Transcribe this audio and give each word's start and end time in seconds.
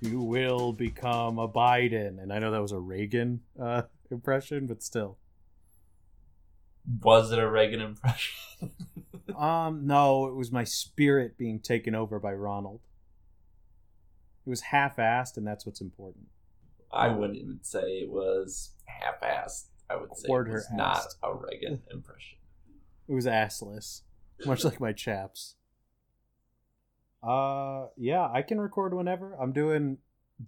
You 0.00 0.20
will 0.20 0.72
become 0.72 1.38
a 1.38 1.48
Biden. 1.48 2.22
And 2.22 2.32
I 2.32 2.38
know 2.38 2.50
that 2.52 2.62
was 2.62 2.72
a 2.72 2.78
Reagan 2.78 3.40
uh, 3.60 3.82
impression, 4.10 4.66
but 4.66 4.82
still. 4.82 5.18
Was 7.02 7.32
it 7.32 7.38
a 7.38 7.48
Reagan 7.48 7.80
impression? 7.80 8.34
Um, 9.36 9.86
no, 9.86 10.26
it 10.26 10.34
was 10.34 10.50
my 10.50 10.64
spirit 10.64 11.36
being 11.36 11.60
taken 11.60 11.94
over 11.94 12.18
by 12.18 12.32
Ronald. 12.32 12.80
It 14.46 14.50
was 14.50 14.62
half-assed, 14.62 15.36
and 15.36 15.46
that's 15.46 15.66
what's 15.66 15.80
important. 15.80 16.28
I 16.92 17.08
wouldn't 17.08 17.38
even 17.38 17.58
say 17.62 17.98
it 17.98 18.10
was 18.10 18.70
half-assed. 18.84 19.64
I 19.90 19.96
would 19.96 20.16
say 20.16 20.28
it 20.28 20.48
was 20.48 20.68
not 20.72 21.06
a 21.22 21.34
Reagan 21.34 21.82
impression. 21.90 22.38
It 23.08 23.12
was 23.12 23.26
assless, 23.26 24.02
much 24.46 24.64
like 24.64 24.80
my 24.80 24.92
chaps. 24.92 25.56
Uh, 27.22 27.86
yeah, 27.96 28.28
I 28.32 28.42
can 28.42 28.60
record 28.60 28.94
whenever. 28.94 29.34
I'm 29.34 29.52
doing 29.52 29.98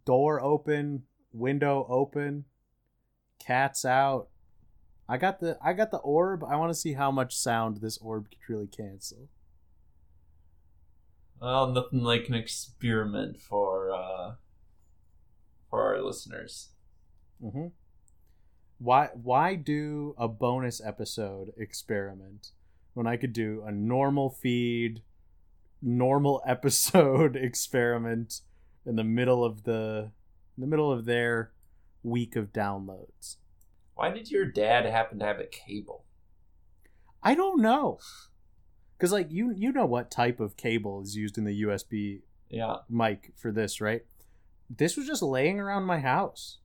door 0.05 0.41
open, 0.41 1.02
window 1.32 1.87
open, 1.88 2.45
cats 3.38 3.84
out. 3.84 4.29
I 5.08 5.16
got 5.16 5.40
the 5.40 5.58
I 5.62 5.72
got 5.72 5.90
the 5.90 5.98
orb. 5.98 6.44
I 6.44 6.56
want 6.56 6.70
to 6.70 6.78
see 6.78 6.92
how 6.92 7.10
much 7.10 7.34
sound 7.34 7.78
this 7.78 7.96
orb 7.98 8.28
could 8.30 8.38
really 8.48 8.66
cancel. 8.66 9.28
Well, 11.40 11.68
nothing 11.68 12.02
like 12.02 12.28
an 12.28 12.34
experiment 12.34 13.40
for 13.40 13.90
uh, 13.90 14.34
for 15.70 15.82
our 15.82 16.02
listeners. 16.02 16.70
Mm-hmm. 17.42 17.68
Why 18.78 19.09
why 19.15 19.54
do 19.54 20.15
a 20.18 20.28
bonus 20.28 20.80
episode 20.84 21.52
experiment 21.56 22.52
when 22.93 23.06
I 23.06 23.16
could 23.16 23.32
do 23.32 23.62
a 23.66 23.72
normal 23.72 24.28
feed, 24.28 25.02
normal 25.80 26.43
episode 26.46 27.34
experiment 27.34 28.43
in 28.84 28.96
the 28.96 29.04
middle 29.04 29.43
of 29.43 29.62
the 29.62 30.10
in 30.56 30.60
the 30.60 30.66
middle 30.66 30.93
of 30.93 31.06
their 31.06 31.52
week 32.02 32.37
of 32.37 32.52
downloads? 32.52 33.37
Why 33.99 34.10
did 34.13 34.30
your 34.30 34.45
dad 34.45 34.87
happen 34.87 35.18
to 35.18 35.24
have 35.24 35.41
a 35.41 35.45
cable? 35.45 36.04
I 37.21 37.35
don't 37.35 37.60
know. 37.60 37.99
Cuz 39.01 39.10
like 39.10 39.32
you 39.32 39.51
you 39.51 39.73
know 39.73 39.87
what 39.87 40.09
type 40.09 40.38
of 40.38 40.57
cable 40.57 41.02
is 41.02 41.16
used 41.16 41.37
in 41.37 41.43
the 41.43 41.63
USB 41.63 42.23
Yeah, 42.49 42.77
mic 42.88 43.32
for 43.35 43.51
this, 43.51 43.80
right? 43.80 44.02
This 44.71 44.96
was 44.96 45.05
just 45.09 45.21
laying 45.21 45.59
around 45.59 45.82
my 45.82 45.99
house. 45.99 46.59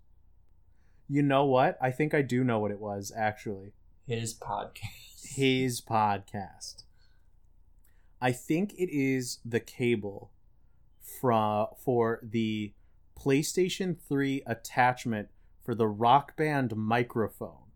You 1.09 1.23
know 1.23 1.43
what? 1.45 1.75
I 1.81 1.89
think 1.89 2.13
I 2.13 2.21
do 2.21 2.43
know 2.43 2.59
what 2.59 2.69
it 2.69 2.79
was 2.79 3.11
actually. 3.15 3.73
his 4.05 4.37
podcast. 4.37 5.25
His 5.35 5.81
podcast. 5.81 6.83
I 8.21 8.31
think 8.31 8.73
it 8.73 8.95
is 8.95 9.39
the 9.43 9.59
cable 9.59 10.29
from 11.01 11.67
for 11.83 12.19
the 12.21 12.73
PlayStation 13.19 13.97
3 14.07 14.43
attachment 14.45 15.29
for 15.63 15.73
the 15.73 15.87
Rock 15.87 16.35
Band 16.35 16.75
microphone. 16.75 17.71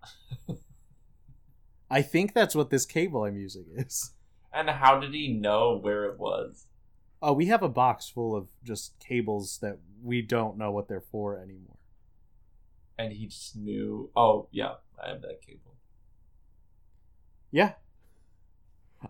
I 1.90 2.02
think 2.02 2.34
that's 2.34 2.56
what 2.56 2.70
this 2.70 2.86
cable 2.86 3.24
I'm 3.24 3.38
using 3.38 3.66
is. 3.76 4.12
And 4.54 4.70
how 4.70 5.00
did 5.00 5.14
he 5.14 5.30
know 5.30 5.78
where 5.78 6.06
it 6.06 6.20
was? 6.20 6.66
Oh, 7.22 7.34
we 7.34 7.46
have 7.48 7.64
a 7.64 7.70
box 7.70 8.10
full 8.10 8.36
of 8.36 8.50
just 8.64 8.94
cables 9.00 9.60
that 9.62 9.80
we 10.04 10.22
don't 10.22 10.58
know 10.58 10.72
what 10.72 10.88
they're 10.88 11.02
for 11.02 11.38
anymore. 11.38 11.78
And 12.98 13.14
he 13.14 13.28
just 13.28 13.56
knew. 13.56 14.10
Oh, 14.16 14.48
yeah, 14.52 14.76
I 15.04 15.10
have 15.10 15.22
that 15.22 15.42
cable. 15.46 15.76
Yeah. 17.52 17.74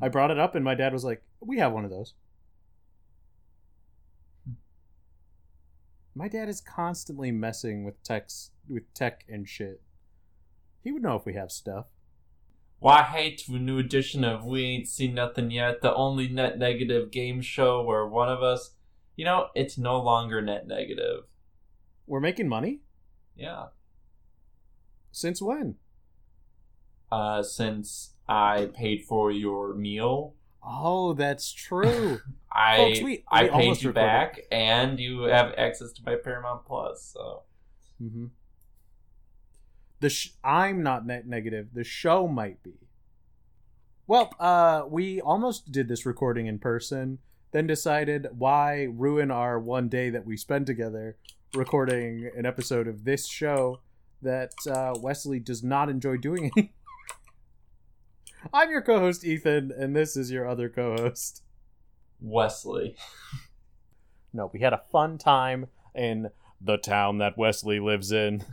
I 0.01 0.09
brought 0.09 0.31
it 0.31 0.39
up 0.39 0.55
and 0.55 0.63
my 0.63 0.75
dad 0.75 0.93
was 0.93 1.03
like, 1.03 1.23
"We 1.39 1.57
have 1.59 1.71
one 1.71 1.85
of 1.85 1.91
those." 1.91 2.13
Hmm. 4.45 4.53
My 6.13 6.27
dad 6.27 6.49
is 6.49 6.61
constantly 6.61 7.31
messing 7.31 7.83
with 7.83 8.01
techs 8.03 8.51
with 8.69 8.93
tech 8.93 9.25
and 9.27 9.47
shit. 9.47 9.81
He 10.83 10.91
would 10.91 11.01
know 11.01 11.15
if 11.15 11.25
we 11.25 11.33
have 11.33 11.51
stuff. 11.51 11.85
Why 12.79 13.01
hey 13.03 13.35
to 13.35 13.55
a 13.55 13.59
new 13.59 13.79
edition 13.79 14.23
of 14.23 14.45
We 14.45 14.63
Ain't 14.63 14.87
Seen 14.87 15.15
Nothing 15.15 15.49
Yet, 15.49 15.81
the 15.81 15.93
only 15.95 16.27
net 16.27 16.59
negative 16.59 17.09
game 17.11 17.41
show 17.41 17.81
where 17.81 18.05
one 18.05 18.29
of 18.29 18.43
us, 18.43 18.71
you 19.15 19.25
know, 19.25 19.47
it's 19.55 19.77
no 19.77 19.99
longer 19.99 20.41
net 20.41 20.67
negative. 20.67 21.23
We're 22.05 22.19
making 22.19 22.47
money? 22.47 22.81
Yeah. 23.35 23.67
Since 25.11 25.41
when? 25.41 25.75
Uh, 27.11 27.41
since 27.41 28.11
I 28.29 28.69
paid 28.73 29.03
for 29.05 29.31
your 29.31 29.73
meal, 29.73 30.35
Oh, 30.69 31.13
that's 31.13 31.51
true. 31.53 32.19
I 32.51 32.77
Folks, 32.77 33.01
we- 33.01 33.23
I 33.31 33.47
paid 33.47 33.81
you 33.81 33.89
recorded. 33.89 33.93
back, 33.93 34.39
and 34.51 34.99
you 34.99 35.21
have 35.23 35.53
access 35.57 35.93
to 35.93 36.01
my 36.05 36.15
Paramount 36.15 36.65
Plus. 36.65 37.11
So 37.13 37.43
mm-hmm. 38.01 38.25
The 39.99 40.09
sh- 40.09 40.33
I'm 40.43 40.83
not 40.83 41.05
net 41.05 41.27
negative. 41.27 41.69
The 41.73 41.83
show 41.83 42.27
might 42.27 42.61
be. 42.63 42.75
Well, 44.05 44.33
uh, 44.39 44.83
we 44.87 45.19
almost 45.19 45.71
did 45.71 45.87
this 45.87 46.05
recording 46.05 46.47
in 46.47 46.59
person, 46.59 47.19
then 47.51 47.67
decided 47.67 48.27
why 48.37 48.87
ruin 48.89 49.31
our 49.31 49.59
one 49.59 49.89
day 49.89 50.09
that 50.09 50.25
we 50.25 50.37
spend 50.37 50.65
together 50.65 51.17
recording 51.53 52.29
an 52.35 52.45
episode 52.45 52.87
of 52.87 53.03
this 53.03 53.27
show 53.27 53.79
that 54.21 54.53
uh, 54.69 54.93
Wesley 54.99 55.39
does 55.39 55.63
not 55.63 55.89
enjoy 55.89 56.17
doing. 56.17 56.51
I'm 58.53 58.69
your 58.69 58.81
co-host 58.81 59.25
Ethan, 59.25 59.71
and 59.77 59.95
this 59.95 60.15
is 60.15 60.31
your 60.31 60.47
other 60.47 60.69
co-host. 60.69 61.41
Wesley, 62.21 62.95
No, 64.33 64.49
we 64.53 64.59
had 64.59 64.73
a 64.73 64.81
fun 64.91 65.17
time 65.17 65.67
in 65.95 66.29
the 66.61 66.77
town 66.77 67.17
that 67.19 67.37
Wesley 67.37 67.79
lives 67.79 68.11
in. 68.11 68.43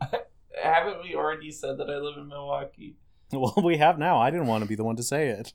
haven't 0.62 1.02
we 1.02 1.14
already 1.14 1.50
said 1.50 1.78
that 1.78 1.88
I 1.90 1.98
live 1.98 2.16
in 2.16 2.28
Milwaukee? 2.28 2.96
Well, 3.32 3.54
we 3.62 3.76
have 3.76 3.98
now. 3.98 4.18
I 4.18 4.30
didn't 4.30 4.46
want 4.46 4.62
to 4.64 4.68
be 4.68 4.74
the 4.74 4.84
one 4.84 4.96
to 4.96 5.02
say 5.02 5.28
it. 5.28 5.52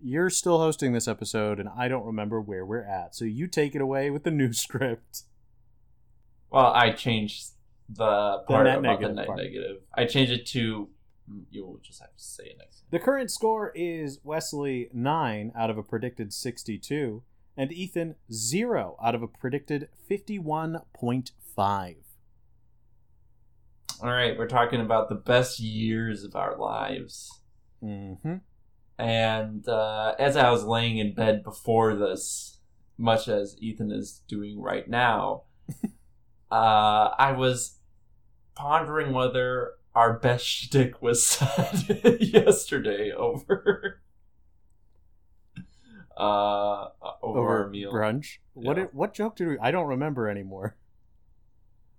You're 0.00 0.30
still 0.30 0.58
hosting 0.58 0.92
this 0.92 1.06
episode, 1.08 1.58
and 1.60 1.68
I 1.76 1.88
don't 1.88 2.06
remember 2.06 2.40
where 2.40 2.64
we're 2.64 2.84
at. 2.84 3.14
So 3.14 3.24
you 3.24 3.46
take 3.48 3.74
it 3.74 3.80
away 3.82 4.10
with 4.10 4.22
the 4.24 4.30
new 4.30 4.52
script. 4.64 5.24
Well, 6.50 6.72
I 6.72 6.90
changed 6.92 7.48
the 7.90 8.38
part 8.48 8.64
net 8.64 8.78
about 8.78 8.82
negative 8.82 9.08
the 9.10 9.14
net 9.16 9.26
part. 9.26 9.38
negative. 9.38 9.76
I 9.94 10.04
changed 10.06 10.32
it 10.32 10.46
to. 10.46 10.88
Mm, 11.30 11.42
You'll 11.50 11.78
just 11.82 12.00
have 12.00 12.16
to 12.16 12.22
say 12.22 12.44
it 12.44 12.56
next. 12.58 12.84
The 12.90 12.98
current 12.98 13.30
score 13.30 13.70
is 13.74 14.18
Wesley 14.24 14.88
9 14.94 15.52
out 15.54 15.68
of 15.68 15.76
a 15.76 15.82
predicted 15.82 16.32
62, 16.32 17.22
and 17.56 17.70
Ethan 17.72 18.14
0 18.32 18.96
out 19.04 19.14
of 19.14 19.22
a 19.22 19.28
predicted 19.28 19.88
51.5. 20.10 21.96
All 24.02 24.10
right, 24.10 24.38
we're 24.38 24.46
talking 24.46 24.80
about 24.80 25.08
the 25.08 25.14
best 25.16 25.58
years 25.58 26.22
of 26.24 26.36
our 26.36 26.56
lives. 26.56 27.40
Mm-hmm. 27.82 28.36
And 28.98 29.68
uh, 29.68 30.14
as 30.18 30.36
I 30.36 30.50
was 30.50 30.64
laying 30.64 30.98
in 30.98 31.14
bed 31.14 31.42
before 31.42 31.94
this, 31.96 32.60
much 32.96 33.28
as 33.28 33.56
Ethan 33.60 33.90
is 33.90 34.22
doing 34.28 34.60
right 34.60 34.88
now, 34.88 35.44
uh, 36.52 36.54
I 37.18 37.32
was 37.32 37.78
pondering 38.54 39.12
whether 39.12 39.72
our 39.94 40.18
best 40.18 40.46
shtick 40.46 41.02
was 41.02 41.26
said 41.26 42.18
yesterday 42.20 43.10
over 43.12 44.00
uh, 46.16 46.88
over, 47.22 47.38
Over 47.38 47.64
a 47.66 47.70
meal. 47.70 47.92
brunch. 47.92 48.38
What 48.54 48.76
Yeah. 48.76 48.84
did, 48.86 48.94
what 48.94 49.14
joke 49.14 49.36
did 49.36 49.48
we? 49.48 49.58
I 49.58 49.70
don't 49.70 49.86
remember 49.86 50.28
anymore. 50.28 50.76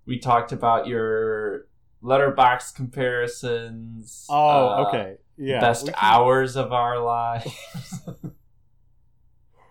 We 0.06 0.18
talked 0.18 0.52
about 0.52 0.86
your 0.86 1.66
Letterboxd 2.02 2.74
comparisons. 2.74 4.26
Oh, 4.28 4.68
uh, 4.68 4.84
okay. 4.88 5.16
Yeah. 5.36 5.60
best 5.60 5.86
can- 5.86 5.94
hours 6.00 6.56
of 6.56 6.72
our 6.72 6.98
lives. 6.98 8.00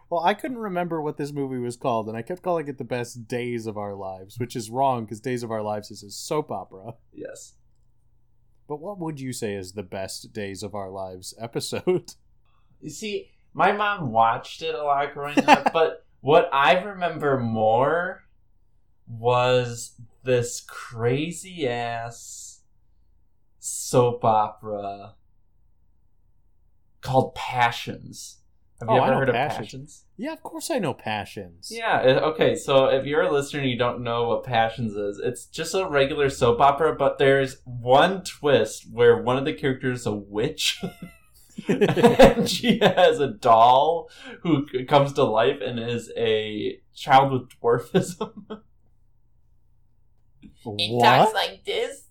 Well, 0.10 0.24
I 0.24 0.34
couldn't 0.34 0.58
remember 0.58 1.02
what 1.04 1.18
this 1.18 1.32
movie 1.32 1.60
was 1.60 1.78
called, 1.78 2.08
and 2.08 2.18
I 2.18 2.24
kept 2.24 2.42
calling 2.42 2.68
it 2.68 2.80
the 2.80 2.84
best 2.84 3.28
days 3.28 3.68
of 3.68 3.78
our 3.78 3.94
lives, 3.94 4.40
which 4.40 4.56
is 4.56 4.72
wrong 4.72 5.06
because 5.06 5.20
Days 5.20 5.44
of 5.44 5.52
Our 5.52 5.62
Lives 5.62 5.92
is 5.92 6.02
a 6.02 6.10
soap 6.10 6.52
opera. 6.52 6.96
yes. 7.14 7.54
But 8.68 8.80
what 8.80 8.98
would 9.00 9.20
you 9.20 9.34
say 9.34 9.54
is 9.54 9.74
the 9.74 9.84
best 9.84 10.34
Days 10.34 10.64
of 10.64 10.74
Our 10.74 10.90
Lives 10.90 11.34
episode? 11.40 12.14
You 12.82 12.90
see, 12.90 13.30
my 13.54 13.74
mom 13.74 14.12
watched 14.14 14.62
it 14.62 14.74
a 14.74 14.82
lot 14.82 15.14
growing 15.14 15.38
up, 15.48 15.72
but 15.74 16.06
what 16.22 16.50
I 16.54 16.82
remember 16.82 17.38
more 17.38 18.24
was 19.06 20.00
this 20.24 20.62
crazy 20.68 21.68
ass 21.68 22.62
soap 23.60 24.24
opera 24.24 25.16
called 27.02 27.36
Passions. 27.36 28.38
Have 28.80 28.90
you 28.90 28.96
Oh, 28.96 29.04
ever 29.04 29.16
heard 29.16 29.30
of 29.30 29.36
Passions. 29.36 29.58
Passions? 29.68 30.06
Yeah, 30.16 30.32
of 30.34 30.42
course 30.42 30.72
I 30.72 30.80
know 30.80 30.94
Passions. 30.94 31.70
Yeah, 31.70 32.00
okay, 32.24 32.56
so 32.56 32.86
if 32.86 33.06
you're 33.06 33.24
a 33.24 33.32
listener 33.32 33.60
and 33.60 33.70
you 33.70 33.78
don't 33.78 34.02
know 34.04 34.30
what 34.30 34.46
Passions 34.46 34.94
is, 34.94 35.20
it's 35.22 35.46
just 35.48 35.74
a 35.76 35.86
regular 35.88 36.30
soap 36.30 36.62
opera, 36.62 36.96
but 36.96 37.18
there's 37.18 37.58
one 37.66 38.24
twist 38.24 38.86
where 38.90 39.22
one 39.22 39.38
of 39.38 39.44
the 39.46 39.54
characters 39.54 40.02
is 40.02 40.06
a 40.06 40.16
witch. 40.16 40.82
and 41.68 42.50
she 42.50 42.80
has 42.80 43.20
a 43.20 43.28
doll 43.28 44.10
who 44.44 44.66
comes 44.88 45.12
to 45.14 45.24
life 45.26 45.60
and 45.62 45.78
is 45.78 46.10
a 46.16 46.80
child 46.96 47.34
with 47.34 47.50
dwarfism. 47.62 48.62
what? 50.64 51.04
Talks 51.04 51.34
like 51.34 51.64
this. 51.66 52.04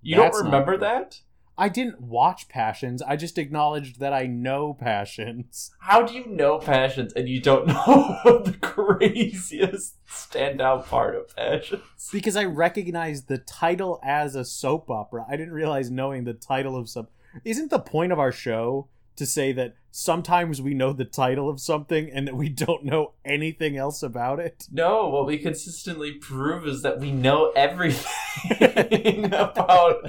You 0.00 0.16
That's 0.16 0.36
don't 0.36 0.46
remember 0.46 0.76
that? 0.78 1.20
I 1.56 1.68
didn't 1.68 2.00
watch 2.00 2.48
Passions. 2.48 3.02
I 3.02 3.16
just 3.16 3.36
acknowledged 3.38 4.00
that 4.00 4.12
I 4.12 4.26
know 4.26 4.74
Passions. 4.74 5.70
How 5.80 6.02
do 6.02 6.14
you 6.14 6.26
know 6.26 6.58
Passions 6.58 7.12
and 7.12 7.28
you 7.28 7.40
don't 7.40 7.66
know 7.68 8.42
the 8.44 8.56
craziest 8.60 10.04
standout 10.06 10.86
part 10.86 11.14
of 11.14 11.34
Passions? 11.36 11.82
Because 12.10 12.36
I 12.36 12.44
recognized 12.44 13.28
the 13.28 13.38
title 13.38 14.00
as 14.02 14.34
a 14.34 14.44
soap 14.44 14.90
opera. 14.90 15.26
I 15.28 15.36
didn't 15.36 15.54
realize 15.54 15.90
knowing 15.90 16.24
the 16.24 16.34
title 16.34 16.76
of 16.76 16.88
some. 16.88 17.08
Isn't 17.44 17.70
the 17.70 17.78
point 17.78 18.12
of 18.12 18.18
our 18.18 18.32
show 18.32 18.88
to 19.22 19.26
say 19.26 19.52
that 19.52 19.76
sometimes 19.92 20.60
we 20.60 20.74
know 20.74 20.92
the 20.92 21.04
title 21.04 21.48
of 21.48 21.60
something 21.60 22.10
and 22.10 22.26
that 22.26 22.36
we 22.36 22.48
don't 22.48 22.84
know 22.84 23.12
anything 23.24 23.76
else 23.76 24.02
about 24.02 24.40
it? 24.40 24.66
No, 24.70 25.08
what 25.08 25.26
we 25.26 25.38
consistently 25.38 26.12
prove 26.12 26.66
is 26.66 26.82
that 26.82 26.98
we 26.98 27.12
know 27.12 27.52
everything 27.54 29.26
about 29.32 30.04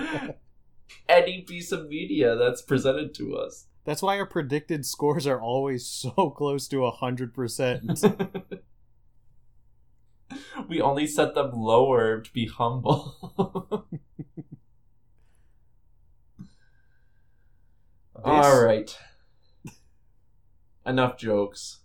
any 1.07 1.41
piece 1.41 1.71
of 1.71 1.87
media 1.89 2.35
that's 2.35 2.63
presented 2.63 3.13
to 3.15 3.37
us. 3.37 3.67
That's 3.85 4.01
why 4.01 4.17
our 4.17 4.25
predicted 4.25 4.83
scores 4.83 5.27
are 5.27 5.39
always 5.39 5.85
so 5.85 6.31
close 6.35 6.67
to 6.69 6.77
100%. 6.77 8.61
we 10.67 10.81
only 10.81 11.05
set 11.05 11.35
them 11.35 11.51
lower 11.53 12.19
to 12.19 12.33
be 12.33 12.47
humble. 12.47 13.85
All 18.23 18.63
right. 18.63 18.95
Enough 20.85 21.17
jokes. 21.17 21.79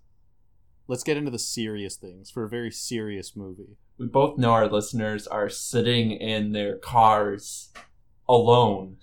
Let's 0.87 1.05
get 1.05 1.17
into 1.17 1.31
the 1.31 1.39
serious 1.39 1.97
things 1.97 2.31
for 2.31 2.45
a 2.45 2.49
very 2.49 2.71
serious 2.71 3.37
movie. 3.37 3.77
We 3.99 4.07
both 4.07 4.39
know 4.39 4.51
our 4.53 4.69
listeners 4.69 5.27
are 5.27 5.49
sitting 5.49 6.13
in 6.13 6.53
their 6.53 6.77
cars 6.77 7.71
alone, 8.29 8.97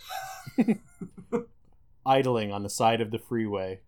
Idling 2.06 2.52
on 2.52 2.64
the 2.64 2.70
side 2.70 3.02
of 3.02 3.12
the 3.12 3.18
freeway. 3.20 3.82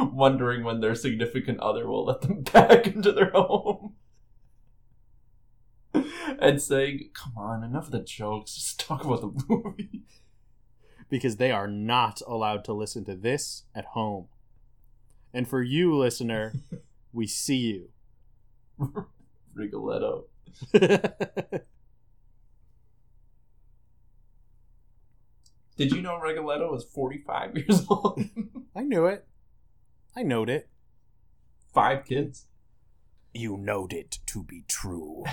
wondering 0.00 0.64
when 0.64 0.80
their 0.80 0.94
significant 0.96 1.60
other 1.60 1.86
will 1.88 2.04
let 2.04 2.20
them 2.22 2.42
back 2.52 2.86
into 2.88 3.12
their 3.12 3.30
home. 3.30 3.94
And 6.40 6.60
saying, 6.60 7.10
come 7.14 7.32
on, 7.36 7.64
enough 7.64 7.86
of 7.86 7.92
the 7.92 8.00
jokes, 8.00 8.54
just 8.54 8.78
talk 8.80 9.04
about 9.04 9.22
the 9.22 9.44
movie. 9.48 10.02
Because 11.08 11.36
they 11.36 11.50
are 11.50 11.66
not 11.66 12.20
allowed 12.26 12.64
to 12.64 12.72
listen 12.72 13.04
to 13.06 13.14
this 13.14 13.64
at 13.74 13.86
home. 13.86 14.28
And 15.32 15.48
for 15.48 15.62
you, 15.62 15.96
listener, 15.96 16.54
we 17.12 17.26
see 17.26 17.56
you. 17.56 17.90
Rigoletto. 19.54 20.24
Did 25.76 25.92
you 25.92 26.02
know 26.02 26.18
Rigoletto 26.18 26.72
was 26.72 26.84
45 26.84 27.56
years 27.56 27.86
old? 27.88 28.20
I 28.76 28.82
knew 28.82 29.06
it. 29.06 29.24
I 30.16 30.24
knowed 30.24 30.50
it. 30.50 30.68
Five 31.72 32.04
kids? 32.04 32.46
You 33.32 33.56
knowed 33.56 33.92
it 33.92 34.18
to 34.26 34.42
be 34.42 34.64
true. 34.66 35.24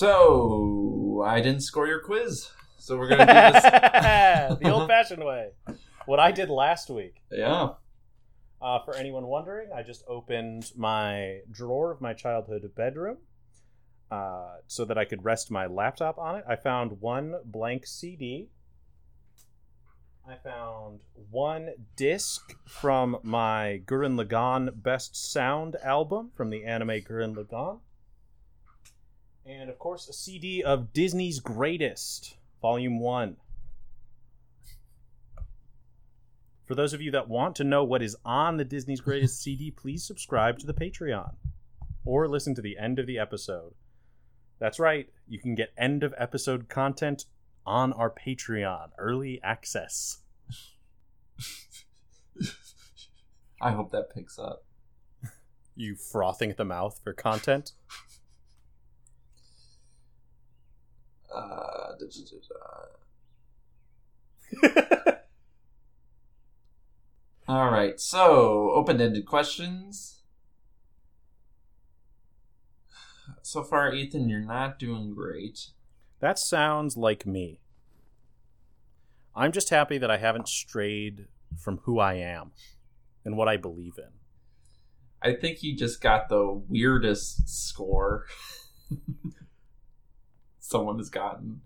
So, 0.00 1.22
I 1.26 1.42
didn't 1.42 1.60
score 1.60 1.86
your 1.86 2.00
quiz. 2.00 2.48
So 2.78 2.96
we're 2.96 3.08
going 3.08 3.18
to 3.18 3.26
do 3.26 3.32
this. 3.34 4.58
the 4.62 4.72
old 4.72 4.88
fashioned 4.88 5.22
way. 5.22 5.50
What 6.06 6.18
I 6.18 6.32
did 6.32 6.48
last 6.48 6.88
week. 6.88 7.16
yeah. 7.30 7.72
Uh, 8.62 8.78
for 8.82 8.96
anyone 8.96 9.26
wondering, 9.26 9.68
I 9.76 9.82
just 9.82 10.02
opened 10.08 10.72
my 10.74 11.40
drawer 11.50 11.90
of 11.90 12.00
my 12.00 12.14
childhood 12.14 12.62
bedroom 12.74 13.18
uh, 14.10 14.54
so 14.66 14.86
that 14.86 14.96
I 14.96 15.04
could 15.04 15.22
rest 15.22 15.50
my 15.50 15.66
laptop 15.66 16.16
on 16.16 16.36
it. 16.36 16.44
I 16.48 16.56
found 16.56 17.02
one 17.02 17.34
blank 17.44 17.86
CD. 17.86 18.48
I 20.26 20.36
found 20.36 21.00
one 21.30 21.74
disc 21.96 22.54
from 22.66 23.18
my 23.22 23.82
Gurren 23.84 24.18
Lagann 24.18 24.82
Best 24.82 25.14
Sound 25.14 25.76
album 25.84 26.30
from 26.34 26.48
the 26.48 26.64
anime 26.64 27.02
Gurren 27.02 27.34
Lagann. 27.34 27.80
And 29.50 29.68
of 29.68 29.80
course, 29.80 30.08
a 30.08 30.12
CD 30.12 30.62
of 30.62 30.92
Disney's 30.92 31.40
Greatest, 31.40 32.36
Volume 32.62 33.00
1. 33.00 33.36
For 36.66 36.76
those 36.76 36.92
of 36.92 37.02
you 37.02 37.10
that 37.10 37.28
want 37.28 37.56
to 37.56 37.64
know 37.64 37.82
what 37.82 38.00
is 38.00 38.16
on 38.24 38.58
the 38.58 38.64
Disney's 38.64 39.00
Greatest 39.00 39.42
CD, 39.42 39.72
please 39.72 40.04
subscribe 40.06 40.60
to 40.60 40.66
the 40.66 40.72
Patreon 40.72 41.34
or 42.04 42.28
listen 42.28 42.54
to 42.54 42.62
the 42.62 42.78
end 42.78 43.00
of 43.00 43.08
the 43.08 43.18
episode. 43.18 43.74
That's 44.60 44.78
right, 44.78 45.08
you 45.26 45.40
can 45.40 45.56
get 45.56 45.72
end 45.76 46.04
of 46.04 46.14
episode 46.16 46.68
content 46.68 47.24
on 47.66 47.92
our 47.92 48.10
Patreon, 48.10 48.90
early 48.98 49.40
access. 49.42 50.18
I 53.60 53.72
hope 53.72 53.90
that 53.90 54.14
picks 54.14 54.38
up. 54.38 54.64
You 55.74 55.96
frothing 55.96 56.50
at 56.50 56.56
the 56.56 56.64
mouth 56.64 57.00
for 57.02 57.12
content? 57.12 57.72
Uh, 61.34 61.92
all 67.48 67.70
right, 67.70 68.00
so 68.00 68.70
open-ended 68.72 69.26
questions. 69.26 70.22
So 73.42 73.62
far, 73.62 73.92
Ethan, 73.94 74.28
you're 74.28 74.40
not 74.40 74.78
doing 74.78 75.14
great. 75.14 75.68
That 76.20 76.38
sounds 76.38 76.96
like 76.96 77.26
me. 77.26 77.60
I'm 79.34 79.52
just 79.52 79.70
happy 79.70 79.98
that 79.98 80.10
I 80.10 80.18
haven't 80.18 80.48
strayed 80.48 81.26
from 81.56 81.78
who 81.84 81.98
I 81.98 82.14
am 82.14 82.52
and 83.24 83.36
what 83.36 83.48
I 83.48 83.56
believe 83.56 83.94
in. 83.98 84.10
I 85.22 85.34
think 85.34 85.62
you 85.62 85.76
just 85.76 86.00
got 86.00 86.28
the 86.28 86.62
weirdest 86.68 87.48
score 87.48 88.26
someone 90.70 90.98
has 90.98 91.10
gotten 91.10 91.60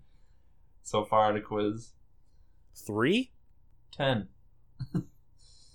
so 0.83 1.05
far 1.05 1.27
on 1.27 1.37
a 1.37 1.41
quiz. 1.41 1.91
Three? 2.75 3.31
Ten. 3.91 4.27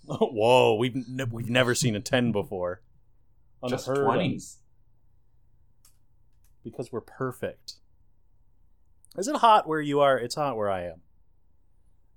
Whoa, 0.06 0.74
we've 0.74 0.96
ne- 1.08 1.24
we've 1.30 1.48
never 1.48 1.74
seen 1.74 1.94
a 1.94 2.00
ten 2.00 2.32
before. 2.32 2.82
Just 3.68 3.86
Unheard 3.86 4.04
of. 4.06 4.12
twenties. 4.12 4.58
because 6.64 6.90
we're 6.92 7.00
perfect. 7.00 7.74
Is 9.16 9.28
it 9.28 9.36
hot 9.36 9.66
where 9.68 9.80
you 9.80 10.00
are? 10.00 10.18
It's 10.18 10.34
hot 10.34 10.56
where 10.56 10.70
I 10.70 10.84
am. 10.84 11.00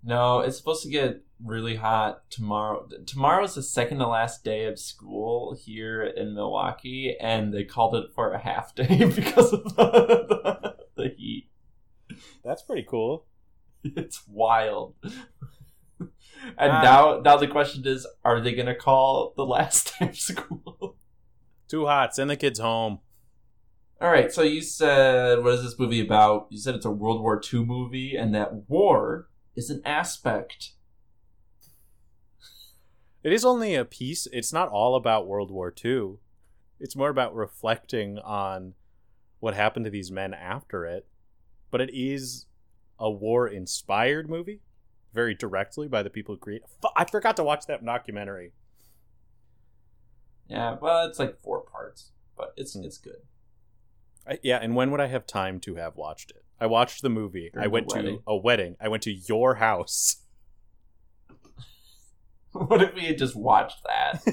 No, 0.03 0.39
it's 0.41 0.57
supposed 0.57 0.83
to 0.83 0.89
get 0.89 1.21
really 1.43 1.75
hot 1.75 2.29
tomorrow. 2.29 2.87
Tomorrow's 3.05 3.55
the 3.55 3.63
second 3.63 3.99
to 3.99 4.07
last 4.07 4.43
day 4.43 4.65
of 4.65 4.77
school 4.79 5.55
here 5.55 6.03
in 6.03 6.33
Milwaukee, 6.35 7.15
and 7.19 7.53
they 7.53 7.63
called 7.63 7.95
it 7.95 8.07
for 8.13 8.33
a 8.33 8.39
half 8.39 8.75
day 8.75 9.05
because 9.15 9.53
of 9.53 9.63
the, 9.63 9.69
the, 9.75 10.45
the 10.51 10.53
heat. 10.63 10.72
That's 12.43 12.61
pretty 12.63 12.85
cool. 12.89 13.25
It's 13.83 14.25
wild. 14.27 14.95
And 16.57 16.71
Ah. 16.73 16.81
now, 16.83 17.21
now 17.23 17.37
the 17.37 17.47
question 17.47 17.83
is: 17.87 18.05
Are 18.25 18.41
they 18.41 18.53
going 18.53 18.65
to 18.65 18.75
call 18.75 19.33
the 19.37 19.45
last 19.45 19.93
day 19.99 20.09
of 20.09 20.17
school? 20.17 20.97
Too 21.69 21.85
hot. 21.85 22.13
Send 22.15 22.29
the 22.29 22.35
kids 22.35 22.59
home. 22.59 22.99
All 24.01 24.09
right. 24.11 24.31
So 24.31 24.41
you 24.41 24.61
said, 24.61 25.41
what 25.41 25.53
is 25.53 25.63
this 25.63 25.79
movie 25.79 26.01
about? 26.01 26.47
You 26.49 26.57
said 26.57 26.75
it's 26.75 26.85
a 26.85 26.91
World 26.91 27.21
War 27.21 27.41
II 27.53 27.63
movie, 27.63 28.15
and 28.17 28.35
that 28.35 28.69
war 28.69 29.29
is 29.55 29.69
an 29.69 29.81
aspect. 29.85 30.71
It 33.23 33.31
is 33.31 33.45
only 33.45 33.75
a 33.75 33.85
piece. 33.85 34.27
It's 34.33 34.51
not 34.51 34.67
all 34.69 34.95
about 34.95 35.27
World 35.27 35.49
War 35.51 35.73
II. 35.83 36.15
It's 36.79 36.95
more 36.95 37.09
about 37.09 37.33
reflecting 37.33 38.19
on 38.19 38.73
what 39.39 39.53
happened 39.53 39.85
to 39.85 39.91
these 39.91 40.11
men 40.11 40.33
after 40.33 40.85
it. 40.85 41.07
But 41.73 41.81
it 41.81 41.89
is 41.91 42.45
a 42.99 43.09
war 43.09 43.47
inspired 43.47 44.29
movie, 44.29 44.61
very 45.11 45.33
directly 45.33 45.87
by 45.87 46.03
the 46.03 46.09
people 46.11 46.35
who 46.35 46.39
create. 46.39 46.61
I 46.95 47.03
forgot 47.05 47.35
to 47.37 47.43
watch 47.43 47.65
that 47.65 47.83
documentary. 47.83 48.51
Yeah, 50.47 50.77
well, 50.79 51.07
it's 51.07 51.17
like 51.17 51.39
four 51.39 51.61
parts, 51.61 52.11
but 52.37 52.53
it's 52.57 52.75
Hmm. 52.75 52.83
it's 52.83 52.99
good. 52.99 53.23
I, 54.27 54.37
yeah, 54.43 54.59
and 54.61 54.75
when 54.75 54.91
would 54.91 55.01
I 55.01 55.07
have 55.07 55.25
time 55.25 55.59
to 55.61 55.73
have 55.73 55.95
watched 55.95 56.29
it? 56.29 56.45
I 56.61 56.67
watched 56.67 57.01
the 57.01 57.09
movie. 57.09 57.49
During 57.51 57.65
I 57.65 57.67
went 57.67 57.89
to 57.89 58.21
a 58.27 58.37
wedding. 58.37 58.75
I 58.79 58.87
went 58.87 59.01
to 59.03 59.11
your 59.11 59.55
house. 59.55 60.17
what 62.51 62.83
if 62.83 62.93
we 62.93 63.05
had 63.05 63.17
just 63.17 63.35
watched 63.35 63.83
that 63.85 64.23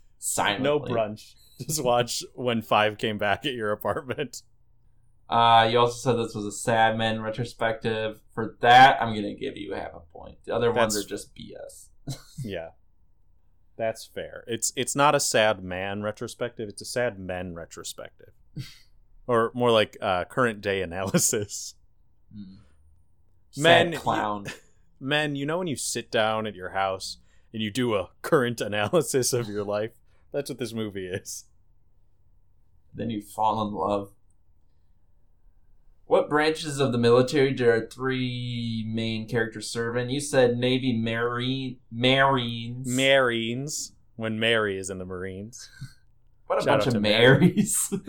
silently? 0.20 0.62
No 0.62 0.78
brunch. 0.78 1.34
Just 1.58 1.82
watch 1.82 2.22
when 2.34 2.62
Five 2.62 2.96
came 2.96 3.18
back 3.18 3.44
at 3.44 3.54
your 3.54 3.72
apartment. 3.72 4.44
Uh, 5.30 5.68
you 5.70 5.78
also 5.78 5.96
said 5.96 6.18
this 6.18 6.34
was 6.34 6.44
a 6.44 6.50
sad 6.52 6.98
man 6.98 7.22
retrospective. 7.22 8.20
For 8.34 8.56
that, 8.60 9.00
I'm 9.00 9.14
gonna 9.14 9.34
give 9.34 9.56
you 9.56 9.72
half 9.74 9.92
a 9.94 10.00
point. 10.12 10.38
The 10.44 10.54
other 10.54 10.72
ones 10.72 10.96
are 10.96 11.06
just 11.08 11.30
BS. 11.34 11.86
Yeah. 12.44 12.70
That's 13.76 14.04
fair. 14.04 14.44
It's 14.46 14.72
it's 14.76 14.96
not 14.96 15.14
a 15.14 15.20
sad 15.20 15.62
man 15.62 16.02
retrospective, 16.02 16.68
it's 16.68 16.82
a 16.82 16.86
sad 16.86 17.18
men 17.18 17.54
retrospective. 17.54 18.32
or 19.26 19.52
more 19.54 19.70
like 19.70 19.96
uh, 20.02 20.24
current 20.24 20.60
day 20.60 20.82
analysis. 20.82 21.74
Man, 23.56 23.92
Sad 23.92 24.02
clown. 24.02 24.46
Men, 25.00 25.34
you 25.34 25.46
know 25.46 25.58
when 25.58 25.66
you 25.66 25.76
sit 25.76 26.10
down 26.10 26.46
at 26.46 26.54
your 26.54 26.70
house 26.70 27.18
and 27.54 27.62
you 27.62 27.70
do 27.70 27.94
a 27.94 28.10
current 28.22 28.60
analysis 28.60 29.32
of 29.32 29.48
your 29.48 29.64
life? 29.64 29.92
That's 30.32 30.50
what 30.50 30.58
this 30.58 30.74
movie 30.74 31.06
is. 31.06 31.46
then 32.92 33.08
you 33.10 33.22
fall 33.22 33.66
in 33.66 33.72
love. 33.72 34.10
What 36.10 36.28
branches 36.28 36.80
of 36.80 36.90
the 36.90 36.98
military 36.98 37.52
do 37.52 37.70
our 37.70 37.86
three 37.86 38.84
main 38.84 39.28
characters 39.28 39.70
serve 39.70 39.96
in? 39.96 40.10
You 40.10 40.18
said 40.18 40.58
Navy 40.58 40.92
Marine 40.92 41.76
Marines. 41.88 42.88
Marines, 42.88 43.92
when 44.16 44.40
Mary 44.40 44.76
is 44.76 44.90
in 44.90 44.98
the 44.98 45.04
Marines. 45.04 45.70
what 46.48 46.58
a 46.58 46.64
Shout 46.64 46.80
bunch 46.80 46.96
of. 46.96 47.00
Marys. 47.00 47.94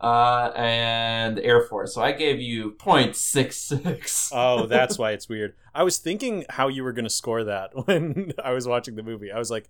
uh, 0.00 0.50
and 0.56 1.38
Air 1.38 1.60
Force. 1.60 1.94
So 1.94 2.00
I 2.00 2.12
gave 2.12 2.40
you 2.40 2.74
0.66. 2.78 4.30
Oh, 4.32 4.64
that's 4.70 4.98
why 4.98 5.10
it's 5.10 5.28
weird. 5.28 5.52
I 5.74 5.82
was 5.82 5.98
thinking 5.98 6.46
how 6.48 6.68
you 6.68 6.82
were 6.82 6.94
going 6.94 7.04
to 7.04 7.10
score 7.10 7.44
that 7.44 7.86
when 7.86 8.32
I 8.42 8.52
was 8.52 8.66
watching 8.66 8.94
the 8.94 9.02
movie. 9.02 9.30
I 9.30 9.38
was 9.38 9.50
like, 9.50 9.68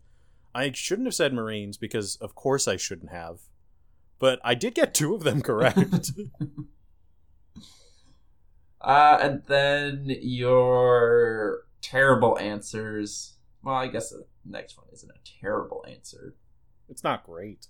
I 0.54 0.71
shouldn't 0.71 1.09
have 1.09 1.16
said 1.16 1.35
Marines 1.35 1.78
because, 1.78 2.14
of 2.21 2.37
course, 2.37 2.69
I 2.69 2.76
shouldn't 2.76 3.11
have. 3.11 3.40
But 4.25 4.40
I 4.43 4.54
did 4.54 4.75
get 4.75 4.95
two 4.95 5.14
of 5.14 5.23
them 5.23 5.43
correct. 5.50 6.12
Uh, 8.81 9.19
and 9.23 9.43
then 9.47 10.14
your 10.21 11.61
terrible 11.81 12.38
answers. 12.38 13.37
Well, 13.62 13.75
I 13.75 13.87
guess 13.88 14.11
the 14.11 14.26
next 14.45 14.76
one 14.76 14.87
isn't 14.93 15.11
a 15.11 15.40
terrible 15.43 15.85
answer. 15.88 16.37
it's 16.90 17.02
not 17.04 17.25
great. 17.25 17.69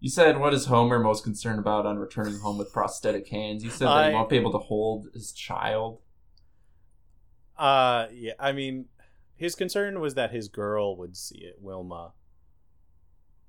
You 0.00 0.08
said, 0.08 0.38
"What 0.40 0.54
is 0.54 0.64
Homer 0.66 0.98
most 0.98 1.24
concerned 1.24 1.58
about 1.58 1.84
on 1.84 1.98
returning 1.98 2.38
home 2.40 2.56
with 2.58 2.72
prosthetic 2.72 3.28
hands?" 3.28 3.62
You 3.64 3.68
said 3.70 3.88
that 3.88 3.96
I- 3.96 4.08
he 4.10 4.14
won't 4.14 4.30
be 4.30 4.36
able 4.38 4.52
to 4.52 4.58
hold 4.58 5.08
his 5.12 5.32
child. 5.32 6.00
Uh, 7.58 8.06
yeah, 8.10 8.32
I 8.38 8.52
mean, 8.52 8.86
his 9.36 9.54
concern 9.54 10.00
was 10.00 10.14
that 10.14 10.30
his 10.30 10.48
girl 10.48 10.96
would 10.96 11.16
see 11.18 11.38
it, 11.38 11.56
Wilma. 11.60 12.12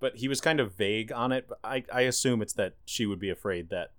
But 0.01 0.17
he 0.17 0.27
was 0.27 0.41
kind 0.41 0.59
of 0.59 0.73
vague 0.75 1.11
on 1.13 1.31
it. 1.31 1.45
But 1.47 1.59
I, 1.63 1.85
I 1.93 2.01
assume 2.01 2.41
it's 2.41 2.53
that 2.53 2.73
she 2.85 3.05
would 3.05 3.19
be 3.19 3.29
afraid 3.29 3.69
that, 3.69 3.93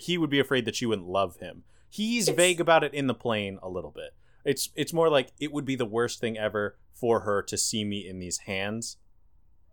he 0.00 0.16
would 0.16 0.30
be 0.30 0.40
afraid 0.40 0.64
that 0.64 0.76
she 0.76 0.86
wouldn't 0.86 1.06
love 1.08 1.36
him. 1.36 1.64
He's 1.90 2.28
It's- 2.28 2.36
vague 2.36 2.60
about 2.60 2.82
it 2.84 2.94
in 2.94 3.06
the 3.08 3.14
plane 3.14 3.58
a 3.62 3.68
little 3.68 3.90
bit. 3.90 4.14
It's 4.44 4.70
it's 4.76 4.92
more 4.92 5.08
like 5.10 5.32
it 5.40 5.52
would 5.52 5.64
be 5.64 5.74
the 5.76 5.84
worst 5.84 6.20
thing 6.20 6.38
ever 6.38 6.78
for 6.94 7.20
her 7.20 7.42
to 7.42 7.58
see 7.58 7.84
me 7.84 8.06
in 8.08 8.20
these 8.20 8.38
hands, 8.46 8.96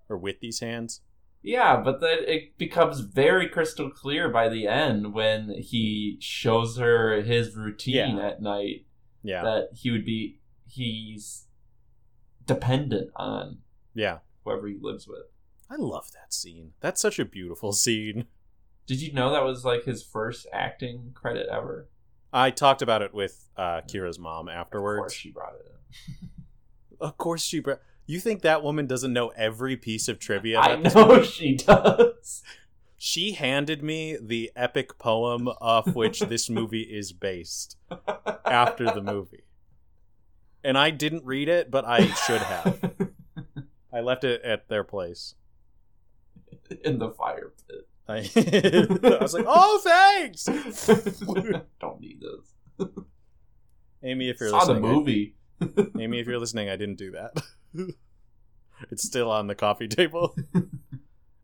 or 0.10 0.18
with 0.18 0.40
these 0.42 0.60
hands. 0.60 1.02
Yeah, 1.44 1.80
but 1.84 2.02
then 2.02 2.20
it 2.26 2.58
becomes 2.58 3.02
very 3.02 3.48
crystal 3.50 3.90
clear 3.92 4.30
by 4.30 4.50
the 4.50 4.66
end 4.66 5.14
when 5.14 5.54
he 5.60 6.18
shows 6.22 6.78
her 6.78 7.22
his 7.22 7.56
routine 7.56 8.18
Yeah. 8.18 8.28
at 8.30 8.42
night 8.42 8.86
Yeah, 9.24 9.44
that 9.44 9.70
he 9.74 9.92
would 9.92 10.06
be 10.06 10.40
he's 10.66 11.46
dependent 12.46 13.12
on 13.16 13.60
yeah. 13.94 14.20
whoever 14.44 14.68
he 14.68 14.78
lives 14.82 15.08
with. 15.08 15.28
I 15.70 15.75
love 15.77 16.12
that 16.13 16.34
scene. 16.34 16.74
That's 16.79 17.01
such 17.01 17.20
a 17.20 17.25
beautiful 17.25 17.74
scene. 17.74 18.25
Did 18.86 19.01
you 19.01 19.13
know 19.13 19.32
that 19.32 19.43
was 19.43 19.63
like 19.63 19.86
his 19.86 20.03
first 20.03 20.46
acting 20.51 21.12
credit 21.13 21.48
ever? 21.51 21.88
I 22.32 22.51
talked 22.51 22.82
about 22.82 23.01
it 23.01 23.13
with 23.13 23.48
uh, 23.55 23.82
Kira's 23.82 24.20
mom 24.20 24.50
afterwards. 24.50 24.98
Of 24.98 25.03
course, 25.03 25.13
she 25.13 25.32
brought 25.32 25.55
it 25.55 25.72
up. 25.74 26.29
Of 27.00 27.17
course 27.17 27.43
she. 27.43 27.60
Br- 27.60 27.74
you 28.05 28.20
think 28.22 28.43
that 28.43 28.63
woman 28.63 28.88
doesn't 28.88 29.12
know 29.12 29.29
every 29.36 29.75
piece 29.75 30.08
of 30.08 30.20
trivia? 30.20 30.60
I 30.60 30.75
know 30.96 31.22
she 31.22 31.55
does. 31.55 32.43
She 32.98 33.34
handed 33.34 33.84
me 33.84 34.17
the 34.22 34.51
epic 34.55 34.98
poem 34.98 35.50
off 35.60 35.93
which 35.93 36.22
this 36.22 36.50
movie 36.50 36.84
is 36.84 37.12
based 37.12 37.75
after 38.46 38.86
the 38.86 39.01
movie, 39.01 39.43
and 40.63 40.77
I 40.77 40.91
didn't 40.91 41.25
read 41.25 41.50
it, 41.50 41.70
but 41.70 41.84
I 41.84 42.05
should 42.05 42.41
have. 42.41 42.93
I 43.93 44.00
left 44.00 44.24
it 44.24 44.41
at 44.43 44.70
their 44.70 44.86
place. 44.86 45.36
in 46.86 47.00
the 47.00 47.12
fire 47.12 47.53
pit. 47.68 47.88
I, 48.08 48.18
I 49.18 49.22
was 49.22 49.34
like, 49.34 49.46
"Oh, 49.48 49.80
thanks, 49.84 50.44
Don't 51.80 52.01
need 52.01 52.22
this. 52.22 52.88
Amy. 54.03 54.30
If 54.30 54.39
you're 54.42 54.50
Saw 54.50 54.65
the 54.65 54.74
listening, 54.74 54.86
I- 54.92 54.94
movie. 54.94 55.36
Amy, 56.00 56.20
if 56.20 56.27
you're 56.27 56.39
listening, 56.39 56.70
I 56.70 56.75
didn't 56.75 56.98
do 56.98 57.12
that. 57.12 57.42
it's 58.92 59.03
still 59.03 59.32
on 59.32 59.48
the 59.48 59.56
coffee 59.56 59.88
table, 59.88 60.36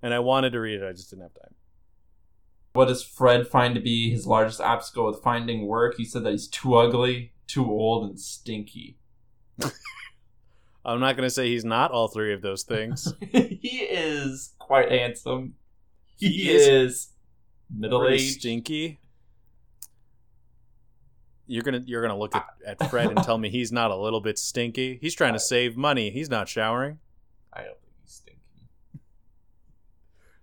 and 0.02 0.14
I 0.14 0.20
wanted 0.20 0.52
to 0.52 0.60
read 0.60 0.82
it. 0.82 0.86
I 0.88 0.92
just 0.92 1.10
didn't 1.10 1.24
have 1.24 1.34
time." 1.34 1.56
What 2.74 2.88
does 2.90 3.04
Fred 3.04 3.48
find 3.48 3.74
to 3.76 3.82
be 3.82 4.12
his 4.12 4.28
largest 4.28 4.62
obstacle 4.62 5.08
with 5.08 5.24
finding 5.24 5.66
work? 5.66 5.96
He 5.98 6.06
said 6.06 6.24
that 6.24 6.32
he's 6.32 6.48
too 6.48 6.76
ugly, 6.76 7.34
too 7.48 7.66
old, 7.66 8.08
and 8.10 8.20
stinky. 8.20 8.98
I'm 10.90 11.00
not 11.00 11.16
going 11.16 11.28
to 11.28 11.30
say 11.30 11.48
he's 11.48 11.66
not 11.66 11.92
all 11.92 12.08
three 12.08 12.34
of 12.34 12.42
those 12.42 12.64
things. 12.64 13.14
he 13.32 13.88
is 13.90 14.54
quite 14.58 14.92
handsome. 14.92 15.54
He, 16.18 16.30
He 16.30 16.50
is, 16.50 16.68
is 16.68 17.10
middle 17.74 18.08
aged, 18.08 18.40
stinky. 18.40 19.00
You're 21.46 21.64
gonna 21.64 21.82
you're 21.86 22.02
gonna 22.02 22.18
look 22.18 22.36
at, 22.36 22.46
at 22.66 22.90
Fred 22.90 23.08
and 23.08 23.24
tell 23.24 23.38
me 23.38 23.50
he's 23.52 23.72
not 23.72 23.92
a 23.92 23.96
little 23.96 24.22
bit 24.22 24.38
stinky. 24.38 24.98
He's 25.02 25.16
trying 25.16 25.34
to 25.34 25.40
save 25.40 25.78
money. 25.78 26.12
He's 26.12 26.30
not 26.30 26.50
showering. 26.50 27.00
I 27.54 27.62
don't 27.62 27.80
think 27.82 27.94
he's 28.04 28.14
stinky. 28.14 28.70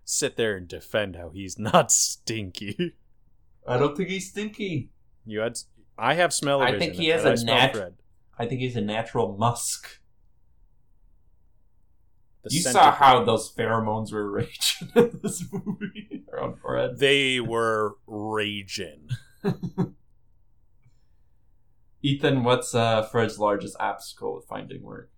Sit 0.05 0.37
there 0.37 0.57
and 0.57 0.67
defend 0.67 1.17
how 1.17 1.31
he's 1.31 1.59
not 1.59 1.93
stinky. 1.93 2.95
I 3.67 3.79
don't 3.79 3.97
think 3.97 4.09
he's 4.09 4.31
stinky. 4.31 4.91
You 5.25 5.41
had 5.41 5.59
I 5.99 6.15
have 6.15 6.33
smell 6.33 6.61
I 6.61 6.79
think 6.79 6.95
he 6.95 7.09
has 7.09 7.25
a 7.25 7.45
nat-. 7.45 7.95
I 8.39 8.47
think 8.47 8.61
he's 8.61 8.77
a 8.77 8.81
natural 8.81 9.37
musk. 9.37 10.01
The 12.47 12.55
you 12.55 12.63
saw 12.63 12.93
how 12.93 13.25
those 13.25 13.53
pheromones 13.53 14.13
were 14.13 14.31
raging 14.33 14.89
in 14.95 15.19
this 15.23 15.45
movie 15.53 16.25
around 16.33 16.59
Fred. 16.61 16.99
they 16.99 17.41
were 17.41 17.97
raging. 18.07 19.09
Ethan, 22.03 22.45
what's 22.45 22.75
uh, 22.75 23.03
Fred's 23.03 23.39
largest 23.39 23.77
obstacle 23.81 24.37
with 24.37 24.47
finding 24.47 24.83
work? 24.83 25.11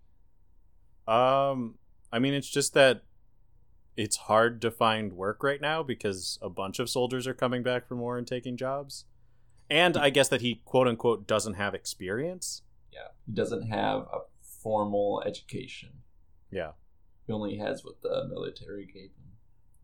Um, 1.07 1.75
I 2.11 2.19
mean, 2.19 2.33
it's 2.33 2.49
just 2.49 2.73
that 2.75 3.03
it's 3.97 4.17
hard 4.17 4.63
to 4.63 4.71
find 4.71 5.13
work 5.13 5.43
right 5.43 5.61
now 5.61 5.83
because 5.83 6.39
a 6.41 6.49
bunch 6.49 6.79
of 6.79 6.89
soldiers 6.89 7.27
are 7.27 7.35
coming 7.35 7.63
back 7.63 7.87
from 7.87 7.99
war 7.99 8.17
and 8.17 8.27
taking 8.27 8.57
jobs. 8.57 9.05
And 9.69 9.99
I 9.99 10.09
guess 10.09 10.29
that 10.29 10.41
he 10.41 10.63
quote 10.65 10.89
unquote 10.89 11.27
doesn't 11.27 11.55
have 11.55 11.75
experience. 11.75 12.63
Yeah, 12.91 13.09
he 13.27 13.33
doesn't 13.33 13.69
have 13.69 14.03
a 14.03 14.21
formal 14.63 15.23
education. 15.27 15.91
Yeah. 16.51 16.71
He 17.29 17.33
only 17.35 17.59
has 17.59 17.85
what 17.85 18.01
the 18.01 18.27
military 18.27 18.87
gave 18.87 19.11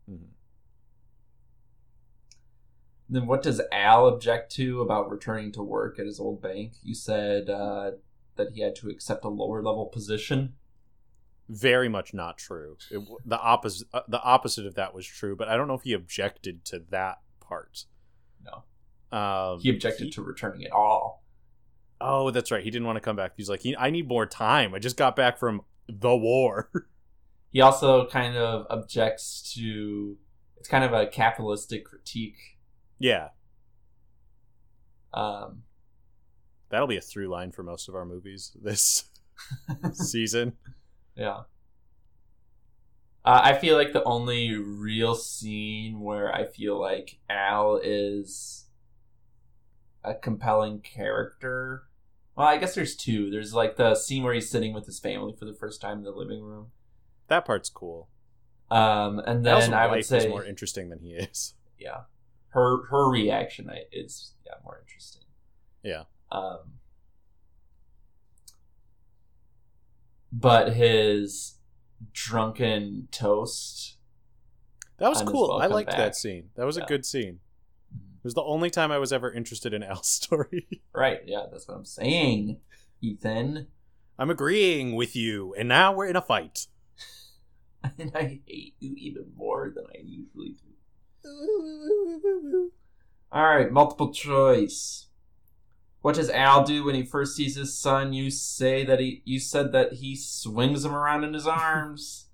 him. 0.07 0.17
Mhm. 0.17 0.27
Then 3.07 3.27
what 3.27 3.43
does 3.43 3.61
Al 3.71 4.07
object 4.07 4.51
to 4.53 4.81
about 4.81 5.11
returning 5.11 5.51
to 5.51 5.61
work 5.61 5.99
at 5.99 6.07
his 6.07 6.19
old 6.19 6.41
bank? 6.41 6.73
You 6.81 6.95
said 6.95 7.47
uh, 7.51 7.91
that 8.35 8.53
he 8.53 8.61
had 8.61 8.75
to 8.77 8.89
accept 8.89 9.23
a 9.23 9.29
lower 9.29 9.61
level 9.61 9.85
position. 9.85 10.55
Very 11.47 11.87
much 11.87 12.15
not 12.15 12.39
true. 12.39 12.77
It, 12.89 13.07
the 13.23 13.39
opposite 13.39 13.87
uh, 13.93 14.01
the 14.07 14.21
opposite 14.23 14.65
of 14.65 14.73
that 14.73 14.95
was 14.95 15.05
true, 15.05 15.35
but 15.35 15.47
I 15.47 15.55
don't 15.55 15.67
know 15.67 15.75
if 15.75 15.83
he 15.83 15.93
objected 15.93 16.65
to 16.65 16.79
that 16.89 17.19
part. 17.39 17.85
No, 18.43 18.63
Um, 19.15 19.59
he 19.59 19.69
objected 19.69 20.11
to 20.13 20.23
returning 20.23 20.65
at 20.65 20.71
all. 20.71 21.23
Oh, 22.01 22.31
that's 22.31 22.49
right. 22.51 22.63
He 22.63 22.71
didn't 22.71 22.87
want 22.87 22.95
to 22.97 23.01
come 23.01 23.15
back. 23.15 23.33
He's 23.37 23.49
like, 23.49 23.61
he, 23.61 23.75
I 23.77 23.91
need 23.91 24.07
more 24.07 24.25
time. 24.25 24.73
I 24.73 24.79
just 24.79 24.97
got 24.97 25.15
back 25.15 25.37
from 25.37 25.61
the 25.87 26.15
war. 26.15 26.71
He 27.51 27.61
also 27.61 28.07
kind 28.07 28.35
of 28.35 28.65
objects 28.69 29.53
to. 29.55 30.17
It's 30.57 30.67
kind 30.67 30.83
of 30.83 30.93
a 30.93 31.05
capitalistic 31.07 31.85
critique. 31.85 32.57
yeah, 32.97 33.29
Um, 35.13 35.63
that'll 36.69 36.87
be 36.87 36.97
a 36.97 37.01
through 37.01 37.27
line 37.27 37.51
for 37.51 37.61
most 37.63 37.87
of 37.87 37.93
our 37.95 38.03
movies 38.05 38.51
this 38.61 39.05
season. 39.93 40.53
yeah. 41.15 41.41
Uh, 43.23 43.41
I 43.43 43.53
feel 43.57 43.75
like 43.75 43.93
the 43.93 44.03
only 44.03 44.55
real 44.55 45.15
scene 45.15 45.99
where 45.99 46.33
I 46.33 46.45
feel 46.45 46.79
like 46.79 47.17
Al 47.29 47.79
is 47.83 48.65
a 50.03 50.13
compelling 50.15 50.79
character. 50.79 51.83
Well, 52.35 52.47
I 52.47 52.57
guess 52.57 52.75
there's 52.75 52.95
two. 52.95 53.29
There's 53.31 53.53
like 53.53 53.77
the 53.77 53.95
scene 53.95 54.23
where 54.23 54.33
he's 54.33 54.49
sitting 54.49 54.73
with 54.73 54.85
his 54.85 54.99
family 54.99 55.33
for 55.37 55.45
the 55.45 55.53
first 55.53 55.81
time 55.81 55.99
in 55.99 56.03
the 56.03 56.11
living 56.11 56.41
room. 56.43 56.67
That 57.27 57.45
part's 57.45 57.69
cool. 57.69 58.09
Um, 58.71 59.19
and 59.19 59.45
then 59.45 59.73
I 59.73 59.87
would 59.87 60.05
say, 60.05 60.27
more 60.27 60.43
interesting 60.43 60.89
than 60.89 60.99
he 60.99 61.11
is. 61.13 61.53
yeah, 61.79 62.01
her 62.49 62.85
her 62.87 63.09
reaction 63.09 63.69
is 63.91 64.33
yeah 64.45 64.53
more 64.63 64.79
interesting. 64.79 65.23
Yeah. 65.83 66.03
Um, 66.31 66.79
but 70.31 70.73
his 70.73 71.55
drunken 72.13 73.07
toast. 73.11 73.97
That 74.97 75.09
was 75.09 75.21
cool. 75.21 75.59
I 75.61 75.67
liked 75.67 75.89
back. 75.89 75.97
that 75.97 76.15
scene. 76.15 76.49
That 76.55 76.65
was 76.65 76.77
Yeah. 76.77 76.83
a 76.83 76.87
good 76.87 77.05
scene. 77.05 77.39
It 77.93 78.23
was 78.23 78.33
the 78.33 78.43
only 78.43 78.69
time 78.69 78.91
I 78.91 78.97
was 78.97 79.13
ever 79.13 79.31
interested 79.31 79.73
in 79.73 79.83
Al's 79.83 80.07
story. 80.07 80.67
Right. 80.93 81.19
Yeah, 81.25 81.45
that's 81.51 81.67
what 81.67 81.77
I'm 81.77 81.85
saying, 81.85 82.57
Ethan. 83.01 83.67
I'm 84.17 84.29
agreeing 84.29 84.95
with 84.95 85.15
you, 85.15 85.53
and 85.57 85.67
now 85.67 85.93
we're 85.93 86.07
in 86.07 86.15
a 86.15 86.21
fight. 86.21 86.67
And 87.99 88.11
I 88.15 88.41
hate 88.47 88.75
you 88.79 88.95
even 88.97 89.31
more 89.35 89.71
than 89.75 89.85
I 89.93 89.99
usually 90.03 90.55
do. 91.23 92.71
All 93.31 93.43
right, 93.43 93.71
multiple 93.71 94.13
choice. 94.13 95.07
What 96.01 96.15
does 96.15 96.29
Al 96.29 96.63
do 96.63 96.83
when 96.83 96.95
he 96.95 97.03
first 97.03 97.35
sees 97.35 97.55
his 97.55 97.77
son? 97.77 98.13
You 98.13 98.29
say 98.29 98.85
that 98.85 98.99
he. 98.99 99.21
You 99.25 99.39
said 99.39 99.71
that 99.71 99.93
he 99.93 100.15
swings 100.15 100.85
him 100.85 100.93
around 100.93 101.23
in 101.23 101.33
his 101.33 101.47
arms. 101.47 102.21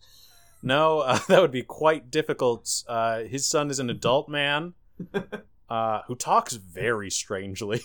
No, 0.63 0.99
uh, 0.99 1.17
that 1.27 1.41
would 1.41 1.49
be 1.49 1.63
quite 1.63 2.11
difficult. 2.11 2.83
Uh, 2.87 3.21
his 3.21 3.47
son 3.47 3.71
is 3.71 3.79
an 3.79 3.89
adult 3.89 4.29
man 4.29 4.75
uh, 5.67 6.01
who 6.05 6.13
talks 6.13 6.53
very 6.53 7.09
strangely. 7.09 7.81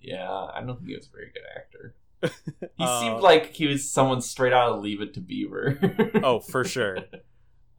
yeah, 0.00 0.28
I 0.52 0.62
don't 0.66 0.78
think 0.78 0.88
he 0.88 0.96
was 0.96 1.06
a 1.06 1.10
very 1.10 1.30
good 1.32 1.44
actor. 1.56 1.94
He 2.76 2.84
Uh, 2.84 3.00
seemed 3.00 3.20
like 3.20 3.54
he 3.54 3.66
was 3.66 3.90
someone 3.90 4.20
straight 4.20 4.52
out 4.52 4.72
of 4.72 4.82
Leave 4.82 5.00
It 5.00 5.14
to 5.14 5.20
Beaver. 5.20 6.12
oh, 6.22 6.40
for 6.40 6.64
sure. 6.64 6.98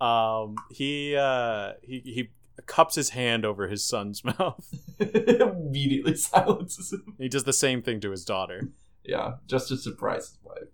Um, 0.02 0.56
he 0.72 1.16
uh, 1.16 1.72
he 1.82 2.02
he 2.04 2.30
cups 2.66 2.96
his 2.96 3.12
hand 3.12 3.46
over 3.46 3.70
his 3.70 3.88
son's 3.88 4.26
mouth. 4.26 4.68
Immediately 5.00 6.18
silences 6.18 6.92
him. 6.92 7.16
He 7.18 7.30
does 7.30 7.46
the 7.46 7.54
same 7.54 7.82
thing 7.82 8.02
to 8.02 8.12
his 8.12 8.26
daughter. 8.26 8.68
Yeah, 9.06 9.36
just 9.48 9.70
to 9.70 9.78
surprise 9.78 10.28
his 10.28 10.38
wife. 10.44 10.68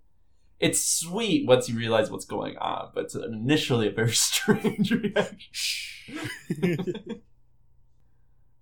It's 0.59 0.83
sweet 0.83 1.47
once 1.47 1.69
you 1.69 1.77
realize 1.77 2.09
what's 2.09 2.25
going 2.25 2.57
on, 2.57 2.89
but 2.95 3.05
it's 3.05 3.15
initially 3.15 3.87
a 3.87 3.91
very 3.91 4.11
strange 4.11 4.89
reaction. 4.91 7.21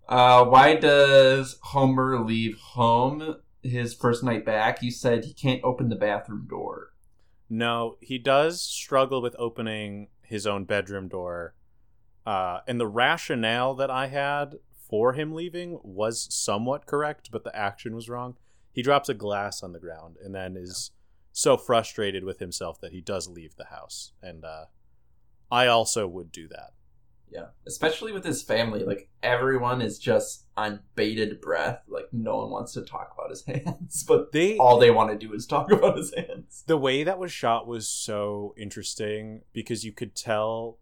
Uh, 0.07 0.43
why 0.45 0.75
does 0.75 1.57
Homer 1.61 2.19
leave 2.19 2.57
home 2.57 3.35
his 3.61 3.93
first 3.93 4.23
night 4.23 4.45
back? 4.45 4.81
You 4.81 4.91
said 4.91 5.25
he 5.25 5.33
can't 5.33 5.63
open 5.63 5.89
the 5.89 5.95
bathroom 5.95 6.47
door. 6.49 6.93
No, 7.49 7.97
he 7.99 8.17
does 8.17 8.61
struggle 8.61 9.21
with 9.21 9.35
opening 9.39 10.09
his 10.21 10.45
own 10.45 10.65
bedroom 10.65 11.07
door. 11.07 11.55
Uh, 12.25 12.59
and 12.67 12.79
the 12.79 12.87
rationale 12.87 13.73
that 13.75 13.89
I 13.89 14.07
had 14.07 14.59
for 14.89 15.13
him 15.13 15.33
leaving 15.33 15.79
was 15.83 16.27
somewhat 16.33 16.85
correct, 16.85 17.29
but 17.31 17.43
the 17.43 17.55
action 17.55 17.95
was 17.95 18.09
wrong. 18.09 18.35
He 18.71 18.83
drops 18.83 19.09
a 19.09 19.13
glass 19.13 19.63
on 19.63 19.73
the 19.73 19.79
ground 19.79 20.17
and 20.23 20.33
then 20.33 20.55
is 20.55 20.91
so 21.31 21.57
frustrated 21.57 22.23
with 22.23 22.39
himself 22.39 22.79
that 22.81 22.91
he 22.91 23.01
does 23.01 23.27
leave 23.27 23.55
the 23.55 23.65
house. 23.65 24.13
And 24.21 24.45
uh, 24.45 24.65
I 25.51 25.67
also 25.67 26.07
would 26.07 26.31
do 26.31 26.47
that. 26.49 26.73
Yeah, 27.31 27.47
especially 27.67 28.11
with 28.11 28.25
his 28.25 28.41
family. 28.41 28.83
Like 28.83 29.09
everyone 29.21 29.81
is 29.81 29.99
just 29.99 30.45
on 30.57 30.79
bated 30.95 31.41
breath. 31.41 31.83
Like 31.87 32.07
no 32.11 32.37
one 32.37 32.49
wants 32.49 32.73
to 32.73 32.81
talk 32.81 33.13
about 33.13 33.29
his 33.29 33.45
hands, 33.65 34.03
but 34.07 34.31
They 34.31 34.57
all 34.57 34.79
they 34.79 34.91
want 34.91 35.11
to 35.11 35.27
do 35.27 35.33
is 35.33 35.45
talk 35.45 35.71
about 35.71 35.97
his 35.97 36.13
hands. 36.15 36.63
the 36.67 36.77
way 36.77 37.03
that 37.03 37.19
was 37.19 37.31
shot 37.31 37.67
was 37.67 37.87
so 37.87 38.53
interesting 38.57 39.41
because 39.53 39.83
you 39.83 39.91
could 39.91 40.15
tell 40.15 40.79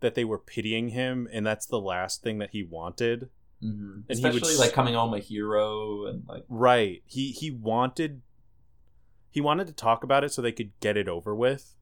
that 0.00 0.14
they 0.14 0.24
were 0.24 0.38
pitying 0.38 0.88
him 0.88 1.28
and 1.32 1.46
that's 1.46 1.66
the 1.66 1.80
last 1.80 2.22
thing 2.22 2.38
that 2.38 2.50
he 2.50 2.62
wanted 2.62 3.30
Mm-hmm. 3.62 4.00
And 4.10 4.18
he 4.18 4.24
would 4.24 4.34
Especially 4.34 4.56
like 4.56 4.74
coming 4.74 4.94
home 4.94 5.14
a 5.14 5.18
hero 5.20 6.06
and 6.06 6.24
like 6.28 6.44
right 6.48 7.02
he 7.06 7.30
he 7.32 7.50
wanted 7.50 8.20
he 9.30 9.40
wanted 9.40 9.66
to 9.68 9.72
talk 9.72 10.04
about 10.04 10.22
it 10.22 10.32
so 10.32 10.42
they 10.42 10.52
could 10.52 10.72
get 10.80 10.96
it 10.96 11.08
over 11.08 11.34
with 11.34 11.74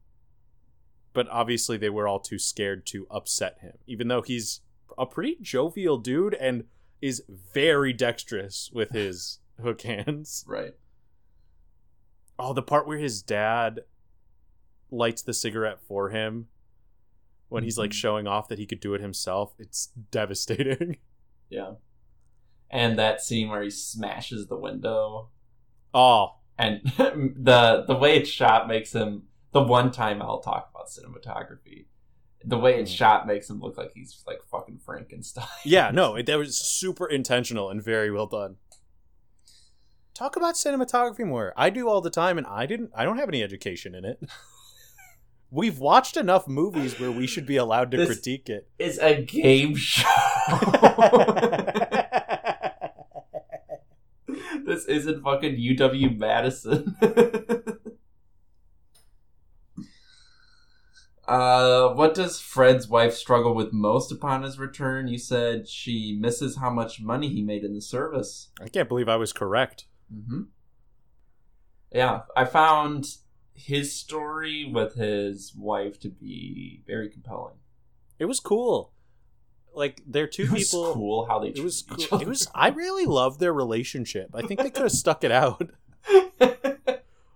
but 1.13 1.27
obviously 1.29 1.77
they 1.77 1.89
were 1.89 2.07
all 2.07 2.19
too 2.19 2.39
scared 2.39 2.85
to 2.85 3.07
upset 3.09 3.59
him 3.61 3.73
even 3.87 4.07
though 4.07 4.21
he's 4.21 4.61
a 4.97 5.05
pretty 5.05 5.37
jovial 5.41 5.97
dude 5.97 6.33
and 6.35 6.65
is 7.01 7.23
very 7.29 7.93
dexterous 7.93 8.69
with 8.73 8.89
his 9.01 9.39
hook 9.61 9.81
hands 9.83 10.43
right. 10.47 10.73
Oh, 12.39 12.53
the 12.53 12.63
part 12.63 12.87
where 12.87 12.97
his 12.97 13.21
dad 13.21 13.81
lights 14.89 15.21
the 15.21 15.33
cigarette 15.33 15.79
for 15.87 16.09
him 16.09 16.47
when 17.49 17.63
he's 17.63 17.77
like 17.77 17.91
Mhm. 17.91 17.95
showing 17.95 18.27
off 18.27 18.47
that 18.47 18.57
he 18.57 18.65
could 18.65 18.79
do 18.79 18.93
it 18.95 19.01
himself. 19.01 19.53
It's 19.59 19.87
devastating. 20.11 20.97
Yeah. 21.49 21.73
And 22.71 22.97
that 22.97 23.21
scene 23.21 23.49
where 23.49 23.61
he 23.61 23.69
smashes 23.69 24.47
the 24.47 24.57
window 24.57 25.29
Oh, 25.93 26.37
and 26.57 26.81
the 26.97 27.83
the 27.87 27.95
way 27.95 28.15
it's 28.17 28.29
shot 28.29 28.67
makes 28.67 28.91
him 28.93 29.27
the 29.53 29.63
one 29.63 29.91
time 29.91 30.21
I'll 30.21 30.41
talk 30.41 30.69
about 30.73 30.87
cinematography. 30.89 31.85
The 32.45 32.57
way 32.57 32.77
it's 32.79 32.91
Mhm. 32.91 32.97
shot 32.97 33.25
makes 33.27 33.49
him 33.49 33.61
look 33.61 33.77
like 33.77 33.91
he's 33.95 34.21
like 34.27 34.39
fucking 34.51 34.79
Frankenstein. 34.85 35.45
yeah, 35.63 35.91
no, 35.93 36.15
it, 36.15 36.25
that 36.25 36.37
was 36.37 36.57
super 36.57 37.07
intentional 37.07 37.69
and 37.69 37.81
very 37.81 38.11
well 38.11 38.27
done. 38.27 38.57
Talk 40.13 40.35
about 40.35 40.55
cinematography 40.55 41.25
more. 41.25 41.53
I 41.57 41.69
do 41.69 41.87
all 41.87 42.01
the 42.01 42.09
time 42.11 42.37
and 42.37 42.45
I 42.45 42.65
didn't 42.65 42.91
I 42.95 43.05
don't 43.05 43.17
have 43.17 43.29
any 43.29 43.41
education 43.41 43.95
in 43.95 44.03
it. 44.05 44.19
We've 45.51 45.77
watched 45.79 46.17
enough 46.17 46.47
movies 46.47 46.99
where 46.99 47.11
we 47.11 47.27
should 47.27 47.45
be 47.45 47.57
allowed 47.57 47.91
to 47.91 47.97
This- 47.97 48.07
critique 48.07 48.49
it. 48.49 48.67
It's 48.79 48.97
a 48.97 49.21
game 49.23 49.75
show. 49.75 50.07
this 54.65 54.85
isn't 54.85 55.23
fucking 55.23 55.55
UW 55.57 56.17
Madison. 56.17 56.95
Uh, 61.33 61.93
what 61.95 62.13
does 62.13 62.39
Fred's 62.39 62.87
wife 62.87 63.15
struggle 63.15 63.55
with 63.55 63.73
most 63.73 64.11
upon 64.11 64.43
his 64.43 64.59
return? 64.59 65.07
You 65.07 65.17
said 65.17 65.67
she 65.67 66.15
misses 66.19 66.57
how 66.57 66.69
much 66.69 67.01
money 67.01 67.27
he 67.27 67.41
made 67.41 67.63
in 67.63 67.73
the 67.73 67.81
service. 67.81 68.51
I 68.61 68.69
can't 68.69 68.87
believe 68.87 69.09
I 69.09 69.15
was 69.15 69.33
correct. 69.33 69.87
Mm-hmm. 70.13 70.41
Yeah, 71.91 72.21
I 72.37 72.45
found 72.45 73.07
his 73.55 73.95
story 73.95 74.69
with 74.71 74.93
his 74.93 75.55
wife 75.55 75.99
to 76.01 76.09
be 76.09 76.83
very 76.85 77.09
compelling. 77.09 77.55
It 78.19 78.25
was 78.25 78.39
cool. 78.39 78.93
Like 79.73 80.03
they're 80.05 80.27
two 80.27 80.43
It 80.43 80.51
was 80.51 80.63
people 80.65 80.93
cool 80.93 81.25
how 81.25 81.39
they 81.39 81.47
It 81.47 81.63
was 81.63 81.81
cool. 81.81 82.21
It 82.21 82.27
was. 82.27 82.47
I 82.53 82.69
really 82.69 83.07
love 83.07 83.39
their 83.39 83.53
relationship. 83.53 84.29
I 84.35 84.43
think 84.43 84.61
they 84.61 84.69
could 84.69 84.83
have 84.83 84.91
stuck 84.91 85.23
it 85.23 85.31
out. 85.31 85.71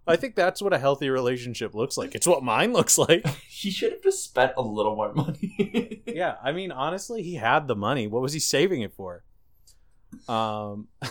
I 0.07 0.15
think 0.15 0.35
that's 0.35 0.61
what 0.61 0.73
a 0.73 0.77
healthy 0.77 1.09
relationship 1.09 1.75
looks 1.75 1.97
like. 1.97 2.15
It's 2.15 2.27
what 2.27 2.43
mine 2.43 2.73
looks 2.73 2.97
like. 2.97 3.27
he 3.49 3.69
should 3.69 3.91
have 3.91 4.01
just 4.01 4.23
spent 4.23 4.53
a 4.57 4.61
little 4.61 4.95
more 4.95 5.13
money. 5.13 6.01
yeah, 6.07 6.35
I 6.41 6.51
mean, 6.51 6.71
honestly, 6.71 7.23
he 7.23 7.35
had 7.35 7.67
the 7.67 7.75
money. 7.75 8.07
What 8.07 8.21
was 8.21 8.33
he 8.33 8.39
saving 8.39 8.81
it 8.81 8.93
for? 8.93 9.23
Um, 10.27 10.87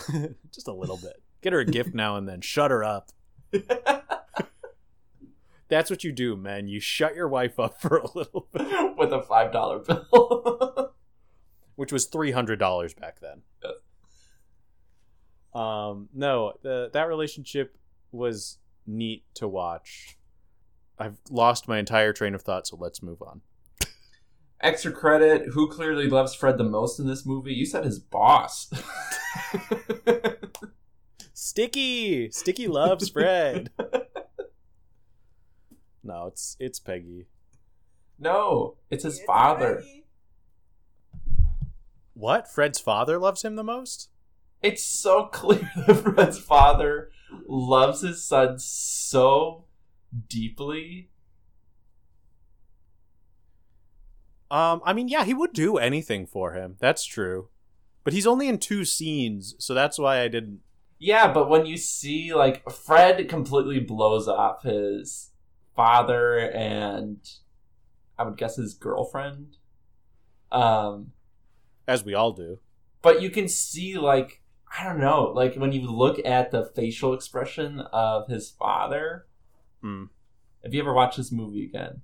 just 0.51 0.67
a 0.67 0.73
little 0.73 0.97
bit. 0.97 1.21
Get 1.41 1.53
her 1.53 1.59
a 1.59 1.65
gift 1.65 1.93
now 1.93 2.15
and 2.15 2.27
then. 2.27 2.41
Shut 2.41 2.71
her 2.71 2.83
up. 2.83 3.11
That's 5.69 5.89
what 5.89 6.03
you 6.03 6.11
do, 6.11 6.35
man. 6.35 6.67
You 6.67 6.79
shut 6.79 7.13
your 7.15 7.27
wife 7.27 7.59
up 7.59 7.79
for 7.81 7.97
a 7.97 8.07
little 8.17 8.47
bit, 8.51 8.97
With 8.97 9.11
a 9.11 9.21
five 9.21 9.51
dollar 9.51 9.79
bill. 9.79 10.93
which 11.75 11.91
was 11.91 12.05
three 12.05 12.31
hundred 12.31 12.57
dollars 12.57 12.93
back 12.93 13.19
then. 13.19 13.41
Yes. 13.63 13.73
Um, 15.53 16.09
no, 16.13 16.53
the, 16.61 16.89
that 16.93 17.07
relationship 17.07 17.77
was 18.11 18.59
neat 18.87 19.23
to 19.35 19.47
watch. 19.47 20.17
I've 20.97 21.17
lost 21.29 21.67
my 21.67 21.77
entire 21.77 22.13
train 22.13 22.33
of 22.33 22.41
thought, 22.41 22.67
so 22.67 22.77
let's 22.79 23.03
move 23.03 23.21
on. 23.21 23.41
Extra 24.59 24.91
credit. 24.91 25.49
Who 25.53 25.69
clearly 25.69 26.09
loves 26.09 26.33
Fred 26.33 26.57
the 26.57 26.63
most 26.63 26.99
in 26.99 27.05
this 27.05 27.25
movie? 27.25 27.53
You 27.53 27.65
said 27.65 27.85
his 27.85 27.99
boss. 27.99 28.71
Sticky, 31.33 32.31
Sticky 32.31 32.67
loves 32.67 33.09
Fred. 33.09 33.69
no, 36.03 36.27
it's 36.27 36.57
it's 36.59 36.79
Peggy. 36.79 37.27
no, 38.17 38.77
it's 38.89 39.03
his 39.03 39.21
father. 39.21 39.83
What? 42.15 42.51
Fred's 42.51 42.79
father 42.79 43.19
loves 43.19 43.43
him 43.43 43.55
the 43.55 43.63
most? 43.63 44.09
It's 44.63 44.83
so 44.83 45.25
clear 45.25 45.69
that 45.85 45.93
Fred's 45.93 46.39
father 46.39 47.11
loves 47.47 48.01
his 48.01 48.23
son 48.23 48.59
so 48.59 49.65
deeply. 50.29 51.09
Um, 54.49 54.81
I 54.85 54.93
mean, 54.93 55.07
yeah, 55.09 55.25
he 55.25 55.33
would 55.33 55.51
do 55.53 55.77
anything 55.77 56.25
for 56.25 56.53
him. 56.53 56.77
That's 56.79 57.03
true, 57.05 57.49
but 58.03 58.13
he's 58.13 58.25
only 58.27 58.47
in 58.47 58.59
two 58.59 58.85
scenes, 58.85 59.55
so 59.59 59.73
that's 59.73 59.99
why 59.99 60.21
I 60.21 60.29
didn't. 60.29 60.61
Yeah, 60.99 61.31
but 61.31 61.49
when 61.49 61.65
you 61.65 61.77
see 61.77 62.33
like 62.33 62.69
Fred 62.71 63.27
completely 63.29 63.79
blows 63.79 64.27
off 64.27 64.63
his 64.63 65.31
father 65.75 66.37
and 66.39 67.19
I 68.17 68.23
would 68.23 68.37
guess 68.37 68.55
his 68.55 68.73
girlfriend. 68.73 69.57
Um 70.51 71.11
As 71.87 72.03
we 72.03 72.15
all 72.15 72.31
do. 72.31 72.59
but 73.03 73.21
you 73.21 73.29
can 73.29 73.47
see 73.47 73.95
like 73.97 74.41
I 74.75 74.83
don't 74.83 74.99
know, 74.99 75.31
like 75.35 75.55
when 75.55 75.71
you 75.71 75.89
look 75.89 76.19
at 76.25 76.51
the 76.51 76.65
facial 76.65 77.13
expression 77.13 77.79
of 77.91 78.27
his 78.27 78.49
father. 78.49 79.25
Hmm. 79.81 80.05
If 80.63 80.73
you 80.73 80.81
ever 80.81 80.93
watch 80.93 81.15
this 81.17 81.31
movie 81.31 81.63
again, 81.63 82.01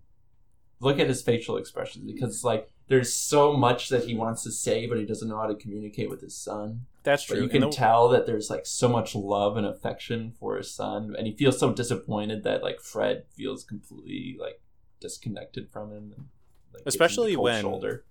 look 0.79 0.99
at 0.99 1.07
his 1.07 1.21
facial 1.21 1.57
expressions 1.57 2.05
because 2.11 2.35
it's 2.35 2.43
like 2.43 2.69
there's 2.87 3.13
so 3.13 3.53
much 3.53 3.89
that 3.89 4.05
he 4.05 4.15
wants 4.15 4.43
to 4.43 4.51
say, 4.51 4.85
but 4.87 4.97
he 4.97 5.05
doesn't 5.05 5.27
know 5.27 5.37
how 5.39 5.47
to 5.47 5.55
communicate 5.55 6.09
with 6.09 6.21
his 6.21 6.35
son. 6.37 6.85
That's 7.03 7.25
But 7.25 7.35
true. 7.35 7.43
you 7.43 7.49
can 7.49 7.61
the- 7.61 7.69
tell 7.69 8.09
that 8.09 8.25
there's 8.25 8.49
like 8.49 8.65
so 8.65 8.87
much 8.87 9.15
love 9.15 9.57
and 9.57 9.65
affection 9.65 10.31
for 10.39 10.55
his 10.57 10.71
son, 10.73 11.15
and 11.17 11.27
he 11.27 11.33
feels 11.35 11.59
so 11.59 11.73
disappointed 11.73 12.43
that 12.43 12.63
like 12.63 12.79
Fred 12.79 13.25
feels 13.35 13.63
completely 13.63 14.37
like 14.39 14.61
disconnected 14.99 15.69
from 15.69 15.91
him, 15.91 16.13
and, 16.15 16.25
like, 16.73 16.83
gives 16.83 16.83
him 16.83 16.87
Especially 16.87 17.35
when- 17.35 17.61
shoulder. 17.61 18.05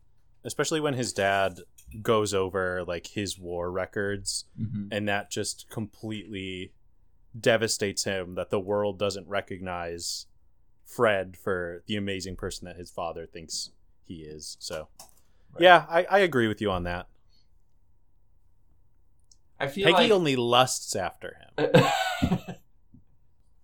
especially 0.45 0.81
when 0.81 0.95
his 0.95 1.13
dad 1.15 1.61
goes 2.01 2.33
over 2.33 2.85
like 2.85 3.09
his 3.09 3.39
war 3.39 3.71
records 3.71 4.45
Mhm. 4.61 4.89
and 4.91 5.09
that 5.09 5.31
just 5.31 5.69
completely 5.69 6.73
devastates 7.39 8.05
him 8.05 8.35
that 8.35 8.51
the 8.51 8.61
world 8.61 8.99
doesn't 8.99 9.27
recognize 9.29 10.27
Fred 10.85 11.37
for 11.37 11.83
the 11.87 11.97
amazing 11.97 12.37
person 12.37 12.67
that 12.67 12.77
his 12.77 12.91
father 12.91 13.27
thinks 13.27 13.71
he 14.05 14.23
is. 14.23 14.57
So, 14.61 14.89
Right. 15.53 15.63
yeah, 15.63 15.87
I, 15.89 16.05
I 16.05 16.19
agree 16.21 16.49
with 16.49 16.61
you 16.61 16.71
on 16.71 16.85
that. 16.85 17.09
I 19.59 19.69
feel 19.69 19.85
Peggy 19.85 19.95
like 19.95 20.11
only 20.13 20.37
lusts 20.37 20.97
after 20.97 21.37
him. 21.57 21.73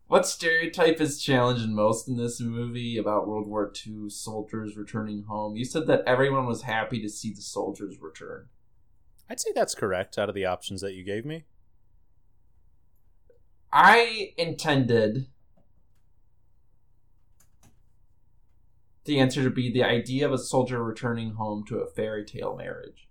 what 0.08 0.26
stereotype 0.26 1.00
is 1.02 1.22
challenged 1.22 1.68
most 1.68 2.08
in 2.08 2.16
this 2.16 2.40
movie 2.40 2.96
about 2.96 3.28
World 3.28 3.46
War 3.46 3.70
II 3.86 4.08
soldiers 4.08 4.74
returning 4.74 5.24
home? 5.24 5.54
You 5.54 5.66
said 5.66 5.86
that 5.86 6.02
everyone 6.06 6.46
was 6.46 6.62
happy 6.62 7.00
to 7.02 7.10
see 7.10 7.32
the 7.32 7.42
soldiers 7.42 7.98
return. 8.00 8.48
I'd 9.28 9.38
say 9.38 9.50
that's 9.54 9.74
correct 9.74 10.16
out 10.16 10.30
of 10.30 10.34
the 10.34 10.46
options 10.46 10.80
that 10.80 10.94
you 10.94 11.04
gave 11.04 11.26
me. 11.26 11.44
I 13.70 14.32
intended 14.38 15.26
the 19.04 19.20
answer 19.20 19.42
to 19.42 19.50
be 19.50 19.70
the 19.70 19.84
idea 19.84 20.24
of 20.24 20.32
a 20.32 20.38
soldier 20.38 20.82
returning 20.82 21.32
home 21.32 21.64
to 21.68 21.80
a 21.80 21.86
fairy 21.86 22.24
tale 22.24 22.56
marriage. 22.56 23.08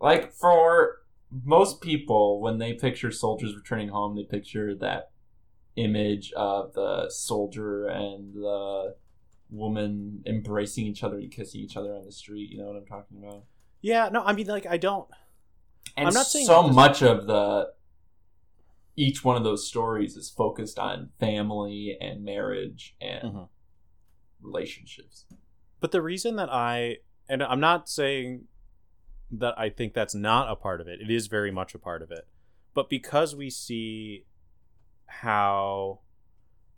Like, 0.00 0.32
for 0.32 1.02
most 1.44 1.82
people, 1.82 2.40
when 2.40 2.56
they 2.56 2.72
picture 2.72 3.10
soldiers 3.10 3.54
returning 3.54 3.88
home, 3.88 4.16
they 4.16 4.24
picture 4.24 4.74
that 4.76 5.10
image 5.76 6.32
of 6.32 6.72
the 6.74 7.08
soldier 7.10 7.86
and 7.86 8.34
the 8.34 8.96
woman 9.50 10.22
embracing 10.26 10.86
each 10.86 11.02
other 11.04 11.18
and 11.18 11.30
kissing 11.30 11.60
each 11.60 11.76
other 11.76 11.94
on 11.94 12.04
the 12.04 12.12
street. 12.12 12.50
You 12.50 12.58
know 12.58 12.66
what 12.66 12.76
I'm 12.76 12.86
talking 12.86 13.18
about? 13.22 13.44
Yeah, 13.80 14.08
no, 14.08 14.24
I 14.24 14.32
mean, 14.32 14.46
like, 14.46 14.66
I 14.66 14.76
don't. 14.78 15.08
And 15.96 16.08
I'm 16.08 16.14
not 16.14 16.26
saying 16.26 16.46
so 16.46 16.62
much 16.68 17.02
of 17.02 17.26
the 17.26 17.72
each 18.96 19.22
one 19.22 19.36
of 19.36 19.44
those 19.44 19.68
stories 19.68 20.16
is 20.16 20.30
focused 20.30 20.78
on 20.78 21.10
family 21.20 21.98
and 22.00 22.24
marriage 22.24 22.96
and 23.00 23.22
Mhm. 23.34 23.48
relationships. 24.40 25.26
But 25.80 25.92
the 25.92 26.00
reason 26.00 26.36
that 26.36 26.50
I, 26.50 26.98
and 27.28 27.42
I'm 27.42 27.60
not 27.60 27.88
saying 27.90 28.48
that 29.30 29.58
I 29.58 29.68
think 29.68 29.92
that's 29.92 30.14
not 30.14 30.50
a 30.50 30.56
part 30.56 30.80
of 30.80 30.88
it, 30.88 31.00
it 31.02 31.10
is 31.10 31.26
very 31.26 31.50
much 31.50 31.74
a 31.74 31.78
part 31.78 32.00
of 32.00 32.10
it. 32.10 32.26
But 32.72 32.88
because 32.88 33.36
we 33.36 33.50
see 33.50 34.24
how, 35.06 36.00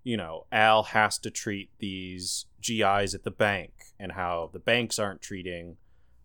you 0.04 0.16
know, 0.16 0.46
Al 0.52 0.84
has 0.84 1.18
to 1.18 1.30
treat 1.30 1.70
these 1.78 2.46
GIs 2.62 3.14
at 3.14 3.24
the 3.24 3.30
bank 3.30 3.72
and 3.98 4.12
how 4.12 4.50
the 4.52 4.58
banks 4.58 4.98
aren't 4.98 5.20
treating 5.20 5.76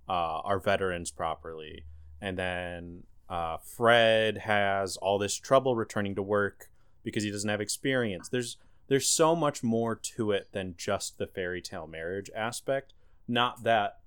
uh, 0.08 0.40
our 0.44 0.60
veterans 0.60 1.12
properly. 1.12 1.86
And 2.22 2.38
then 2.38 3.04
uh, 3.30 3.58
Fred 3.58 4.40
has 4.40 4.98
all 4.98 5.18
this 5.18 5.36
trouble 5.36 5.76
returning 5.76 6.16
to 6.16 6.22
work 6.22 6.70
because 7.04 7.24
he 7.24 7.32
doesn't 7.32 7.50
have 7.50 7.62
experience. 7.62 8.30
There's 8.30 8.58
there's 8.88 9.08
so 9.08 9.36
much 9.36 9.64
more 9.64 9.96
to 9.96 10.32
it 10.32 10.50
than 10.52 10.76
just 10.78 11.18
the 11.18 11.28
fairy 11.28 11.62
tale 11.62 11.88
marriage 11.88 12.30
aspect. 12.36 12.94
Not 13.28 13.64
that 13.64 14.00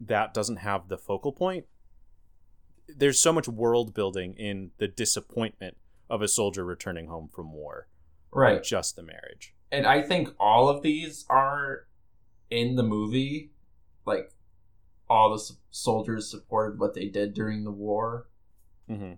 that 0.00 0.34
doesn't 0.34 0.56
have 0.56 0.88
the 0.88 0.98
focal 0.98 1.32
point. 1.32 1.66
There's 2.88 3.18
so 3.18 3.32
much 3.32 3.48
world 3.48 3.94
building 3.94 4.34
in 4.34 4.72
the 4.78 4.88
disappointment 4.88 5.76
of 6.10 6.22
a 6.22 6.28
soldier 6.28 6.64
returning 6.64 7.06
home 7.06 7.28
from 7.32 7.52
war, 7.52 7.88
Right. 8.32 8.62
just 8.62 8.96
the 8.96 9.02
marriage. 9.02 9.54
And 9.72 9.86
I 9.86 10.02
think 10.02 10.28
all 10.38 10.68
of 10.68 10.82
these 10.82 11.24
are 11.28 11.86
in 12.50 12.76
the 12.76 12.82
movie. 12.82 13.52
Like, 14.06 14.32
all 15.08 15.30
the 15.36 15.52
soldiers 15.70 16.30
supported 16.30 16.78
what 16.78 16.94
they 16.94 17.08
did 17.08 17.34
during 17.34 17.64
the 17.64 17.70
war. 17.72 18.28
Mm-hmm. 18.88 19.14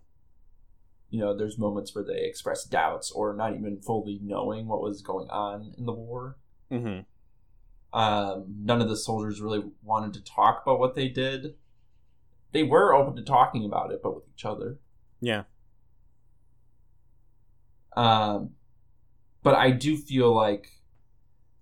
You 1.10 1.20
know, 1.20 1.36
there's 1.36 1.58
moments 1.58 1.94
where 1.94 2.04
they 2.04 2.24
express 2.24 2.64
doubts 2.64 3.10
or 3.10 3.34
not 3.34 3.54
even 3.54 3.80
fully 3.80 4.18
knowing 4.22 4.66
what 4.66 4.82
was 4.82 5.02
going 5.02 5.28
on 5.30 5.74
in 5.76 5.86
the 5.86 5.92
war. 5.92 6.36
Mm-hmm. 6.70 7.96
um, 7.96 8.44
none 8.58 8.82
of 8.82 8.88
the 8.88 8.96
soldiers 8.96 9.40
really 9.40 9.62
wanted 9.84 10.12
to 10.14 10.24
talk 10.24 10.62
about 10.62 10.80
what 10.80 10.94
they 10.96 11.08
did. 11.08 11.54
They 12.50 12.64
were 12.64 12.92
open 12.92 13.14
to 13.16 13.22
talking 13.22 13.64
about 13.64 13.92
it, 13.92 14.00
but 14.02 14.16
with 14.16 14.24
each 14.34 14.44
other. 14.44 14.78
Yeah. 15.20 15.44
Um, 17.96 18.50
but 19.42 19.54
I 19.54 19.70
do 19.70 19.96
feel 19.96 20.34
like, 20.34 20.68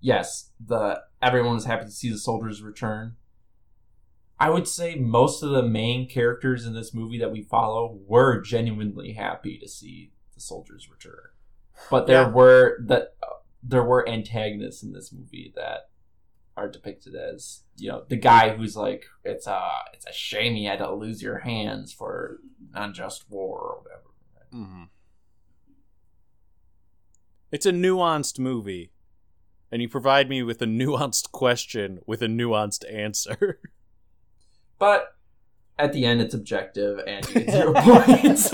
yes, 0.01 0.51
the 0.64 1.03
everyone 1.23 1.55
was 1.55 1.64
happy 1.66 1.85
to 1.85 1.90
see 1.90 2.11
the 2.11 2.18
soldiers 2.18 2.62
return. 2.62 3.16
I 4.38 4.51
would 4.51 4.66
say 4.66 4.97
most 4.97 5.42
of 5.42 5.51
the 5.51 5.62
main 5.62 6.09
characters 6.09 6.66
in 6.66 6.75
this 6.75 6.92
movie 6.92 7.18
that 7.18 7.31
we 7.31 7.42
follow 7.42 7.99
were 8.07 8.40
genuinely 8.40 9.12
happy 9.12 9.59
to 9.59 9.68
see 9.68 10.12
the 10.35 10.40
soldiers 10.40 10.90
return. 10.90 11.29
But 11.90 12.07
there 12.07 12.23
Yeah. 12.23 12.31
were 12.31 12.79
that 12.87 13.14
there 13.62 13.85
were 13.85 14.07
antagonists 14.09 14.83
in 14.83 14.92
this 14.92 15.12
movie 15.12 15.53
that 15.57 15.88
are 16.57 16.68
depicted 16.68 17.14
as 17.14 17.62
you 17.77 17.88
know 17.90 18.05
the 18.09 18.16
guy 18.16 18.55
who's 18.57 18.77
like 18.77 19.07
it's 19.25 19.47
a 19.47 19.68
it's 19.92 20.07
a 20.07 20.12
shame 20.12 20.55
you 20.57 20.68
had 20.68 20.79
to 20.79 20.94
lose 20.94 21.23
your 21.23 21.38
hands 21.38 21.92
for 21.92 22.38
unjust 22.75 23.29
war 23.31 23.59
or 23.59 23.83
whatever. 23.83 24.03
Mm-hmm. 24.53 24.83
It's 27.55 27.67
a 27.67 27.71
nuanced 27.71 28.40
movie, 28.40 28.90
and 29.71 29.81
you 29.81 29.88
provide 29.88 30.29
me 30.29 30.43
with 30.43 30.61
a 30.61 30.64
nuanced 30.64 31.31
question 31.31 32.01
with 32.05 32.21
a 32.21 32.27
nuanced 32.27 32.85
answer. 32.93 33.61
But 34.77 35.14
at 35.79 35.93
the 35.93 36.05
end, 36.05 36.21
it's 36.21 36.35
objective 36.35 36.99
and 37.07 37.25
you 37.29 37.35
get 37.35 37.51
zero 37.53 37.73
points. 37.77 38.51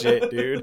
Shit, 0.00 0.30
dude. 0.30 0.62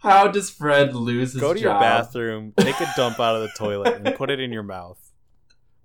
How 0.00 0.28
does 0.28 0.50
Fred 0.50 0.94
lose 0.94 1.32
his 1.32 1.40
Go 1.40 1.54
to 1.54 1.58
your 1.58 1.80
bathroom, 1.80 2.52
take 2.58 2.78
a 2.82 2.92
dump 2.98 3.18
out 3.18 3.34
of 3.34 3.40
the 3.40 3.48
toilet, 3.56 3.94
and 4.04 4.14
put 4.14 4.28
it 4.28 4.40
in 4.40 4.52
your 4.52 4.62
mouth. 4.62 5.10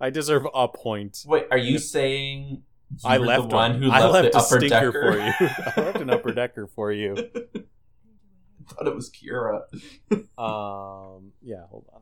I 0.01 0.09
deserve 0.09 0.47
a 0.53 0.67
point. 0.67 1.23
Wait, 1.25 1.45
are 1.49 1.57
you 1.57 1.79
saying 1.79 2.63
you 2.91 2.97
I 3.03 3.17
left 3.17 3.49
the 3.49 3.55
one 3.55 3.71
one. 3.73 3.81
who 3.81 3.89
I 3.91 4.05
left, 4.05 4.13
left 4.13 4.31
the 4.33 4.37
a 4.37 4.41
upper 4.41 4.59
stinker 4.59 4.91
decker? 4.91 5.01
for 5.01 5.17
you. 5.19 5.33
I 5.77 5.81
left 5.85 6.01
an 6.01 6.09
upper 6.09 6.31
decker 6.33 6.67
for 6.67 6.91
you. 6.91 7.15
I 7.35 7.39
thought 8.73 8.87
it 8.87 8.95
was 8.95 9.09
Kira. 9.11 9.61
Um, 10.37 11.31
yeah, 11.41 11.65
hold 11.69 11.85
on. 11.93 12.01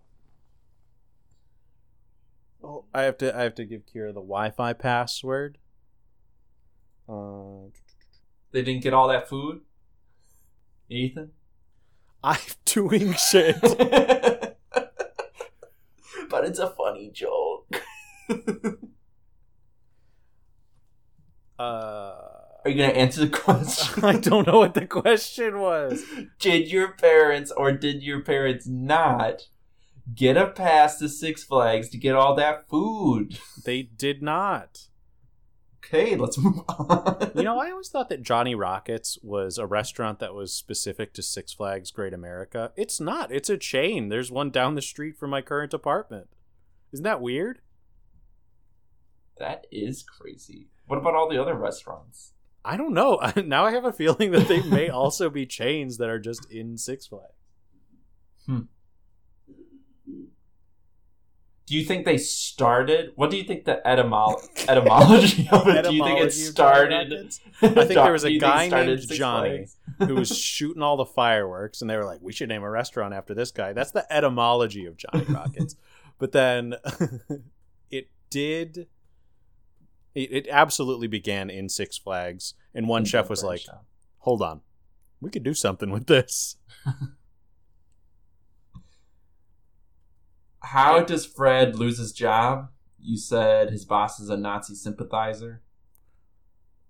Oh, 2.64 2.86
I 2.94 3.04
have 3.04 3.18
to. 3.20 3.36
I 3.38 3.44
have 3.44 3.56
to 3.56 3.66
give 3.66 3.86
Kira 3.86 4.08
the 4.10 4.22
Wi-Fi 4.22 4.74
password. 4.74 5.58
Uh, 7.08 7.68
They 8.52 8.62
didn't 8.64 8.82
get 8.84 8.94
all 8.94 9.08
that 9.10 9.28
food, 9.28 9.62
Ethan. 10.90 11.32
I'm 12.24 12.40
doing 12.66 13.14
shit. 13.14 13.60
but 13.62 14.58
it's 16.46 16.60
a 16.60 16.70
funny 16.70 17.12
joke. 17.14 17.68
Uh, 21.64 22.16
Are 22.66 22.70
you 22.70 22.76
gonna 22.76 22.94
answer 22.94 23.22
the 23.26 23.30
question? 23.38 24.04
I 24.04 24.18
don't 24.18 24.48
know 24.48 24.60
what 24.60 24.74
the 24.74 24.86
question 24.86 25.60
was. 25.60 26.04
did 26.40 26.72
your 26.72 26.94
parents 26.94 27.52
or 27.52 27.72
did 27.72 28.04
your 28.04 28.22
parents 28.22 28.68
not 28.68 29.44
get 30.14 30.36
a 30.38 30.48
pass 30.48 30.98
to 31.00 31.08
Six 31.10 31.44
Flags 31.44 31.90
to 31.90 31.98
get 31.98 32.16
all 32.16 32.36
that 32.36 32.68
food? 32.68 33.40
They 33.66 33.84
did 33.84 34.22
not. 34.22 34.88
Okay, 35.86 36.16
let's 36.16 36.38
move 36.38 36.60
on. 36.70 37.32
You 37.36 37.44
know, 37.44 37.60
I 37.60 37.70
always 37.72 37.90
thought 37.90 38.08
that 38.10 38.24
Johnny 38.24 38.56
Rockets 38.56 39.18
was 39.22 39.58
a 39.58 39.66
restaurant 39.68 40.20
that 40.20 40.34
was 40.34 40.54
specific 40.54 41.14
to 41.14 41.22
Six 41.22 41.54
Flags 41.54 41.92
Great 41.92 42.14
America. 42.14 42.72
It's 42.78 43.00
not. 43.02 43.32
It's 43.32 43.50
a 43.50 43.58
chain. 43.58 44.08
There's 44.10 44.32
one 44.32 44.50
down 44.50 44.76
the 44.76 44.82
street 44.82 45.18
from 45.18 45.30
my 45.30 45.42
current 45.42 45.74
apartment. 45.74 46.28
Isn't 46.94 47.04
that 47.04 47.22
weird? 47.22 47.60
that 49.40 49.66
is 49.72 50.04
crazy. 50.04 50.70
What 50.88 50.98
about 50.98 51.16
all 51.16 51.30
the 51.30 51.42
other 51.42 51.56
restaurants? 51.56 52.34
I 52.66 52.78
don't 52.78 52.94
know. 52.94 53.20
now 53.46 53.66
I 53.66 53.72
have 53.72 53.86
a 53.86 53.94
feeling 53.94 54.32
that 54.32 54.48
they 54.48 54.62
may 54.62 54.90
also 55.02 55.30
be 55.30 55.46
chains 55.46 55.98
that 55.98 56.10
are 56.10 56.20
just 56.20 56.50
in 56.52 56.78
Six 56.78 57.08
Flags. 57.08 57.34
Hmm. 58.46 58.60
Do 61.66 61.78
you 61.78 61.86
think 61.86 62.06
they 62.06 62.18
started? 62.18 63.14
What 63.16 63.32
do 63.32 63.38
you 63.38 63.46
think 63.46 63.64
the 63.64 63.82
etymol- 63.86 64.36
etymology 64.68 65.48
of 65.50 65.66
it? 65.70 65.86
do 65.86 65.96
you 65.96 66.04
think 66.04 66.20
it 66.20 66.32
started? 66.32 67.34
I 67.62 67.68
think 67.70 67.88
there 67.94 68.12
was 68.12 68.26
a 68.26 68.32
you 68.32 68.40
think 68.42 68.54
it 68.66 68.70
guy 68.70 68.86
named 68.86 69.10
Johnny 69.10 69.68
who 70.00 70.16
was 70.16 70.38
shooting 70.38 70.84
all 70.84 70.98
the 70.98 71.06
fireworks, 71.06 71.82
and 71.82 71.90
they 71.90 71.96
were 71.96 72.04
like, 72.04 72.20
"We 72.22 72.34
should 72.34 72.50
name 72.50 72.64
a 72.64 72.70
restaurant 72.70 73.14
after 73.14 73.34
this 73.34 73.52
guy." 73.52 73.72
That's 73.72 73.92
the 73.92 74.06
etymology 74.12 74.86
of 74.86 74.98
Johnny 74.98 75.24
Rockets. 75.30 75.78
but 76.20 76.34
then 76.34 76.76
it 77.90 78.10
did. 78.30 78.88
It, 80.16 80.32
it 80.32 80.48
absolutely 80.50 81.08
began 81.08 81.50
in 81.50 81.70
Six 81.70 81.98
Flags, 81.98 82.54
and 82.74 82.88
one 82.88 83.06
chef 83.06 83.30
was 83.30 83.44
like, 83.44 83.66
"Hold 84.20 84.42
on, 84.42 84.62
we 85.22 85.30
could 85.30 85.44
do 85.44 85.54
something 85.54 85.92
with 85.92 86.08
this." 86.08 86.58
How 90.64 91.04
does 91.04 91.26
Fred 91.26 91.76
lose 91.76 91.98
his 91.98 92.14
job? 92.14 92.70
You 93.00 93.18
said 93.18 93.70
his 93.70 93.84
boss 93.84 94.20
is 94.20 94.30
a 94.30 94.38
Nazi 94.38 94.76
sympathizer. 94.76 95.62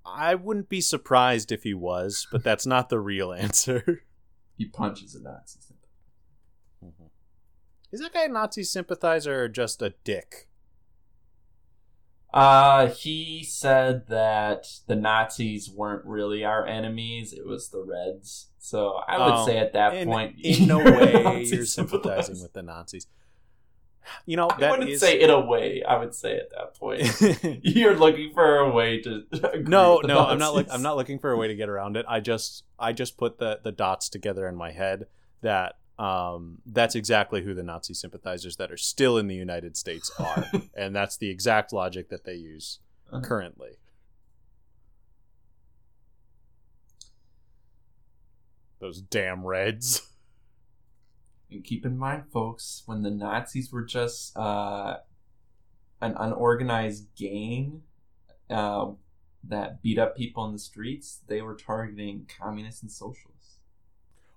I 0.06 0.36
wouldn't 0.36 0.70
be 0.70 0.82
surprised 0.82 1.52
if 1.52 1.64
he 1.64 1.74
was, 1.74 2.28
but 2.32 2.44
that's 2.46 2.66
not 2.66 2.90
the 2.90 3.00
real 3.00 3.34
answer. 3.34 4.04
He 4.58 4.66
punches 4.66 5.16
a 5.16 5.24
Nazi 5.24 5.60
sympathizer. 5.60 5.90
Mm-hmm. 6.86 7.08
Is 7.92 8.00
that 8.02 8.14
guy 8.14 8.26
a 8.26 8.30
Nazi 8.30 8.64
sympathizer 8.64 9.44
or 9.44 9.50
just 9.50 9.82
a 9.82 9.96
dick? 10.04 10.48
Uh, 12.34 12.88
he 12.88 13.44
said 13.44 14.08
that 14.08 14.68
the 14.88 14.96
Nazis 14.96 15.70
weren't 15.70 16.04
really 16.06 16.44
our 16.44 16.66
enemies; 16.66 17.32
it 17.34 17.46
was 17.46 17.70
the 17.70 17.84
Reds. 17.84 18.48
So 18.58 19.00
I 19.08 19.18
would 19.20 19.34
Oh, 19.36 19.46
say 19.46 19.58
at 19.58 19.74
that 19.74 19.94
in, 19.94 20.08
point, 20.08 20.38
in 20.42 20.68
no 20.68 20.78
way 20.84 21.44
you're 21.46 21.66
sympathizing 21.66 22.42
with 22.42 22.54
the 22.54 22.64
Nazis. 22.64 23.06
You 24.26 24.36
know 24.36 24.50
I 24.50 24.70
wouldn't 24.72 24.90
is- 24.90 25.00
say 25.00 25.22
in 25.22 25.30
a 25.30 25.40
way. 25.40 25.84
I 25.88 25.98
would 25.98 26.14
say 26.16 26.38
at 26.38 26.50
that 26.50 26.74
point, 26.76 27.60
you're 27.64 27.96
looking 27.98 28.34
for 28.34 28.58
a 28.58 28.70
way 28.72 29.00
to. 29.02 29.24
no, 29.62 30.02
no, 30.04 30.26
I'm 30.26 30.40
not. 30.40 30.56
Look, 30.56 30.68
I'm 30.72 30.82
not 30.82 30.98
looking 30.98 31.20
for 31.20 31.32
a 31.32 31.38
way 31.38 31.48
to 31.48 31.56
get 31.56 31.70
around 31.70 31.96
it. 31.98 32.06
I 32.10 32.20
just, 32.20 32.64
I 32.80 32.94
just 32.94 33.18
put 33.18 33.38
the 33.38 33.60
the 33.64 33.72
dots 33.72 34.10
together 34.10 34.48
in 34.48 34.56
my 34.56 34.72
head 34.72 35.06
that 35.42 35.76
um 36.00 36.58
that's 36.66 36.96
exactly 36.96 37.44
who 37.44 37.54
the 37.54 37.64
Nazi 37.64 37.94
sympathizers 37.94 38.56
that 38.58 38.72
are 38.72 38.78
still 38.78 39.18
in 39.18 39.28
the 39.28 39.36
United 39.36 39.78
States 39.78 40.12
are, 40.20 40.46
and 40.76 40.96
that's 40.96 41.18
the 41.18 41.30
exact 41.30 41.72
logic 41.72 42.10
that 42.10 42.24
they 42.26 42.34
use 42.36 42.80
Uh-huh. 43.12 43.22
currently. 43.22 43.78
Those 48.80 49.02
damn 49.02 49.46
Reds. 49.46 50.02
And 51.50 51.64
keep 51.64 51.86
in 51.86 51.98
mind, 51.98 52.24
folks, 52.32 52.84
when 52.86 53.04
the 53.04 53.12
Nazis 53.12 53.72
were 53.72 53.84
just 53.84 54.36
uh, 54.36 54.98
an 56.02 56.16
unorganized 56.18 57.08
gang 57.16 57.84
uh, 58.50 58.88
that 59.44 59.82
beat 59.82 60.00
up 60.00 60.18
people 60.18 60.46
in 60.46 60.52
the 60.54 60.60
streets, 60.60 61.22
they 61.28 61.42
were 61.42 61.56
targeting 61.56 62.28
communists 62.40 62.82
and 62.82 62.92
socialists. 62.92 63.60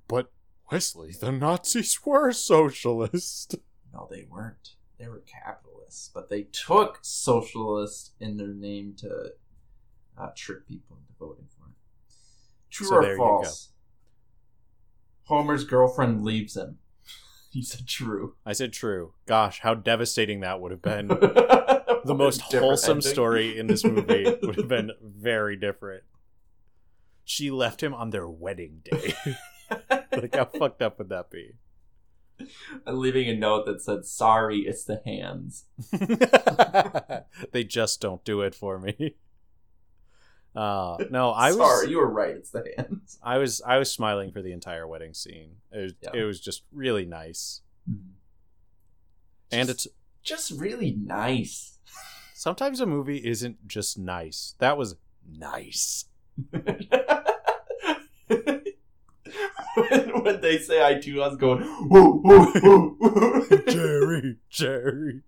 But 0.09 0.31
Wesley, 0.70 1.12
the 1.12 1.33
Nazis 1.33 2.05
were 2.05 2.33
socialist. 2.33 3.57
No, 3.92 4.09
they 4.11 4.26
weren't. 4.29 4.74
They 4.98 5.09
were 5.09 5.22
capitalists, 5.26 6.11
but 6.12 6.29
they 6.29 6.42
took 6.44 6.98
socialist 7.02 8.12
in 8.20 8.37
their 8.37 8.55
name 8.55 8.94
to 8.98 9.33
uh, 10.18 10.29
trick 10.35 10.66
people 10.66 10.96
into 10.96 11.12
voting 11.18 11.46
for 11.57 11.68
it. 11.68 11.74
True 12.70 12.87
So 12.87 13.00
there 13.00 13.11
or 13.11 13.12
you 13.12 13.18
false? 13.18 13.70
Homer's 15.24 15.64
girlfriend 15.64 16.24
leaves 16.24 16.57
him. 16.57 16.79
He 17.52 17.62
said 17.62 17.87
true. 17.87 18.35
I 18.44 18.52
said 18.52 18.74
true. 18.74 19.14
Gosh, 19.24 19.61
how 19.61 19.72
devastating 19.72 20.40
that 20.40 20.61
would 20.61 20.72
have 20.72 20.83
been. 20.83 21.09
the 21.09 22.02
the 22.05 22.14
most 22.14 22.42
wholesome 22.42 23.00
story 23.00 23.59
in 23.59 23.66
this 23.66 23.83
movie 23.83 24.24
would 24.42 24.57
have 24.57 24.68
been 24.68 24.92
very 25.02 25.57
different. 25.57 26.05
She 27.24 27.50
left 27.50 27.83
him 27.83 27.94
on 27.94 28.11
their 28.11 28.29
wedding 28.29 28.83
day. 28.85 29.14
Like, 30.20 30.35
how 30.35 30.44
fucked 30.46 30.83
up 30.83 30.98
would 30.98 31.09
that 31.11 31.31
be? 31.31 31.52
And 32.85 32.98
leaving 32.98 33.29
a 33.31 33.35
note 33.35 33.64
that 33.66 33.81
said, 33.81 34.05
"Sorry, 34.05 34.59
it's 34.59 34.85
the 34.85 35.00
hands." 35.07 35.64
they 37.52 37.64
just 37.64 38.00
don't 38.00 38.22
do 38.24 38.42
it 38.42 38.55
for 38.55 38.79
me. 38.79 39.14
Uh, 40.55 40.98
no, 41.11 41.31
I 41.35 41.48
was 41.52 41.57
Sorry, 41.57 41.90
you 41.90 41.96
were 41.98 42.11
right. 42.11 42.35
It's 42.37 42.50
the 42.50 42.64
hands. 42.76 43.18
I 43.22 43.38
was 43.38 43.62
I 43.66 43.79
was 43.79 43.90
smiling 43.90 44.33
for 44.33 44.42
the 44.42 44.52
entire 44.52 44.87
wedding 44.87 45.14
scene. 45.14 45.57
It 45.72 45.79
was, 45.79 45.92
Yeah. 46.02 46.11
it 46.14 46.24
was 46.24 46.38
just 46.40 46.64
really 46.72 47.07
nice, 47.07 47.62
and 49.50 49.68
Just- 49.68 49.87
it's 49.87 49.94
just 50.22 50.50
really 50.50 50.92
nice. 50.92 51.79
sometimes 52.35 52.81
a 52.81 52.87
movie 52.87 53.26
isn't 53.26 53.66
just 53.66 53.98
nice. 53.98 54.57
That 54.59 54.76
was 54.76 54.96
nice. 55.26 56.05
When, 59.76 60.24
when 60.24 60.40
they 60.40 60.58
say 60.58 60.82
I 60.82 60.94
do, 60.94 61.22
I 61.22 61.28
was 61.28 61.36
going, 61.36 61.60
woo, 61.88 62.20
woo, 62.24 62.52
woo, 62.62 62.96
woo. 63.00 63.62
Jerry, 63.68 64.36
Jerry. 64.50 65.22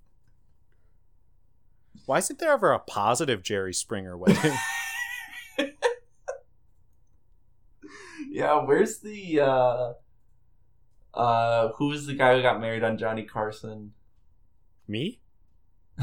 Why 2.06 2.18
isn't 2.18 2.38
there 2.38 2.52
ever 2.52 2.72
a 2.72 2.78
positive 2.78 3.42
Jerry 3.42 3.74
Springer 3.74 4.16
wedding? 4.16 4.56
yeah, 8.30 8.64
where's 8.64 9.00
the 9.00 9.40
uh 9.40 9.92
uh 11.12 11.68
who 11.76 11.88
was 11.88 12.06
the 12.06 12.14
guy 12.14 12.36
who 12.36 12.42
got 12.42 12.60
married 12.60 12.82
on 12.82 12.96
Johnny 12.96 13.24
Carson? 13.24 13.92
Me? 14.86 15.20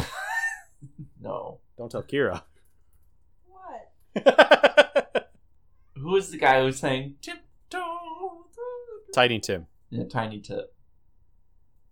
No. 1.19 1.59
Don't 1.77 1.91
tell 1.91 2.03
Kira. 2.03 2.43
What? 3.47 5.31
Who 5.95 6.11
was 6.11 6.29
the 6.29 6.37
guy 6.37 6.59
who 6.59 6.65
was 6.65 6.77
saying 6.77 7.15
tiptoe? 7.21 7.41
Tiny 9.15 9.39
Tim. 9.39 9.67
Yeah, 9.89 10.03
Tiny 10.03 10.41
Tip. 10.41 10.75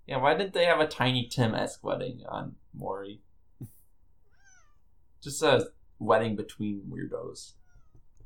Yeah, 0.06 0.18
why 0.18 0.36
didn't 0.36 0.54
they 0.54 0.66
have 0.66 0.82
a 0.82 0.88
Tiny 0.88 1.28
Tim 1.28 1.56
esque 1.56 1.84
wedding 1.84 2.24
on 2.28 2.56
Maury? 2.74 3.22
Just 5.24 5.42
a 5.42 5.68
wedding 6.00 6.36
between 6.36 6.82
weirdos. 6.90 7.54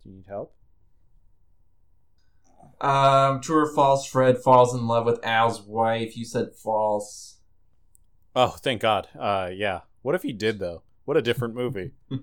Do 0.01 0.09
you 0.09 0.15
need 0.15 0.25
help? 0.27 0.55
Um, 2.81 3.39
true 3.41 3.65
or 3.65 3.73
false? 3.73 4.07
Fred 4.07 4.39
falls 4.43 4.73
in 4.73 4.87
love 4.87 5.05
with 5.05 5.23
Al's 5.23 5.61
wife. 5.61 6.17
You 6.17 6.25
said 6.25 6.55
false. 6.55 7.37
Oh, 8.35 8.49
thank 8.49 8.81
God. 8.81 9.07
Uh, 9.17 9.51
yeah. 9.53 9.81
What 10.01 10.15
if 10.15 10.23
he 10.23 10.33
did 10.33 10.57
though? 10.57 10.81
What 11.05 11.17
a 11.17 11.21
different 11.21 11.55
movie. 11.55 11.91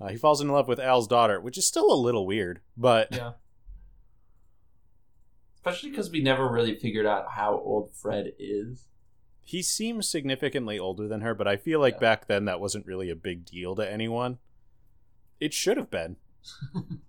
Uh, 0.00 0.06
he 0.06 0.16
falls 0.16 0.40
in 0.40 0.46
love 0.46 0.68
with 0.68 0.78
Al's 0.78 1.08
daughter, 1.08 1.40
which 1.40 1.58
is 1.58 1.66
still 1.66 1.92
a 1.92 1.98
little 1.98 2.24
weird, 2.24 2.60
but 2.76 3.08
yeah. 3.10 3.32
Especially 5.68 5.90
because 5.90 6.10
we 6.10 6.20
never 6.22 6.48
really 6.48 6.74
figured 6.78 7.06
out 7.06 7.26
how 7.32 7.54
old 7.64 7.90
Fred 7.92 8.32
is. 8.38 8.88
he 9.44 9.62
seems 9.62 10.06
significantly 10.08 10.78
older 10.78 11.08
than 11.08 11.22
her. 11.22 11.34
But 11.34 11.48
I 11.48 11.56
feel 11.56 11.80
like 11.80 11.94
Yeah. 11.94 12.00
back 12.00 12.26
then 12.26 12.44
that 12.46 12.60
wasn't 12.60 12.84
really 12.86 13.08
a 13.10 13.16
big 13.16 13.44
deal 13.46 13.74
to 13.76 13.90
anyone. 13.90 14.38
It 15.40 15.54
should 15.54 15.76
have 15.76 15.90
been. 15.90 16.16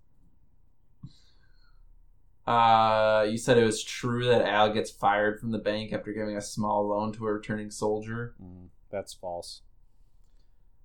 Uh, 2.48 3.28
you 3.30 3.38
said 3.38 3.60
it 3.60 3.63
was 3.63 3.84
true 3.84 4.26
that 4.26 4.41
Al 4.41 4.74
gets 4.74 4.89
fired 4.89 5.39
from 5.39 5.52
the 5.52 5.60
bank 5.60 5.93
after 5.93 6.12
giving 6.12 6.36
a 6.36 6.41
small 6.41 6.88
loan 6.88 7.13
to 7.13 7.28
a 7.28 7.34
returning 7.34 7.69
soldier. 7.69 8.34
Mm, 8.41 8.69
that's 8.89 9.13
false. 9.13 9.62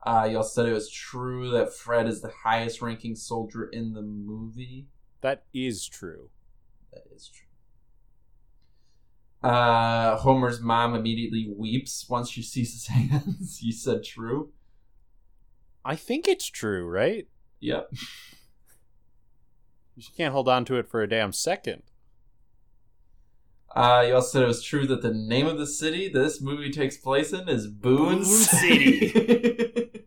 Uh, 0.03 0.29
you 0.31 0.37
also 0.37 0.63
said 0.63 0.69
it 0.69 0.75
was 0.75 0.91
true 0.91 1.51
that 1.53 1.73
Fred 1.73 2.07
is 2.07 2.21
the 2.21 2.31
highest 2.43 2.83
ranking 2.83 3.17
soldier 3.17 3.65
in 3.65 3.95
the 3.95 4.03
movie. 4.03 4.89
That 5.23 5.45
is 5.55 5.87
true. 5.89 6.29
That 6.93 7.05
is 7.15 7.29
true. 7.35 7.47
Uh, 9.45 10.17
Homer's 10.17 10.61
mom 10.61 10.95
immediately 10.95 11.53
weeps 11.55 12.09
once 12.09 12.31
she 12.31 12.43
sees 12.43 12.73
his 12.73 12.87
hands. 12.89 13.61
you 13.63 13.73
said 13.73 14.03
true. 14.03 14.53
I 15.85 15.97
think 15.97 16.27
it's 16.27 16.47
true, 16.49 16.87
right? 16.89 17.29
Yep. 17.61 17.93
she 19.99 20.13
can't 20.17 20.33
hold 20.33 20.49
on 20.49 20.65
to 20.65 20.77
it 20.77 20.89
for 20.89 21.03
a 21.03 21.09
damn 21.09 21.33
second. 21.33 21.83
Uh, 23.77 24.05
you 24.07 24.15
also 24.15 24.29
said 24.39 24.43
it 24.45 24.47
was 24.47 24.63
true 24.63 24.87
that 24.87 25.03
the 25.03 25.13
name 25.13 25.47
of 25.47 25.59
the 25.59 25.67
city 25.67 26.09
this 26.09 26.41
movie 26.41 26.71
takes 26.71 26.97
place 26.97 27.33
in 27.33 27.49
is 27.49 27.67
Boone, 27.67 28.19
Boone 28.19 28.25
City. 28.25 29.91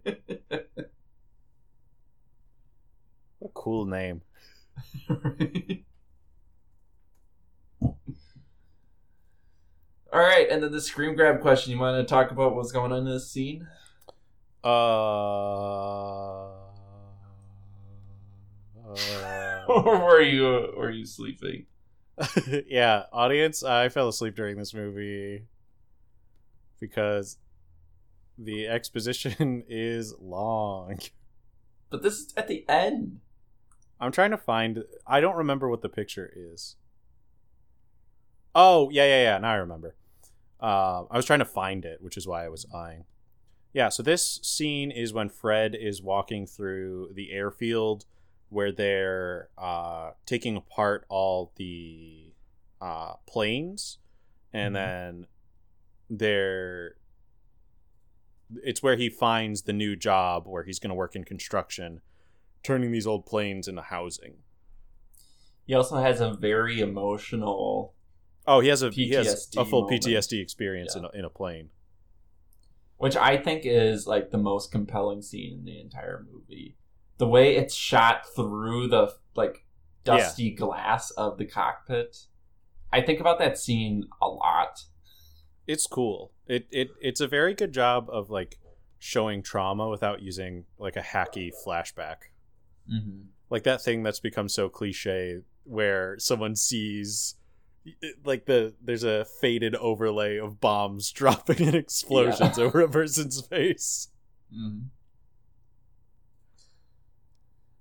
What 3.39 3.50
a 3.50 3.54
cool 3.54 3.86
name. 3.86 4.21
All 10.18 10.24
right, 10.24 10.50
and 10.50 10.64
then 10.64 10.72
the 10.72 10.82
screen 10.82 11.16
grab 11.16 11.42
question. 11.42 11.72
You 11.72 11.78
want 11.78 11.96
to 11.96 12.04
talk 12.12 12.32
about 12.32 12.56
what's 12.56 12.72
going 12.72 12.92
on 12.92 12.98
in 12.98 13.06
this 13.06 13.30
scene? 13.30 13.68
Uh, 14.64 14.70
or 19.68 19.68
were 19.68 20.20
you 20.20 20.74
were 20.76 20.90
you 20.90 21.06
sleeping? 21.06 21.68
yeah, 22.68 23.04
audience, 23.14 23.62
I 23.62 23.90
fell 23.90 24.08
asleep 24.08 24.36
during 24.36 24.58
this 24.58 24.74
movie 24.74 25.46
because 26.80 27.38
the 28.40 28.66
exposition 28.66 29.66
is 29.70 30.16
long. 30.20 30.98
But 31.92 32.02
this 32.02 32.16
is 32.16 32.34
at 32.36 32.48
the 32.48 32.68
end. 32.68 33.20
I'm 34.00 34.12
trying 34.12 34.32
to 34.32 34.38
find. 34.40 34.84
I 35.06 35.22
don't 35.22 35.36
remember 35.36 35.70
what 35.70 35.84
the 35.84 35.90
picture 35.90 36.34
is. 36.36 36.76
Oh 38.56 38.90
yeah, 38.90 39.06
yeah, 39.06 39.22
yeah. 39.22 39.38
Now 39.38 39.52
I 39.52 39.56
remember. 39.58 39.94
Uh, 40.62 41.04
I 41.10 41.15
was 41.17 41.26
trying 41.26 41.39
to 41.39 41.46
find 41.46 41.86
it, 41.86 42.02
which 42.02 42.17
is 42.17 42.28
why 42.28 42.46
I 42.46 42.50
was 42.50 42.65
eyeing. 42.74 43.06
Yeah, 43.74 43.89
so 43.89 44.02
this 44.02 44.39
scene 44.41 44.89
is 44.91 45.13
when 45.13 45.30
Fred 45.30 45.76
is 45.76 46.02
walking 46.02 46.48
through 46.48 47.12
the 47.13 47.32
airfield 47.32 48.06
where 48.50 48.72
they're 48.72 49.50
uh, 49.58 50.12
taking 50.26 50.56
apart 50.56 51.06
all 51.10 51.52
the 51.58 52.34
uh, 52.82 53.13
planes, 53.28 53.98
and 54.54 54.74
Mhm. 54.74 54.80
then 54.80 55.28
they're. 56.10 56.96
It's 58.63 58.82
where 58.82 58.96
he 58.96 59.10
finds 59.10 59.63
the 59.63 59.74
new 59.74 59.96
job 59.98 60.48
where 60.48 60.63
he's 60.63 60.80
going 60.80 60.89
to 60.89 60.96
work 60.96 61.15
in 61.15 61.26
construction, 61.26 62.02
turning 62.63 62.91
these 62.91 63.06
old 63.06 63.26
planes 63.26 63.67
into 63.67 63.82
housing. 63.82 64.43
He 65.65 65.74
also 65.74 65.98
has 65.98 66.22
a 66.22 66.34
very 66.34 66.80
emotional. 66.80 67.93
Oh, 68.48 68.60
he 68.62 68.70
has 68.70 68.82
a 68.82 68.90
he 68.92 69.10
has 69.12 69.50
a 69.58 69.66
full 69.66 69.84
moment. 69.84 70.04
PTSD 70.04 70.42
experience 70.42 70.94
Yeah. 70.96 71.00
in, 71.00 71.06
a, 71.06 71.20
in 71.20 71.26
a 71.26 71.30
plane. 71.30 71.70
which 72.98 73.16
I 73.16 73.38
think 73.38 73.62
is 73.66 74.08
like 74.08 74.32
the 74.32 74.38
most 74.38 74.72
compelling 74.72 75.22
scene 75.22 75.60
in 75.60 75.66
the 75.66 75.80
entire 75.80 76.26
movie. 76.32 76.78
The 77.18 77.28
way 77.28 77.56
it's 77.58 77.76
shot 77.76 78.26
through 78.36 78.88
the 78.88 79.14
like 79.36 79.66
dusty 80.04 80.52
glass 80.52 81.12
of 81.12 81.38
the 81.38 81.46
cockpit. 81.46 82.18
I 82.94 83.02
think 83.02 83.20
about 83.20 83.40
that 83.40 83.58
scene 83.58 84.06
a 84.22 84.28
lot. 84.28 84.84
It's 85.68 85.86
cool. 85.86 86.32
It 86.48 86.68
it 86.72 86.90
it's 87.02 87.20
a 87.22 87.28
very 87.28 87.54
good 87.54 87.74
job 87.74 88.08
of 88.10 88.30
like 88.30 88.58
showing 89.00 89.44
trauma 89.44 89.90
without 89.90 90.22
using 90.22 90.64
like 90.80 90.96
a 90.96 91.02
hacky 91.02 91.52
flashback. 91.66 92.30
Mm-hmm. 92.92 93.24
Like 93.50 93.64
that 93.64 93.82
thing 93.82 94.04
that's 94.04 94.20
become 94.22 94.48
so 94.48 94.70
cliche 94.70 95.42
where 95.66 96.16
someone 96.20 96.56
sees 96.56 97.36
like 98.26 98.45
the 98.45 98.73
there's 98.84 99.04
a 99.04 99.26
faded 99.26 99.76
overlay 99.76 100.38
of 100.38 100.60
bombs 100.60 101.12
dropping 101.13 101.67
and 101.67 101.76
explosions 101.76 102.60
over 102.60 102.82
a 102.82 102.89
person's 102.89 103.41
face. 103.41 104.10
Mm-hmm. 104.54 104.88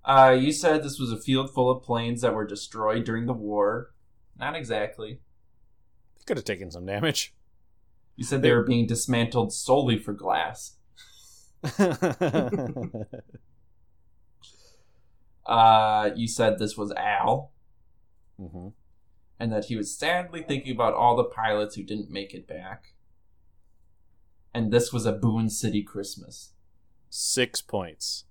Uh, 0.04 0.30
you 0.30 0.52
said 0.52 0.84
this 0.84 1.00
was 1.00 1.10
a 1.10 1.20
field 1.20 1.52
full 1.52 1.68
of 1.68 1.82
planes 1.82 2.20
that 2.20 2.32
were 2.34 2.46
destroyed 2.46 3.04
during 3.04 3.26
the 3.26 3.32
war. 3.32 3.92
Not 4.38 4.54
exactly. 4.54 5.20
Could 6.26 6.36
have 6.36 6.44
taken 6.44 6.70
some 6.70 6.86
damage. 6.86 7.34
You 8.14 8.24
said 8.24 8.42
they 8.42 8.52
were 8.52 8.62
being 8.62 8.86
dismantled 8.86 9.52
solely 9.52 9.98
for 9.98 10.12
glass. 10.12 10.76
Uh, 15.46 16.10
you 16.16 16.26
said 16.26 16.58
this 16.58 16.76
was 16.76 16.92
Al, 16.92 17.52
hmm 18.36 18.68
and 19.38 19.52
that 19.52 19.66
he 19.66 19.76
was 19.76 19.96
sadly 19.96 20.42
thinking 20.42 20.72
about 20.72 20.94
all 20.94 21.16
the 21.16 21.24
pilots 21.24 21.74
who 21.74 21.82
didn't 21.82 22.10
make 22.10 22.34
it 22.34 22.46
back. 22.46 22.94
And 24.54 24.72
this 24.72 24.92
was 24.92 25.04
a 25.04 25.12
Boone 25.12 25.50
City 25.50 25.82
Christmas. 25.82 26.52
Six 27.10 27.60
points 27.60 28.24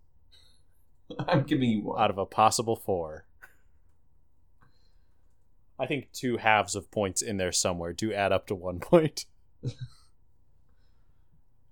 I'm 1.28 1.44
giving 1.44 1.70
you 1.70 1.82
one. 1.84 2.02
out 2.02 2.10
of 2.10 2.18
a 2.18 2.26
possible 2.26 2.76
four. 2.76 3.26
I 5.78 5.86
think 5.86 6.12
two 6.14 6.38
halves 6.38 6.76
of 6.76 6.90
points 6.90 7.22
in 7.22 7.38
there 7.38 7.52
somewhere 7.52 7.94
do 7.94 8.14
add 8.14 8.32
up 8.32 8.48
to 8.48 8.56
one 8.56 8.80
point. 8.80 9.26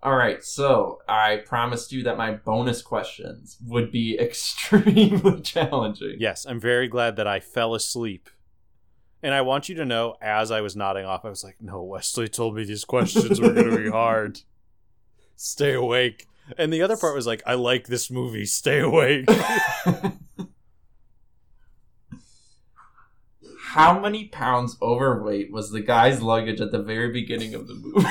All 0.04 0.16
right, 0.18 0.44
so 0.44 1.00
I 1.08 1.38
promised 1.46 1.94
you 1.94 2.04
that 2.04 2.18
my 2.18 2.32
bonus 2.34 2.82
questions 2.82 3.58
would 3.66 3.90
be 3.90 4.20
extremely 4.22 5.40
challenging. 5.40 6.18
Yes, 6.20 6.46
I'm 6.46 6.60
very 6.60 6.90
glad 6.90 7.16
that 7.16 7.28
I 7.28 7.40
fell 7.40 7.74
asleep. 7.74 8.30
And 9.24 9.34
I 9.34 9.42
want 9.42 9.70
you 9.70 9.76
to 9.76 9.86
know, 9.86 10.16
as 10.22 10.52
I 10.52 10.60
was 10.60 10.76
nodding 10.76 11.06
off, 11.06 11.24
I 11.24 11.30
was 11.30 11.46
like, 11.46 11.56
no, 11.62 11.82
Wesley 11.82 12.28
told 12.28 12.56
me 12.56 12.66
these 12.66 12.84
questions 12.84 13.40
were 13.40 13.54
going 13.54 13.72
to 13.72 13.78
be 13.78 13.90
hard. 13.90 14.42
Stay 15.38 15.74
awake. 15.74 16.28
And 16.58 16.74
the 16.74 16.82
other 16.82 16.98
part 16.98 17.16
was 17.16 17.26
like, 17.26 17.42
I 17.46 17.54
like 17.54 17.88
this 17.88 18.12
movie. 18.12 18.46
Stay 18.46 18.82
awake. 18.82 19.30
How 23.68 23.98
many 23.98 24.26
pounds 24.26 24.76
overweight 24.82 25.54
was 25.54 25.72
the 25.72 25.80
guy's 25.80 26.22
luggage 26.22 26.60
at 26.60 26.74
the 26.74 26.84
very 26.84 27.12
beginning 27.12 27.56
of 27.56 27.70
the 27.70 27.76
movie? 27.76 28.06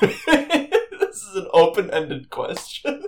this 1.00 1.24
is 1.24 1.34
an 1.34 1.48
open-ended 1.52 2.30
question. 2.30 3.02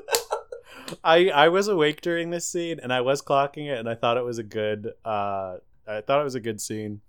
I, 1.05 1.29
I 1.31 1.49
was 1.49 1.69
awake 1.69 2.01
during 2.01 2.31
this 2.31 2.47
scene 2.47 2.81
and 2.83 2.93
I 2.93 3.01
was 3.01 3.23
clocking 3.23 3.69
it 3.69 3.79
and 3.79 3.89
I 3.89 3.95
thought 3.95 4.17
it 4.17 4.25
was 4.25 4.39
a 4.39 4.43
good 4.43 4.93
uh 5.05 5.59
I 5.87 6.01
thought 6.01 6.21
it 6.21 6.25
was 6.25 6.35
a 6.35 6.41
good 6.41 6.61
scene. 6.61 7.01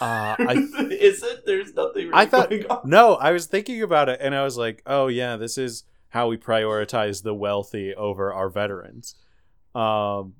Uh 0.00 0.36
I 0.38 0.52
is 0.90 1.22
it? 1.22 1.44
There's 1.46 1.74
nothing. 1.74 2.08
Really 2.08 2.12
I 2.14 2.26
thought-. 2.26 2.86
No, 2.86 3.14
I 3.14 3.32
was 3.32 3.46
thinking 3.46 3.82
about 3.82 4.08
it 4.08 4.18
and 4.22 4.34
I 4.34 4.42
was 4.44 4.56
like, 4.56 4.82
oh 4.86 5.06
yeah, 5.08 5.36
this 5.36 5.56
is 5.58 5.84
how 6.08 6.28
we 6.28 6.36
prioritize 6.36 7.22
the 7.22 7.34
wealthy 7.34 7.94
over 7.94 8.32
our 8.32 8.48
veterans. 8.48 9.14
Um 9.74 10.34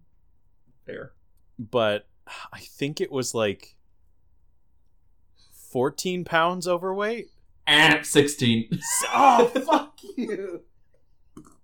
Fair. 0.84 1.12
but 1.58 2.06
I 2.52 2.60
think 2.60 3.00
it 3.00 3.10
was 3.12 3.34
like 3.34 3.76
14 5.70 6.24
pounds 6.24 6.66
overweight. 6.66 7.30
And 7.66 8.06
sixteen. 8.06 8.68
Oh, 9.12 9.46
fuck 9.66 9.98
you. 10.16 10.62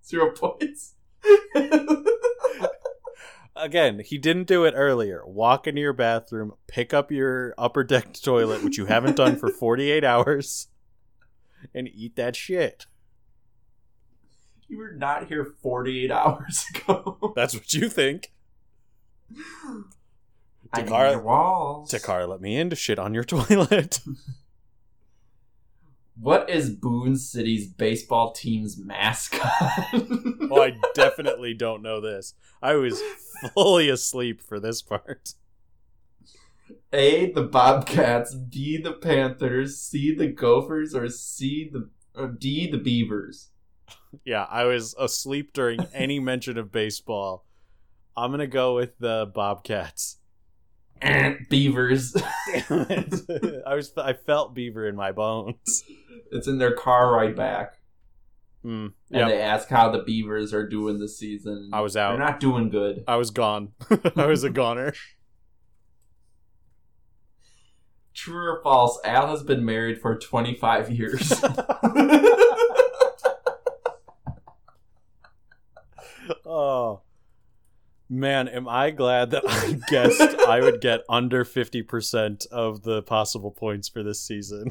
Zero 0.05 0.31
points. 0.33 0.95
Again, 3.55 4.01
he 4.05 4.17
didn't 4.19 4.47
do 4.47 4.65
it 4.65 4.73
earlier. 4.77 5.23
Walk 5.27 5.67
into 5.67 5.81
your 5.81 5.93
bathroom, 5.93 6.53
pick 6.67 6.95
up 6.95 7.13
your 7.13 7.55
upper 7.59 7.85
deck 7.85 8.15
toilet, 8.15 8.65
which 8.65 8.79
you 8.79 8.87
haven't 8.87 9.17
done 9.17 9.37
for 9.37 9.51
48 9.51 10.03
hours, 10.05 10.69
and 11.75 11.89
eat 11.93 12.17
that 12.17 12.35
shit. 12.35 12.87
you 14.69 14.79
were 14.79 14.93
not 14.93 15.29
here 15.29 15.45
48 15.45 16.11
hours 16.11 16.65
ago. 16.75 17.33
That's 17.37 17.53
what 17.55 17.73
you 17.75 17.89
think. 17.91 18.33
I 20.73 20.83
Takara- 20.83 21.13
your 21.13 21.23
walls. 21.23 21.91
Takara 21.93 22.27
let 22.27 22.41
me 22.41 22.57
in 22.57 22.71
to 22.71 22.77
shit 22.77 22.99
on 22.99 23.13
your 23.13 23.25
toilet. 23.25 24.01
What 26.23 26.49
is 26.49 26.71
Boone 26.71 27.17
City's 27.17 27.67
baseball 27.67 28.31
team's 28.31 28.79
mascot? 28.79 29.51
oh, 29.93 30.63
I 30.63 30.77
definitely 30.95 31.53
don't 31.53 31.83
know 31.83 32.01
this. 32.01 32.35
I 32.63 32.75
was 32.75 33.03
fully 33.55 33.89
asleep 33.89 34.41
for 34.41 34.61
this 34.61 34.83
part. 34.83 35.35
A. 36.93 37.33
The 37.33 37.43
Bobcats. 37.43 38.37
B. 38.37 38.77
The 38.77 38.93
Panthers. 38.93 39.81
C. 39.81 40.15
The 40.15 40.29
Gophers. 40.29 40.95
Or 40.95 41.09
C. 41.09 41.69
The 41.73 41.91
or 42.15 42.29
D. 42.29 42.71
The 42.71 42.79
Beavers. 42.79 43.51
Yeah, 44.25 44.47
I 44.49 44.63
was 44.67 44.95
asleep 45.01 45.53
during 45.53 45.81
any 45.93 46.21
mention 46.21 46.57
of 46.57 46.71
baseball. 46.71 47.45
I'm 48.17 48.31
gonna 48.31 48.47
go 48.47 48.77
with 48.77 48.97
the 49.01 49.29
Bobcats. 49.35 50.19
And 51.01 51.49
Beavers. 51.51 52.15
I 52.71 53.75
was 53.75 53.93
I 53.97 54.13
felt 54.13 54.55
beaver 54.55 54.87
in 54.87 54.95
my 54.95 55.11
bones. 55.11 55.83
It's 56.33 56.49
in 56.49 56.59
their 56.59 56.75
car 56.75 57.13
ride 57.13 57.37
back, 57.37 57.77
Mm, 58.65 58.93
and 59.11 59.29
they 59.31 59.41
ask 59.41 59.69
how 59.69 59.91
the 59.91 60.05
Beavers 60.05 60.55
are 60.55 60.69
doing 60.69 61.01
this 61.01 61.19
season. 61.19 61.71
I 61.73 61.81
was 61.81 61.97
out. 61.97 62.11
They're 62.11 62.25
not 62.25 62.39
doing 62.39 62.69
good. 62.69 63.03
I 63.09 63.17
was 63.17 63.33
gone. 63.33 63.73
I 64.17 64.27
was 64.27 64.45
a 64.45 64.51
goner. 64.51 64.95
True 68.15 68.53
or 68.53 68.61
false? 68.63 69.01
Al 69.05 69.27
has 69.29 69.43
been 69.43 69.65
married 69.65 70.01
for 70.01 70.17
25 70.17 70.93
years. 70.93 71.33
oh 76.47 77.01
man, 78.09 78.47
am 78.47 78.69
I 78.69 78.91
glad 78.91 79.31
that 79.33 79.43
I 79.49 79.81
guessed 79.89 80.21
I 80.47 80.61
would 80.61 80.81
get 80.81 81.01
under 81.09 81.45
fifty 81.45 81.83
percent 81.83 82.47
of 82.53 82.83
the 82.83 83.03
possible 83.03 83.51
points 83.51 83.89
for 83.89 84.05
this 84.05 84.21
season. 84.21 84.69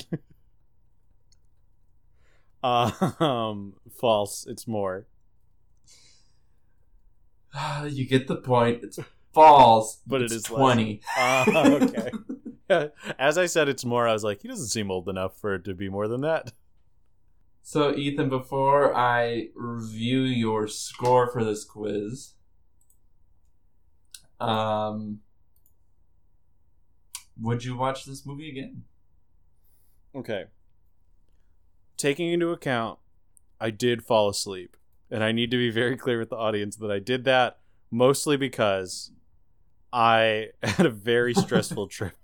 Um, 2.63 3.73
false. 3.99 4.45
It's 4.47 4.67
more. 4.67 5.07
you 7.87 8.07
get 8.07 8.27
the 8.27 8.35
point. 8.35 8.83
It's 8.83 8.99
false, 9.33 10.01
But 10.05 10.21
it 10.21 10.25
it's 10.25 10.35
is 10.35 10.43
twenty. 10.43 11.01
Ah, 11.17 11.45
okay. 11.67 12.11
As 13.19 13.37
I 13.37 13.45
said, 13.47 13.67
it's 13.67 13.83
more. 13.83 14.07
I 14.07 14.13
was 14.13 14.23
like, 14.23 14.41
he 14.41 14.47
doesn't 14.47 14.67
seem 14.67 14.89
old 14.91 15.09
enough 15.09 15.37
for 15.37 15.55
it 15.55 15.65
to 15.65 15.73
be 15.73 15.89
more 15.89 16.07
than 16.07 16.21
that. 16.21 16.53
So, 17.63 17.93
Ethan, 17.95 18.29
before 18.29 18.95
I 18.95 19.49
review 19.55 20.21
your 20.21 20.67
score 20.67 21.29
for 21.31 21.43
this 21.43 21.63
quiz, 21.63 22.33
um, 24.39 25.19
would 27.39 27.63
you 27.63 27.75
watch 27.77 28.05
this 28.05 28.25
movie 28.25 28.49
again? 28.49 28.83
Okay. 30.15 30.45
Taking 31.97 32.31
into 32.31 32.49
account, 32.49 32.99
I 33.59 33.69
did 33.69 34.03
fall 34.03 34.29
asleep, 34.29 34.75
and 35.09 35.23
I 35.23 35.31
need 35.31 35.51
to 35.51 35.57
be 35.57 35.69
very 35.69 35.95
clear 35.97 36.19
with 36.19 36.29
the 36.29 36.37
audience 36.37 36.75
that 36.77 36.91
I 36.91 36.99
did 36.99 37.25
that 37.25 37.59
mostly 37.91 38.37
because 38.37 39.11
I 39.91 40.49
had 40.63 40.85
a 40.85 40.89
very 40.89 41.33
stressful 41.33 41.87
trip 41.89 42.15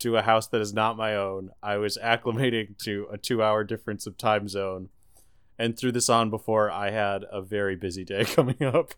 to 0.00 0.16
a 0.16 0.22
house 0.22 0.48
that 0.48 0.60
is 0.60 0.74
not 0.74 0.96
my 0.96 1.16
own. 1.16 1.50
I 1.62 1.78
was 1.78 1.96
acclimating 2.02 2.76
to 2.84 3.06
a 3.10 3.16
two-hour 3.16 3.64
difference 3.64 4.06
of 4.06 4.18
time 4.18 4.48
zone, 4.48 4.90
and 5.58 5.78
threw 5.78 5.90
this 5.90 6.10
on 6.10 6.28
before 6.28 6.70
I 6.70 6.90
had 6.90 7.24
a 7.30 7.40
very 7.40 7.76
busy 7.76 8.04
day 8.04 8.24
coming 8.26 8.62
up. 8.62 8.94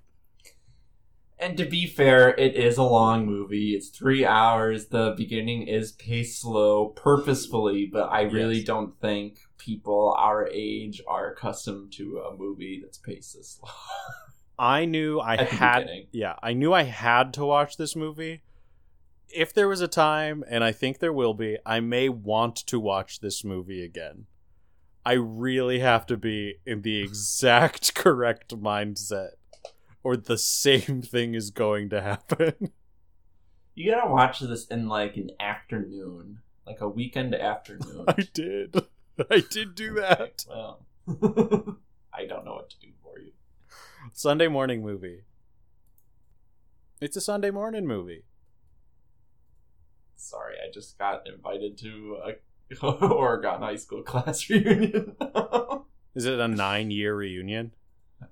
And 1.41 1.57
to 1.57 1.65
be 1.65 1.87
fair, 1.87 2.31
it 2.37 2.57
is 2.57 2.79
a 2.79 2.83
long 2.83 3.25
movie. 3.25 3.73
It's 3.75 3.89
three 3.91 4.25
hours. 4.25 4.87
The 4.89 5.15
beginning 5.17 5.69
is 5.69 5.93
paced 5.93 6.41
slow 6.41 6.89
purposefully, 6.89 7.87
but 7.87 8.07
I 8.11 8.23
really 8.23 8.57
Yes. 8.59 8.67
don't 8.67 9.01
think 9.01 9.39
people 9.57 10.15
our 10.19 10.49
age 10.49 11.01
are 11.07 11.31
accustomed 11.33 11.93
to 11.93 12.19
a 12.19 12.37
movie 12.37 12.81
that's 12.83 12.99
paced 12.99 13.37
this 13.37 13.51
slow. 13.61 13.71
I 14.59 14.85
knew 14.87 15.21
I 15.21 15.37
had 15.45 15.81
beginning. 15.83 16.07
yeah, 16.11 16.35
I 16.43 16.53
knew 16.55 16.73
I 16.73 16.83
had 16.83 17.33
to 17.35 17.45
watch 17.47 17.77
this 17.77 17.95
movie. 17.95 18.43
If 19.29 19.53
there 19.55 19.69
was 19.69 19.81
a 19.81 19.87
time, 19.89 20.43
and 20.49 20.65
I 20.65 20.73
think 20.73 20.99
there 20.99 21.13
will 21.13 21.35
be, 21.35 21.59
I 21.65 21.79
may 21.79 22.09
want 22.09 22.57
to 22.67 22.81
watch 22.81 23.21
this 23.21 23.45
movie 23.45 23.85
again. 23.85 24.27
I 25.07 25.13
really 25.13 25.79
have 25.79 26.07
to 26.07 26.17
be 26.17 26.57
in 26.67 26.83
the 26.83 26.99
exact 27.03 27.95
correct 27.95 28.57
mindset, 28.57 29.33
or 30.09 30.17
the 30.17 30.39
same 30.39 31.03
thing 31.03 31.35
is 31.35 31.51
going 31.51 31.91
to 31.91 32.01
happen. 32.01 32.73
You 33.75 33.93
gotta 33.93 34.11
watch 34.11 34.41
this 34.41 34.67
in 34.69 34.89
like 34.89 35.19
an 35.19 35.31
afternoon, 35.39 36.39
like 36.67 36.81
a 36.81 36.89
weekend 36.89 37.35
afternoon. 37.35 38.05
I 38.09 38.27
did. 38.33 38.75
I 39.31 39.43
did 39.51 39.75
do 39.75 39.95
that. 39.95 40.47
Well, 40.49 40.87
I 42.13 42.25
don't 42.25 42.47
know 42.47 42.55
what 42.55 42.71
to 42.71 42.81
do 42.81 42.89
for 43.03 43.19
you. 43.19 43.33
Sunday 44.15 44.49
morning 44.49 44.83
movie. 44.83 45.25
It's 47.03 47.17
a 47.17 47.21
Sunday 47.21 47.51
morning 47.51 47.87
movie. 47.87 48.25
Sorry, 50.17 50.55
I 50.57 50.73
just 50.73 50.99
got 50.99 51.29
invited 51.29 51.77
to 51.79 52.19
a 52.25 52.87
Oregon 52.87 53.61
high 53.61 53.77
school 53.77 54.03
class 54.03 54.49
reunion. 54.49 55.17
Is 56.15 56.25
it 56.25 56.41
a 56.41 56.49
nine 56.49 56.91
year 56.91 57.15
reunion? 57.15 57.73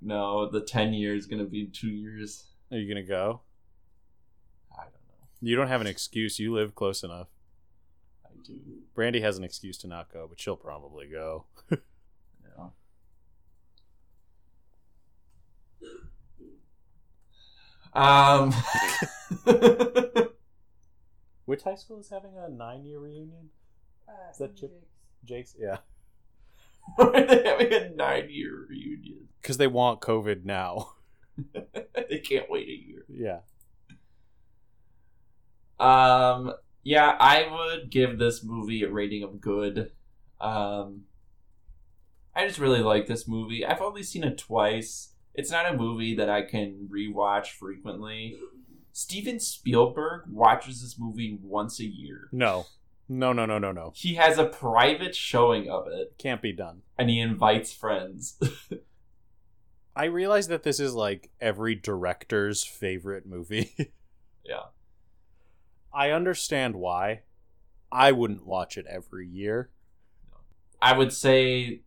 No, 0.01 0.49
the 0.49 0.61
10 0.61 0.93
years 0.95 1.27
gonna 1.27 1.45
be 1.45 1.67
two 1.67 1.89
years. 1.89 2.45
Are 2.71 2.79
you 2.79 2.89
gonna 2.89 3.07
go? 3.07 3.41
I 4.73 4.83
don't 4.83 4.93
know. 4.93 5.27
You 5.41 5.57
don't 5.57 5.69
have 5.69 5.81
an 5.81 5.87
excuse. 5.87 6.39
You 6.39 6.55
live 6.55 6.75
close 6.75 7.03
enough. 7.03 7.29
I 8.25 8.31
do. 8.43 8.59
Brandy 8.95 9.21
has 9.21 9.39
an 9.39 9.45
excuse 9.45 9.79
to 9.79 9.87
not 9.87 10.13
go, 10.13 10.27
but 10.29 10.41
she'll 10.41 10.57
probably 10.57 11.07
go. 11.07 11.45
Yeah. 11.71 12.69
Um. 17.95 18.53
Which 21.47 21.63
high 21.63 21.77
school 21.77 22.01
is 22.01 22.09
having 22.11 22.33
a 22.37 22.49
nine 22.49 22.85
year 22.85 22.99
reunion? 22.99 23.51
Is 24.31 24.39
that 24.39 24.57
Chip? 24.57 24.73
Jake's? 25.25 25.55
Yeah. 25.59 25.79
Why 26.97 27.07
are 27.07 27.27
they 27.27 27.43
having 27.45 27.73
a 27.73 27.89
nine 27.91 28.29
year 28.31 28.67
reunion? 28.69 29.29
Because 29.43 29.57
they 29.57 29.67
want 29.67 30.01
COVID 30.01 30.45
now. 30.45 30.95
they 32.09 32.19
can't 32.19 32.51
wait 32.51 32.69
a 32.69 32.89
year. 32.89 33.05
yeah. 33.09 33.41
Um, 35.79 36.55
yeah, 36.83 37.17
I 37.19 37.49
would 37.51 37.91
give 37.91 38.19
this 38.19 38.43
movie 38.43 38.83
a 38.83 38.91
rating 38.91 39.23
of 39.23 39.41
good. 39.41 39.93
Um, 40.41 41.03
I 42.35 42.47
just 42.47 42.59
really 42.59 42.81
like 42.81 43.07
this 43.07 43.27
movie. 43.27 43.65
I've 43.65 43.81
only 43.83 44.03
seen 44.03 44.25
it 44.25 44.39
twice. 44.39 45.15
It's 45.35 45.51
not 45.51 45.73
a 45.73 45.77
movie 45.77 46.15
that 46.17 46.31
I 46.31 46.43
can 46.43 46.89
rewatch 46.91 47.49
frequently. 47.49 48.39
Steven 48.93 49.39
Spielberg 49.39 50.23
watches 50.31 50.81
this 50.81 50.99
movie 50.99 51.39
once 51.43 51.81
a 51.81 51.85
year. 51.85 52.29
No. 52.33 52.67
No, 53.09 53.33
no, 53.33 53.47
no, 53.47 53.59
no, 53.59 53.71
no. 53.73 53.93
He 53.95 54.15
has 54.15 54.37
a 54.39 54.47
private 54.47 55.15
showing 55.15 55.71
of 55.71 55.87
it, 55.89 56.15
Can't 56.19 56.43
be 56.43 56.53
done. 56.53 56.83
and 56.99 57.09
he 57.09 57.21
invites 57.21 57.73
friends. 57.73 58.39
I 59.97 60.05
realize 60.07 60.49
that 60.49 60.63
this 60.63 60.79
is 60.81 60.93
like 60.95 61.31
every 61.41 61.75
director's 61.75 62.65
favorite 62.65 63.25
movie. 63.27 63.75
yeah. 64.45 64.65
I 65.95 66.11
understand 66.11 66.77
why. 66.77 67.23
I 67.91 68.13
wouldn't 68.13 68.47
watch 68.47 68.77
it 68.77 68.85
every 68.89 69.27
year. 69.27 69.71
I 70.83 70.93
would 70.99 71.13
say 71.13 71.81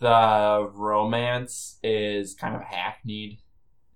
the 0.00 0.68
romance 0.74 1.78
is 1.82 2.34
kind 2.34 2.54
of 2.54 2.62
hackneyed. 2.62 3.38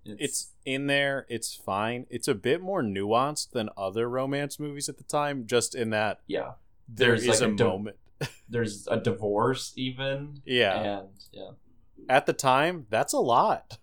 It's 0.05 0.53
in 0.65 0.87
there, 0.87 1.27
it's 1.29 1.55
fine. 1.55 2.07
It's 2.11 2.29
a 2.29 2.35
bit 2.35 2.61
more 2.61 2.83
nuanced 2.83 3.51
than 3.53 3.71
other 3.77 4.09
romance 4.09 4.61
movies 4.61 4.89
at 4.89 4.99
the 4.99 5.05
time, 5.05 5.47
just 5.47 5.75
in 5.75 5.91
that 5.91 6.21
yeah. 6.27 6.53
there 6.89 7.19
There's, 7.19 7.27
like, 7.27 7.41
a, 7.41 7.53
a 7.53 7.57
di- 7.57 7.65
moment. 7.65 7.97
There's 8.49 8.87
a 8.87 8.99
divorce 8.99 9.73
even. 9.77 10.43
Yeah. 10.45 10.99
And 10.99 11.09
yeah. 11.33 11.51
At 12.09 12.27
the 12.27 12.35
time, 12.35 12.87
that's 12.91 13.15
a 13.15 13.19
lot. 13.19 13.79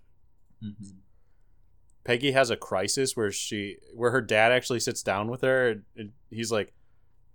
Mm-hmm. 0.63 0.97
Peggy 2.03 2.31
has 2.31 2.49
a 2.49 2.57
crisis 2.57 3.15
where 3.15 3.31
she 3.31 3.77
where 3.95 4.11
her 4.11 4.21
dad 4.21 4.51
actually 4.51 4.79
sits 4.79 5.03
down 5.03 5.29
with 5.29 5.41
her 5.41 5.69
and, 5.69 5.83
and 5.95 6.11
he's 6.29 6.51
like, 6.51 6.73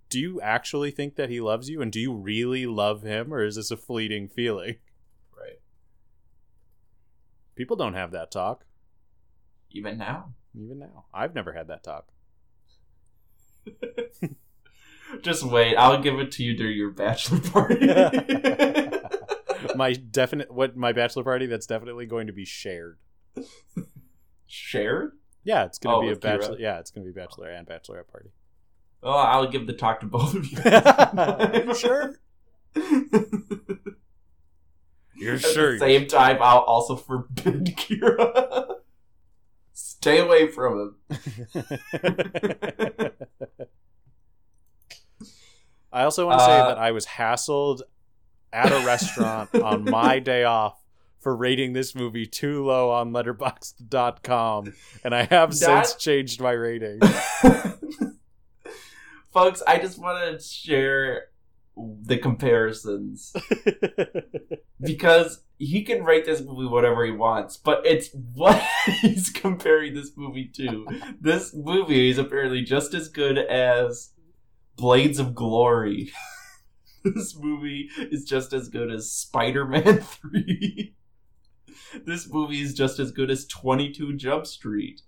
"Do 0.09 0.19
you 0.19 0.41
actually 0.41 0.91
think 0.91 1.15
that 1.15 1.29
he 1.29 1.41
loves 1.41 1.69
you 1.69 1.81
and 1.81 1.91
do 1.91 1.99
you 1.99 2.13
really 2.13 2.65
love 2.65 3.03
him 3.03 3.33
or 3.33 3.43
is 3.43 3.55
this 3.55 3.71
a 3.71 3.77
fleeting 3.77 4.27
feeling?" 4.27 4.75
Right. 5.37 5.59
People 7.55 7.75
don't 7.75 7.93
have 7.93 8.11
that 8.11 8.31
talk 8.31 8.65
Even 9.71 9.97
now. 9.97 10.33
even 10.55 10.79
now. 10.79 11.05
I've 11.13 11.35
never 11.35 11.53
had 11.53 11.67
that 11.67 11.83
talk. 11.83 12.07
Just 15.21 15.43
wait. 15.43 15.75
I'll 15.75 16.01
give 16.01 16.19
it 16.19 16.31
to 16.33 16.43
you 16.43 16.55
during 16.55 16.77
your 16.77 16.91
bachelor 16.91 17.39
party. 17.39 17.87
my 19.75 19.93
definite 19.93 20.51
what 20.51 20.75
my 20.75 20.91
bachelor 20.93 21.23
party 21.23 21.45
that's 21.45 21.65
definitely 21.65 22.05
going 22.05 22.27
to 22.27 22.33
be 22.33 22.45
shared. 22.45 22.97
Shared? 24.47 25.11
Yeah, 25.43 25.65
it's 25.65 25.77
going 25.79 25.93
to 25.93 25.97
Oh, 25.97 26.01
be 26.01 26.07
a 26.07 26.09
with 26.11 26.19
Kira? 26.19 26.39
bachelor. 26.39 26.57
Yeah, 26.59 26.79
it's 26.79 26.91
going 26.91 27.05
to 27.05 27.13
be 27.13 27.17
bachelor 27.17 27.49
and 27.49 27.65
bachelorette 27.67 28.07
party. 28.11 28.29
Oh, 29.03 29.11
I'll 29.11 29.47
give 29.49 29.67
the 29.67 29.73
talk 29.73 29.99
to 30.01 30.05
both 30.07 30.33
of 30.33 30.45
you. 30.51 30.57
You 31.67 31.75
sure? 31.75 32.15
You're 35.15 35.35
At 35.35 35.41
sure. 35.41 35.73
the 35.73 35.79
same 35.79 36.07
time, 36.07 36.37
I'll 36.41 36.59
also 36.59 36.95
forbid 36.95 37.75
Kira. 37.77 38.75
Stay 40.01 40.19
away 40.19 40.47
from 40.47 40.79
him. 40.79 40.95
I 45.91 46.03
also 46.03 46.27
want 46.27 46.39
to 46.39 46.45
say 46.45 46.59
Uh, 46.59 46.67
that 46.67 46.77
I 46.77 46.91
was 46.91 47.05
hassled 47.07 47.81
at 48.53 48.71
a 48.71 48.85
restaurant 48.85 49.55
on 49.55 49.85
my 49.85 50.19
day 50.19 50.43
off 50.43 50.79
for 51.19 51.35
rating 51.35 51.73
this 51.73 51.95
movie 51.95 52.27
too 52.27 52.63
low 52.63 52.91
on 52.91 53.11
letterboxd.com 53.11 54.73
and 55.03 55.15
I 55.15 55.23
have 55.23 55.55
since 55.55 55.95
changed 55.95 56.39
my 56.41 56.51
rating. 56.51 56.99
Folks, 59.33 59.63
I 59.65 59.79
just 59.79 59.97
want 59.97 60.39
to 60.39 60.43
share 60.43 61.29
the 61.75 62.17
comparisons 62.17 63.33
because 64.81 65.41
he 65.57 65.83
can 65.83 66.03
rate 66.03 66.25
this 66.25 66.41
movie 66.41 66.67
whatever 66.67 67.03
he 67.05 67.11
wants, 67.11 67.57
but 67.57 67.85
it's 67.85 68.09
what 68.33 68.61
he's 69.01 69.29
comparing 69.29 69.93
this 69.95 70.11
movie 70.15 70.49
to. 70.55 70.85
This 71.19 71.53
movie 71.53 72.09
is 72.09 72.17
apparently 72.17 72.61
just 72.61 72.93
as 72.93 73.07
good 73.07 73.37
as 73.37 74.11
Blades 74.75 75.17
of 75.19 75.33
Glory. 75.33 76.11
this 77.03 77.35
movie 77.37 77.89
is 77.97 78.23
just 78.23 78.53
as 78.53 78.69
good 78.69 78.91
as 78.91 79.09
Spider 79.11 79.65
Man 79.65 79.99
3. 80.01 80.95
this 82.05 82.31
movie 82.31 82.61
is 82.61 82.73
just 82.73 82.99
as 82.99 83.11
good 83.11 83.31
as 83.31 83.45
22 83.47 84.15
Jump 84.15 84.45
Street. 84.45 85.01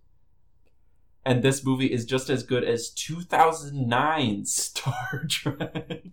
And 1.25 1.43
this 1.43 1.63
movie 1.63 1.91
is 1.91 2.05
just 2.05 2.29
as 2.29 2.41
good 2.43 2.63
as 2.63 2.89
2009 2.89 4.45
Star 4.45 5.25
Trek. 5.29 6.03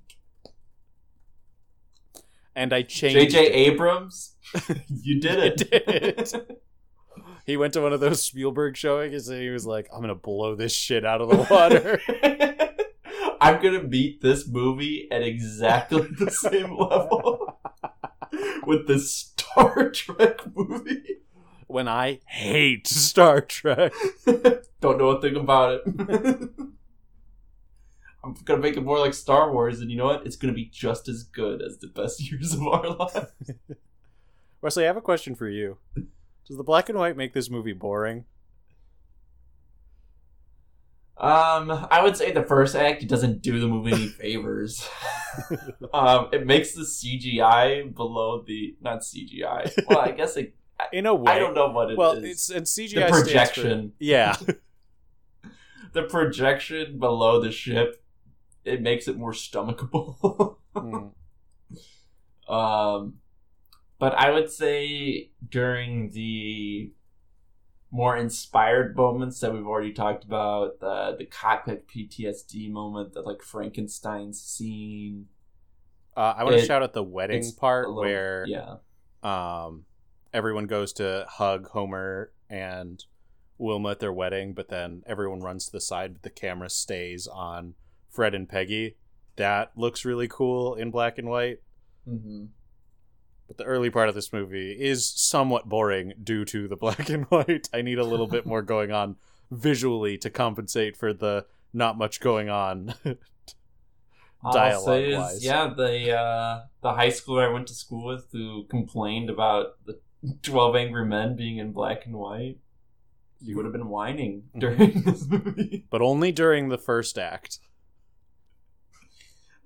And 2.56 2.72
I 2.72 2.82
changed 2.82 3.32
J.J. 3.32 3.52
Abrams, 3.52 4.34
you 4.88 5.20
did 5.20 5.38
it. 5.38 5.70
Did 5.70 6.56
he 7.46 7.56
went 7.56 7.74
to 7.74 7.82
one 7.82 7.92
of 7.92 8.00
those 8.00 8.22
Spielberg 8.22 8.76
showings 8.76 9.28
and 9.28 9.40
he 9.40 9.50
was 9.50 9.66
like, 9.66 9.88
"I'm 9.92 10.00
gonna 10.00 10.14
blow 10.16 10.56
this 10.56 10.74
shit 10.74 11.04
out 11.04 11.20
of 11.20 11.28
the 11.28 11.46
water." 11.48 12.00
I'm 13.40 13.62
gonna 13.62 13.84
beat 13.84 14.22
this 14.22 14.48
movie 14.48 15.06
at 15.12 15.22
exactly 15.22 16.08
the 16.18 16.30
same 16.30 16.76
level 16.76 17.58
with 18.66 18.88
this 18.88 19.14
Star 19.14 19.90
Trek 19.90 20.40
movie. 20.54 21.18
when 21.66 21.86
I 21.86 22.20
hate 22.26 22.86
Star 22.86 23.42
Trek. 23.42 23.92
Don't 24.80 24.98
know 24.98 25.10
a 25.10 25.20
thing 25.20 25.36
about 25.36 25.82
it. 25.84 26.50
I'm 28.26 28.34
gonna 28.44 28.60
make 28.60 28.76
it 28.76 28.82
more 28.82 28.98
like 28.98 29.14
Star 29.14 29.52
Wars, 29.52 29.80
and 29.80 29.90
you 29.90 29.96
know 29.96 30.06
what? 30.06 30.26
It's 30.26 30.36
gonna 30.36 30.52
be 30.52 30.66
just 30.66 31.08
as 31.08 31.22
good 31.22 31.62
as 31.62 31.78
the 31.78 31.86
best 31.86 32.20
years 32.30 32.52
of 32.54 32.66
our 32.66 32.88
lives. 32.90 33.32
Wesley, 34.60 34.84
I 34.84 34.86
have 34.88 34.96
a 34.96 35.00
question 35.02 35.34
for 35.34 35.48
you. 35.48 35.78
Does 36.48 36.56
the 36.56 36.64
black 36.64 36.88
and 36.88 36.98
white 36.98 37.16
make 37.16 37.32
this 37.34 37.48
movie 37.50 37.72
boring? 37.72 38.24
Um, 41.18 41.70
I 41.90 42.02
would 42.02 42.16
say 42.16 42.30
the 42.32 42.42
first 42.42 42.74
act 42.76 43.06
doesn't 43.08 43.40
do 43.40 43.58
the 43.58 43.66
movie 43.66 43.92
any 43.92 44.06
favors. 44.08 44.86
um, 45.94 46.28
it 46.32 46.46
makes 46.46 46.74
the 46.74 46.82
CGI 46.82 47.94
below 47.94 48.42
the 48.46 48.76
not 48.82 49.00
CGI. 49.00 49.72
Well, 49.88 49.98
I 50.00 50.10
guess 50.10 50.36
it, 50.36 50.54
In 50.92 51.06
a 51.06 51.14
way. 51.14 51.32
I 51.32 51.38
don't 51.38 51.54
know 51.54 51.70
what 51.70 51.88
it 51.88 51.92
is. 51.92 51.98
well, 51.98 52.12
it's 52.22 52.50
and 52.50 52.66
CGI 52.66 52.76
the 52.76 52.88
stands 52.88 53.16
for- 53.18 53.22
projection. 53.24 53.92
yeah. 53.98 54.36
The 55.94 56.02
projection 56.02 56.98
below 56.98 57.40
the 57.40 57.50
ship. 57.50 58.02
It 58.66 58.82
makes 58.82 59.08
it 59.08 59.16
more 59.16 59.32
stomachable. 59.32 60.56
Mm. 60.74 61.12
Um, 62.48 63.14
but 63.98 64.14
I 64.14 64.30
would 64.30 64.50
say 64.50 65.30
during 65.48 66.10
the 66.10 66.92
more 67.90 68.16
inspired 68.16 68.96
moments 68.96 69.40
that 69.40 69.52
we've 69.52 69.66
already 69.66 69.92
talked 69.92 70.22
about, 70.24 70.78
the 70.80 71.16
the 71.18 71.24
cockpit 71.24 71.88
PTSD 71.88 72.70
moment, 72.70 73.14
the 73.14 73.22
like 73.22 73.42
Frankenstein 73.42 74.32
scene, 74.32 75.26
Uh, 76.16 76.34
I 76.36 76.44
want 76.44 76.56
to 76.58 76.64
shout 76.64 76.82
out 76.82 76.92
the 76.92 77.02
wedding 77.02 77.42
part 77.58 77.88
little- 77.88 78.02
where 78.02 78.44
yeah, 78.46 78.76
um, 79.22 79.84
everyone 80.32 80.66
goes 80.66 80.92
to 80.94 81.26
hug 81.28 81.68
Homer 81.70 82.32
and 82.48 83.04
Wilma 83.58 83.90
at 83.90 83.98
their 84.00 84.12
wedding, 84.12 84.52
but 84.52 84.68
then 84.68 85.02
everyone 85.06 85.40
runs 85.40 85.66
to 85.66 85.72
the 85.72 85.80
side, 85.80 86.12
but 86.12 86.22
the 86.22 86.30
camera 86.30 86.70
stays 86.70 87.26
on 87.26 87.74
Fred 88.16 88.34
and 88.34 88.48
Peggy. 88.48 88.96
That 89.36 89.70
looks 89.76 90.04
really 90.04 90.26
cool 90.28 90.74
in 90.74 90.90
black 90.90 91.18
and 91.18 91.28
white. 91.28 91.58
hmm 92.08 92.46
But 93.46 93.58
the 93.58 93.64
early 93.64 93.90
part 93.90 94.08
of 94.08 94.14
this 94.14 94.32
movie 94.32 94.72
is 94.72 95.06
somewhat 95.06 95.68
boring 95.68 96.14
due 96.22 96.44
to 96.46 96.66
the 96.66 96.76
black 96.84 97.08
and 97.10 97.26
white. 97.26 97.68
I 97.72 97.82
need 97.82 97.98
a 97.98 98.04
little 98.04 98.26
bit 98.26 98.46
more 98.46 98.62
going 98.62 98.90
on 98.92 99.16
visually 99.50 100.18
to 100.18 100.30
compensate 100.30 100.96
for 100.96 101.12
the 101.12 101.46
not 101.72 101.96
much 101.98 102.18
going 102.20 102.48
on. 102.48 102.94
Say 103.04 104.52
Dialogue-wise. 104.52 105.44
yeah, 105.44 105.72
the 105.76 106.16
uh, 106.16 106.60
the 106.82 106.92
high 106.92 107.08
schooler 107.08 107.48
I 107.48 107.52
went 107.52 107.66
to 107.68 107.74
school 107.74 108.04
with 108.06 108.26
who 108.32 108.64
complained 108.68 109.28
about 109.28 109.74
the 109.86 109.98
Twelve 110.42 110.76
Angry 110.76 111.04
Men 111.04 111.36
being 111.36 111.58
in 111.58 111.72
black 111.72 112.06
and 112.06 112.14
white. 112.16 112.58
He 113.44 113.54
would 113.54 113.64
have 113.64 113.72
been 113.72 113.88
whining 113.88 114.44
Mm-hmm. 114.54 114.58
during 114.60 115.02
this 115.02 115.26
movie. 115.26 115.86
but 115.90 116.00
only 116.00 116.32
during 116.32 116.68
the 116.68 116.78
first 116.78 117.18
act. 117.18 117.58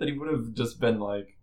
That 0.01 0.09
he 0.09 0.19
would 0.19 0.33
have 0.33 0.55
just 0.55 0.81
been 0.81 0.99
like, 0.99 1.37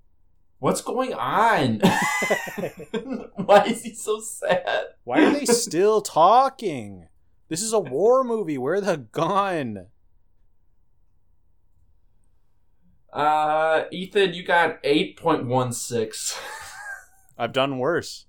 "What's 0.60 0.82
going 0.82 1.14
on? 1.14 1.80
Why 3.36 3.64
is 3.68 3.84
he 3.84 3.94
so 3.94 4.20
sad?" 4.20 4.88
Why 5.06 5.24
are 5.24 5.32
they 5.32 5.46
still 5.54 6.02
talking? 6.02 7.08
This 7.48 7.62
is 7.62 7.72
a 7.72 7.80
war 7.80 8.26
movie. 8.26 8.58
Where 8.58 8.82
the 8.82 8.98
gun? 8.98 9.88
Uh, 13.14 13.86
Ethan, 13.90 14.34
you 14.34 14.44
got 14.44 14.80
eight 14.84 15.18
point 15.18 15.46
one 15.46 15.72
six. 15.72 16.38
I've 17.38 17.54
done 17.54 17.80
worse. 17.80 18.26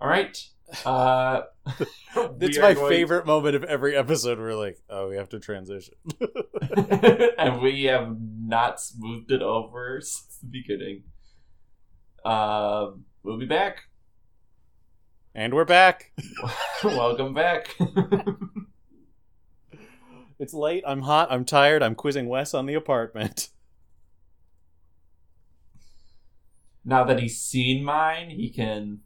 All 0.00 0.08
right. 0.08 0.48
Uh, 0.84 1.42
It's 2.40 2.58
my 2.58 2.74
going- 2.74 2.88
favorite 2.90 3.26
moment 3.26 3.54
of 3.56 3.64
every 3.64 3.94
episode. 3.94 4.38
We're 4.38 4.54
like, 4.54 4.78
oh, 4.88 5.08
we 5.10 5.16
have 5.16 5.28
to 5.30 5.38
transition. 5.38 5.94
and 7.38 7.60
we 7.60 7.84
have 7.84 8.16
not 8.20 8.80
smoothed 8.80 9.30
it 9.30 9.42
over 9.42 10.00
since 10.00 10.38
the 10.38 10.46
beginning. 10.48 11.02
Um, 12.24 13.04
we'll 13.22 13.38
be 13.38 13.46
back. 13.46 13.82
and 15.34 15.52
we're 15.54 15.64
back. 15.66 16.12
Welcome 16.82 17.34
back. 17.34 17.76
It's 20.38 20.52
late. 20.54 20.82
I'm 20.86 21.02
hot. 21.02 21.28
I'm 21.30 21.44
tired. 21.44 21.82
I'm 21.82 21.94
quizzing 21.94 22.28
Wes 22.28 22.54
on 22.54 22.66
the 22.66 22.74
apartment. 22.74 23.48
now 26.84 27.04
that 27.04 27.20
he's 27.20 27.40
seen 27.40 27.84
mine, 27.84 28.30
he 28.30 28.50
can 28.50 29.00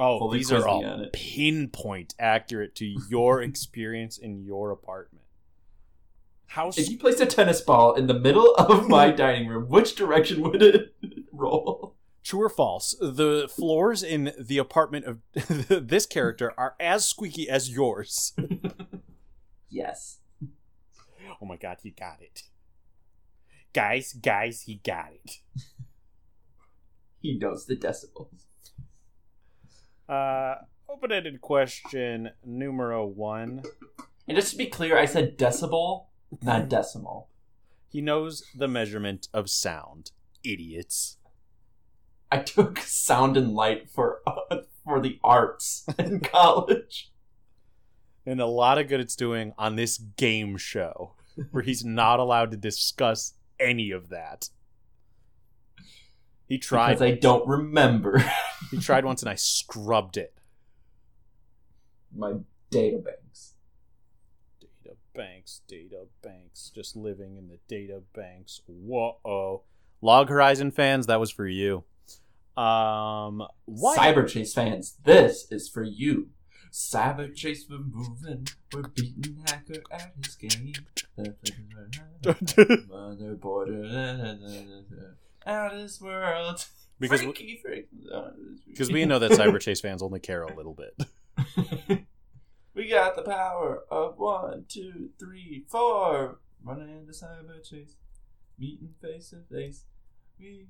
Oh, 0.00 0.32
these 0.32 0.50
are 0.50 0.66
all 0.66 1.06
pinpoint 1.12 2.14
accurate 2.18 2.74
to 2.76 2.86
your 3.08 3.42
experience 3.42 4.16
in 4.16 4.42
your 4.42 4.70
apartment. 4.70 5.24
How 6.46 6.70
If 6.70 6.88
you 6.88 6.98
placed 6.98 7.20
a 7.20 7.26
tennis 7.26 7.60
ball 7.60 7.94
in 7.94 8.06
the 8.06 8.18
middle 8.18 8.54
of 8.54 8.88
my 8.88 9.10
dining 9.10 9.46
room, 9.46 9.68
which 9.68 9.94
direction 9.94 10.40
would 10.40 10.62
it 10.62 10.94
roll? 11.32 11.94
True 12.24 12.42
or 12.42 12.48
false? 12.48 12.96
The 13.00 13.48
floors 13.54 14.02
in 14.02 14.32
the 14.38 14.58
apartment 14.58 15.04
of 15.04 15.18
this 15.68 16.06
character 16.06 16.52
are 16.58 16.74
as 16.80 17.06
squeaky 17.06 17.48
as 17.48 17.70
yours. 17.70 18.32
Yes. 19.68 20.18
Oh 21.40 21.46
my 21.46 21.56
god, 21.56 21.78
he 21.82 21.90
got 21.90 22.20
it. 22.20 22.42
Guys, 23.72 24.12
guys, 24.12 24.62
he 24.62 24.80
got 24.84 25.10
it. 25.12 25.36
He 27.20 27.38
knows 27.38 27.66
the 27.66 27.76
decibels. 27.76 28.46
Uh, 30.10 30.56
open-ended 30.88 31.40
question 31.40 32.30
numero 32.44 33.06
one. 33.06 33.62
And 34.26 34.36
just 34.36 34.50
to 34.50 34.58
be 34.58 34.66
clear, 34.66 34.98
I 34.98 35.04
said 35.04 35.38
decibel, 35.38 36.06
not 36.42 36.68
decimal. 36.68 37.28
He 37.88 38.00
knows 38.00 38.42
the 38.54 38.66
measurement 38.66 39.28
of 39.32 39.48
sound. 39.48 40.10
Idiots. 40.42 41.18
I 42.32 42.38
took 42.38 42.78
sound 42.78 43.36
and 43.36 43.54
light 43.54 43.88
for 43.88 44.20
uh, 44.26 44.58
for 44.84 45.00
the 45.00 45.20
arts 45.22 45.84
in 45.98 46.20
college. 46.20 47.12
And 48.26 48.40
a 48.40 48.46
lot 48.46 48.78
of 48.78 48.88
good 48.88 49.00
it's 49.00 49.16
doing 49.16 49.52
on 49.58 49.76
this 49.76 49.98
game 49.98 50.56
show, 50.56 51.14
where 51.52 51.62
he's 51.62 51.84
not 51.84 52.18
allowed 52.18 52.50
to 52.50 52.56
discuss 52.56 53.34
any 53.58 53.90
of 53.90 54.08
that. 54.08 54.50
He 56.50 56.58
tried. 56.58 56.98
Because 56.98 57.02
I 57.02 57.12
don't 57.12 57.46
remember 57.46 58.22
He 58.72 58.78
tried 58.78 59.04
once, 59.06 59.22
and 59.22 59.30
I 59.30 59.36
scrubbed 59.36 60.16
it. 60.18 60.34
my 62.14 62.34
data 62.70 62.98
banks. 62.98 63.54
Data 64.60 64.96
banks, 65.14 65.60
data 65.68 66.06
banks, 66.22 66.70
just 66.74 66.96
living 66.96 67.36
in 67.36 67.48
the 67.48 67.58
data 67.68 68.02
banks. 68.14 68.62
Whoa, 68.66 69.62
Log 70.02 70.28
Horizon 70.28 70.72
fans, 70.72 71.06
that 71.06 71.20
was 71.20 71.30
for 71.30 71.46
you. 71.46 71.84
Um, 72.56 73.46
what? 73.66 73.96
Cyberchase 73.98 74.52
fans, 74.52 74.96
this 75.04 75.46
is 75.52 75.68
for 75.68 75.84
you. 75.84 76.30
Cyberchase, 76.72 77.60
we're 77.70 77.78
moving. 77.78 78.48
We're 78.72 78.88
beating 78.88 79.38
Hacker 79.46 79.82
at 79.92 80.14
his 80.22 80.34
game. 80.34 80.74
Motherboard. 82.24 83.68
Out 85.46 85.74
of 85.74 85.80
this 85.80 86.00
world. 86.00 86.64
because 87.00 87.22
Freaky, 87.22 87.60
freaky. 87.62 87.88
because 88.68 88.90
we 88.92 89.04
know 89.04 89.18
that 89.18 89.30
Cyberchase 89.32 89.80
fans 89.80 90.02
only 90.02 90.20
care 90.20 90.42
a 90.42 90.54
little 90.54 90.74
bit. 90.74 90.96
we 92.74 92.88
got 92.88 93.16
the 93.16 93.22
power 93.22 93.84
of 93.90 94.18
one, 94.18 94.66
two, 94.68 95.10
three, 95.18 95.64
four. 95.68 96.38
Running 96.62 96.90
into 96.90 97.12
Cyber 97.12 97.62
Chase. 97.62 97.94
Meeting 98.58 98.90
face 99.00 99.30
to 99.30 99.38
face. 99.50 99.84
We 100.38 100.66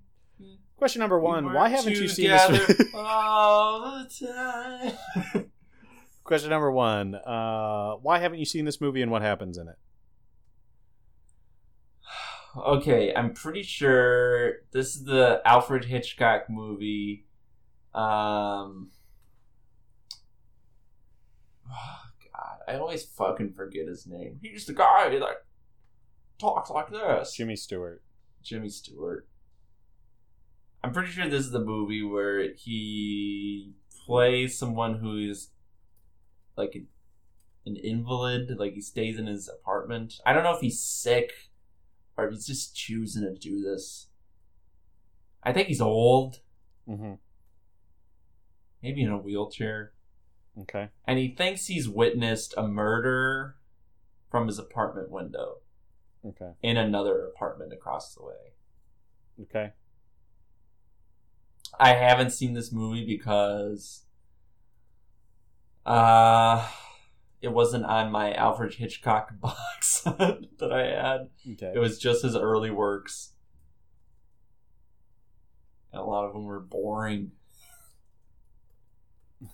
Question 0.76 1.00
number 1.00 1.18
one: 1.20 1.44
work 1.46 1.54
Why 1.54 1.68
haven't 1.68 1.96
you 1.96 2.08
seen 2.08 2.30
this? 2.30 2.90
all 2.94 4.02
the 4.02 4.92
time? 5.34 5.50
Question 6.24 6.50
number 6.50 6.70
one: 6.70 7.14
uh, 7.14 7.94
Why 7.96 8.18
haven't 8.18 8.38
you 8.38 8.46
seen 8.46 8.64
this 8.64 8.80
movie, 8.80 9.02
and 9.02 9.10
what 9.10 9.20
happens 9.20 9.58
in 9.58 9.68
it? 9.68 9.76
Okay, 12.56 13.12
I'm 13.14 13.32
pretty 13.32 13.62
sure 13.62 14.62
this 14.72 14.96
is 14.96 15.04
the 15.04 15.40
Alfred 15.44 15.84
Hitchcock 15.84 16.48
movie. 16.48 17.26
Um, 17.94 18.90
oh 21.70 22.00
God, 22.32 22.58
I 22.68 22.78
always 22.78 23.04
fucking 23.04 23.52
forget 23.52 23.88
his 23.88 24.06
name. 24.06 24.38
He's 24.42 24.66
the 24.66 24.72
guy 24.72 25.08
that 25.10 25.44
talks 26.38 26.70
like 26.70 26.90
this. 26.90 27.34
Jimmy 27.34 27.56
Stewart. 27.56 28.02
Jimmy 28.42 28.68
Stewart. 28.68 29.28
I'm 30.82 30.92
pretty 30.92 31.10
sure 31.10 31.28
this 31.28 31.44
is 31.44 31.50
the 31.50 31.60
movie 31.60 32.02
where 32.02 32.54
he 32.54 33.74
plays 34.06 34.58
someone 34.58 34.94
who's 34.94 35.50
like 36.56 36.74
an, 36.74 36.86
an 37.66 37.76
invalid, 37.76 38.58
like 38.58 38.72
he 38.72 38.80
stays 38.80 39.18
in 39.18 39.26
his 39.26 39.48
apartment. 39.48 40.14
I 40.24 40.32
don't 40.32 40.42
know 40.42 40.54
if 40.54 40.62
he's 40.62 40.80
sick 40.80 41.49
or 42.20 42.26
if 42.28 42.32
he's 42.34 42.46
just 42.46 42.76
choosing 42.76 43.22
to 43.22 43.34
do 43.34 43.60
this. 43.62 44.08
I 45.42 45.52
think 45.52 45.68
he's 45.68 45.80
old, 45.80 46.40
Mm-hmm. 46.88 47.14
maybe 48.82 49.02
in 49.02 49.10
a 49.10 49.16
wheelchair, 49.18 49.92
Okay. 50.58 50.88
and 51.06 51.18
he 51.18 51.34
thinks 51.34 51.66
he's 51.66 51.88
witnessed 51.88 52.52
a 52.56 52.66
murder 52.66 53.56
from 54.30 54.46
his 54.48 54.58
apartment 54.58 55.10
window 55.10 55.58
Okay. 56.26 56.50
in 56.62 56.76
another 56.76 57.24
apartment 57.24 57.72
across 57.72 58.14
the 58.14 58.22
way. 58.24 58.52
Okay. 59.42 59.72
I 61.78 61.94
haven't 61.94 62.30
seen 62.30 62.52
this 62.54 62.72
movie 62.72 63.06
because 63.06 64.02
uh 65.86 66.68
it 67.42 67.48
wasn't 67.52 67.84
on 67.84 68.10
my 68.12 68.32
Alfred 68.34 68.74
Hitchcock 68.74 69.30
box 69.40 70.02
that 70.02 70.70
I 70.72 70.82
had. 70.86 71.28
Okay. 71.52 71.72
It 71.74 71.78
was 71.78 71.98
just 71.98 72.22
his 72.22 72.36
early 72.36 72.70
works. 72.70 73.32
And 75.92 76.00
a 76.00 76.04
lot 76.04 76.24
of 76.26 76.32
them 76.32 76.44
were 76.44 76.60
boring. 76.60 77.32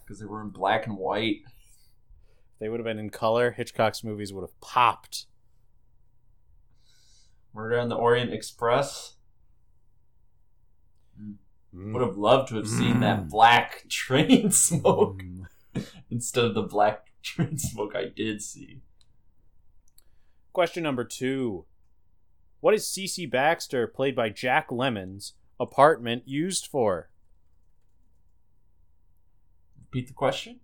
Because 0.04 0.18
they 0.18 0.26
were 0.26 0.42
in 0.42 0.48
black 0.48 0.88
and 0.88 0.96
white. 0.96 1.42
If 1.46 2.58
they 2.58 2.68
would 2.68 2.80
have 2.80 2.84
been 2.84 2.98
in 2.98 3.08
color, 3.08 3.52
Hitchcock's 3.52 4.02
movies 4.02 4.32
would 4.32 4.40
have 4.42 4.60
popped. 4.60 5.26
Murder 7.54 7.78
on 7.78 7.88
the 7.88 7.94
Orient 7.94 8.32
Express. 8.32 9.14
Mm. 11.22 11.36
Would 11.92 12.02
have 12.02 12.16
loved 12.16 12.48
to 12.48 12.56
have 12.56 12.66
seen 12.66 12.98
that 12.98 13.26
Mm. 13.26 13.30
black 13.30 13.84
train 13.88 14.50
smoke 14.50 15.22
Mm. 15.22 15.46
instead 16.10 16.44
of 16.44 16.54
the 16.54 16.62
black 16.62 17.06
smoke 17.56 17.94
I 17.94 18.06
did 18.14 18.42
see. 18.42 18.82
Question 20.52 20.82
number 20.82 21.04
two. 21.04 21.66
What 22.60 22.74
is 22.74 22.84
CC 22.86 23.30
Baxter, 23.30 23.86
played 23.86 24.16
by 24.16 24.30
Jack 24.30 24.70
Lemmon's 24.70 25.34
apartment 25.60 26.22
used 26.26 26.66
for? 26.66 27.10
Repeat 29.78 30.08
the 30.08 30.14
question. 30.14 30.60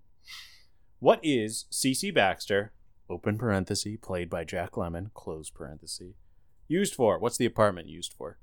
What 0.99 1.21
is 1.23 1.67
CC 1.71 2.15
Baxter, 2.15 2.73
open 3.11 3.37
parenthesis, 3.37 3.97
played 4.01 4.31
by 4.31 4.45
Jack 4.45 4.73
Lemmon, 4.73 5.13
close 5.15 5.51
parenthesis, 5.51 6.15
used 6.69 6.95
for? 6.95 7.19
What's 7.19 7.37
the 7.37 7.47
apartment 7.47 7.89
used 7.89 8.13
for? 8.13 8.39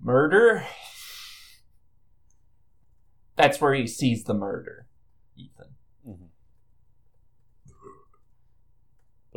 Murder? 0.00 0.64
That's 3.36 3.60
where 3.60 3.74
he 3.74 3.86
sees 3.86 4.24
the 4.24 4.34
murder, 4.34 4.86
Ethan. 5.36 5.74
Mm-hmm. 6.06 6.24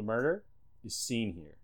The 0.03 0.07
murder 0.07 0.43
is 0.83 0.95
seen 0.97 1.33
here. 1.33 1.55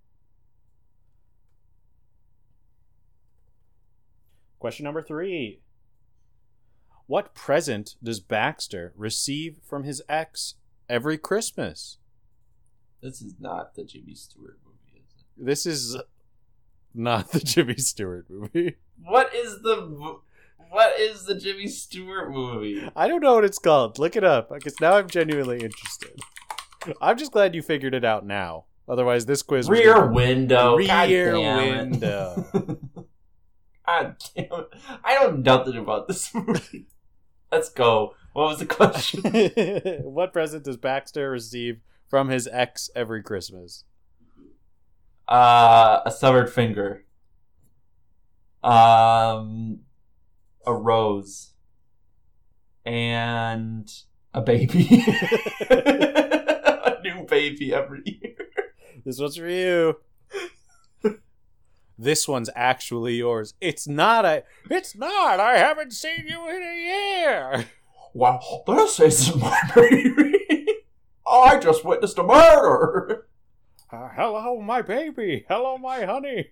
Question 4.59 4.85
number 4.85 5.01
three. 5.01 5.59
What 7.05 7.35
present 7.35 7.95
does 8.01 8.21
Baxter 8.21 8.93
receive 8.95 9.57
from 9.67 9.83
his 9.83 10.01
ex 10.07 10.53
every 10.87 11.17
Christmas? 11.17 11.97
This 13.01 13.21
is 13.21 13.33
not 13.41 13.75
the 13.75 13.83
Jimmy 13.83 14.15
Stewart 14.15 14.59
movie, 14.65 15.03
is 15.05 15.15
it? 15.19 15.45
This 15.45 15.65
is 15.65 15.97
not 16.93 17.33
the 17.33 17.41
Jimmy 17.41 17.75
Stewart 17.75 18.29
movie. 18.29 18.77
What 19.03 19.35
is 19.35 19.61
the 19.63 20.19
what 20.69 20.97
is 20.97 21.25
the 21.25 21.35
Jimmy 21.35 21.67
Stewart 21.67 22.31
movie? 22.31 22.89
I 22.95 23.09
don't 23.09 23.21
know 23.21 23.35
what 23.35 23.43
it's 23.43 23.59
called. 23.59 23.99
Look 23.99 24.15
it 24.15 24.23
up 24.23 24.49
because 24.49 24.79
now 24.79 24.93
I'm 24.93 25.09
genuinely 25.09 25.59
interested. 25.59 26.17
I'm 27.01 27.17
just 27.17 27.31
glad 27.31 27.55
you 27.55 27.61
figured 27.61 27.93
it 27.93 28.05
out 28.05 28.25
now. 28.25 28.65
Otherwise, 28.87 29.25
this 29.25 29.41
quiz 29.43 29.69
Rear 29.69 29.93
gonna- 29.93 30.13
Window. 30.13 30.75
Rear. 30.77 31.35
Window. 31.37 32.45
God 33.85 34.15
damn 34.35 34.45
it! 34.51 34.67
I 35.03 35.15
know 35.15 35.31
nothing 35.31 35.77
about 35.77 36.07
this 36.07 36.33
movie. 36.33 36.87
Let's 37.51 37.69
go. 37.69 38.13
What 38.33 38.49
was 38.49 38.59
the 38.59 38.65
question? 38.67 39.21
what 40.03 40.31
present 40.33 40.63
does 40.63 40.77
Baxter 40.77 41.31
receive 41.31 41.79
from 42.07 42.29
his 42.29 42.47
ex 42.51 42.89
every 42.95 43.23
Christmas? 43.23 43.83
Uh, 45.27 46.01
a 46.05 46.11
severed 46.11 46.51
finger. 46.51 47.05
Um, 48.63 49.79
a 50.65 50.73
rose. 50.73 51.53
And 52.85 53.91
a 54.33 54.41
baby. 54.41 55.03
baby 57.29 57.73
every 57.73 58.01
year. 58.05 58.35
This 59.05 59.17
one's 59.17 59.37
for 59.37 59.47
you. 59.47 59.95
this 61.97 62.27
one's 62.27 62.49
actually 62.53 63.15
yours. 63.15 63.53
It's 63.61 63.87
not 63.87 64.25
a. 64.25 64.43
It's 64.69 64.93
not. 64.93 65.39
I 65.39 65.57
haven't 65.57 65.93
seen 65.93 66.25
you 66.27 66.49
in 66.49 66.61
a 66.61 66.75
year. 66.75 67.65
Wow, 68.13 68.41
this 68.67 68.99
isn't 68.99 69.39
my 69.39 69.57
baby. 69.73 70.35
I 71.25 71.57
just 71.59 71.85
witnessed 71.85 72.17
a 72.17 72.23
murder. 72.23 73.27
Uh, 73.91 74.09
hello, 74.15 74.59
my 74.61 74.81
baby. 74.81 75.45
Hello, 75.47 75.77
my 75.77 76.03
honey. 76.05 76.49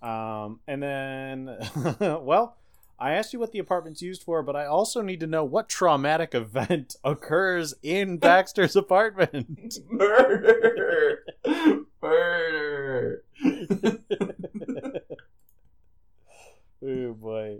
Um, 0.00 0.60
and 0.66 0.82
then, 0.82 1.58
well, 2.00 2.56
I 3.00 3.12
asked 3.12 3.32
you 3.32 3.38
what 3.38 3.52
the 3.52 3.60
apartment's 3.60 4.02
used 4.02 4.24
for, 4.24 4.42
but 4.42 4.56
I 4.56 4.66
also 4.66 5.02
need 5.02 5.20
to 5.20 5.26
know 5.26 5.44
what 5.44 5.68
traumatic 5.68 6.34
event 6.34 6.96
occurs 7.04 7.74
in 7.82 8.18
Baxter's 8.20 8.74
apartment. 8.74 9.78
Murder. 9.88 11.24
Murder. 12.02 13.22
oh 16.82 17.12
boy. 17.14 17.58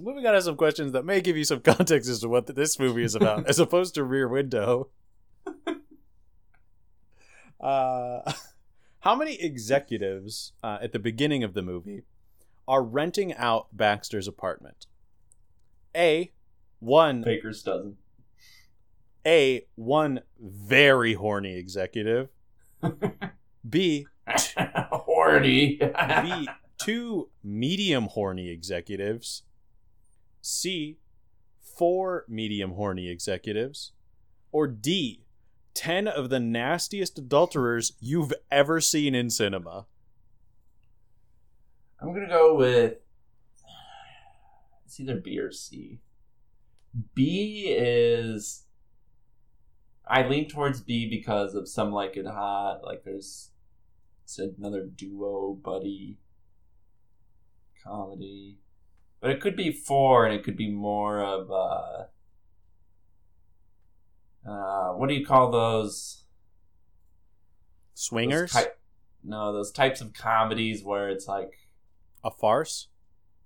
Moving 0.00 0.26
on 0.26 0.32
to 0.34 0.42
some 0.42 0.56
questions 0.56 0.90
that 0.92 1.04
may 1.04 1.20
give 1.20 1.36
you 1.36 1.44
some 1.44 1.60
context 1.60 2.10
as 2.10 2.20
to 2.20 2.28
what 2.28 2.46
this 2.46 2.78
movie 2.78 3.04
is 3.04 3.14
about, 3.14 3.46
as 3.46 3.60
opposed 3.60 3.94
to 3.94 4.02
Rear 4.02 4.26
Window. 4.26 4.88
Uh, 7.60 8.32
how 9.00 9.14
many 9.14 9.40
executives 9.40 10.52
uh, 10.64 10.78
at 10.82 10.90
the 10.92 10.98
beginning 10.98 11.44
of 11.44 11.54
the 11.54 11.62
movie 11.62 12.02
are 12.66 12.82
renting 12.82 13.34
out 13.34 13.68
Baxter's 13.72 14.28
apartment? 14.28 14.86
A, 15.96 16.32
one. 16.78 17.22
Baker's 17.22 17.62
dozen. 17.62 17.96
A, 19.26 19.66
one 19.74 20.20
very 20.40 21.14
horny 21.14 21.56
executive. 21.56 22.28
B, 23.68 24.06
Horny. 24.26 25.78
B, 26.22 26.48
two 26.78 27.30
medium 27.42 28.08
horny 28.08 28.50
executives. 28.50 29.42
C, 30.40 30.98
four 31.60 32.24
medium 32.28 32.72
horny 32.72 33.08
executives. 33.08 33.92
Or 34.50 34.66
D, 34.66 35.24
10 35.74 36.08
of 36.08 36.28
the 36.28 36.40
nastiest 36.40 37.18
adulterers 37.18 37.92
you've 38.00 38.32
ever 38.50 38.80
seen 38.80 39.14
in 39.14 39.30
cinema. 39.30 39.86
I'm 42.02 42.12
gonna 42.12 42.28
go 42.28 42.56
with 42.56 42.94
it's 44.84 44.98
either 44.98 45.16
B 45.16 45.38
or 45.38 45.52
C. 45.52 46.00
B 47.14 47.74
is 47.78 48.64
I 50.06 50.26
lean 50.26 50.48
towards 50.48 50.80
B 50.80 51.08
because 51.08 51.54
of 51.54 51.68
some 51.68 51.92
like 51.92 52.16
it 52.16 52.26
hot. 52.26 52.82
Like 52.84 53.04
there's 53.04 53.50
it's 54.24 54.38
another 54.38 54.84
duo 54.84 55.54
buddy 55.54 56.18
comedy, 57.84 58.58
but 59.20 59.30
it 59.30 59.40
could 59.40 59.56
be 59.56 59.70
four, 59.70 60.26
and 60.26 60.34
it 60.34 60.42
could 60.44 60.56
be 60.56 60.70
more 60.70 61.22
of 61.22 61.50
uh, 61.50 62.04
uh 64.50 64.92
what 64.94 65.08
do 65.08 65.14
you 65.14 65.24
call 65.24 65.50
those? 65.50 66.24
Those 67.94 68.04
Swingers? 68.04 68.52
type- 68.52 68.80
no, 69.24 69.52
those 69.52 69.70
types 69.70 70.00
of 70.00 70.12
comedies 70.12 70.82
where 70.82 71.08
it's 71.08 71.28
like 71.28 71.61
A 72.24 72.30
farce? 72.30 72.88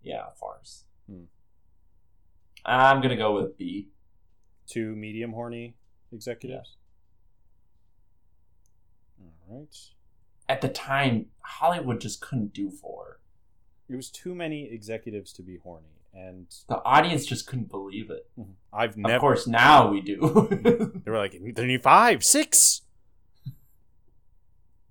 Yeah, 0.02 0.22
a 0.32 0.34
farce. 0.34 0.84
Hmm. 1.08 1.24
I'm 2.64 3.00
gonna 3.00 3.16
go 3.16 3.34
with 3.34 3.56
B. 3.56 3.88
Two 4.66 4.94
medium 4.96 5.32
horny 5.32 5.76
executives? 6.12 6.76
All 9.20 9.32
right. 9.58 9.76
At 10.48 10.60
the 10.60 10.68
time, 10.68 11.26
Hollywood 11.40 12.00
just 12.00 12.20
couldn't 12.20 12.52
do 12.52 12.70
four. 12.70 13.20
It 13.88 13.94
was 13.96 14.10
too 14.10 14.34
many 14.34 14.68
executives 14.70 15.32
to 15.34 15.42
be 15.42 15.58
horny, 15.62 16.00
and 16.12 16.46
The 16.68 16.82
audience 16.84 17.24
just 17.24 17.46
couldn't 17.46 17.70
believe 17.70 18.10
it. 18.10 18.28
I've 18.72 18.96
Of 18.98 19.20
course, 19.20 19.46
now 19.46 19.88
we 19.90 20.00
do. 20.00 20.48
They 21.04 21.10
were 21.10 21.18
like, 21.18 21.40
they 21.54 21.66
need 21.66 21.82
five, 21.82 22.24
six. 22.24 22.82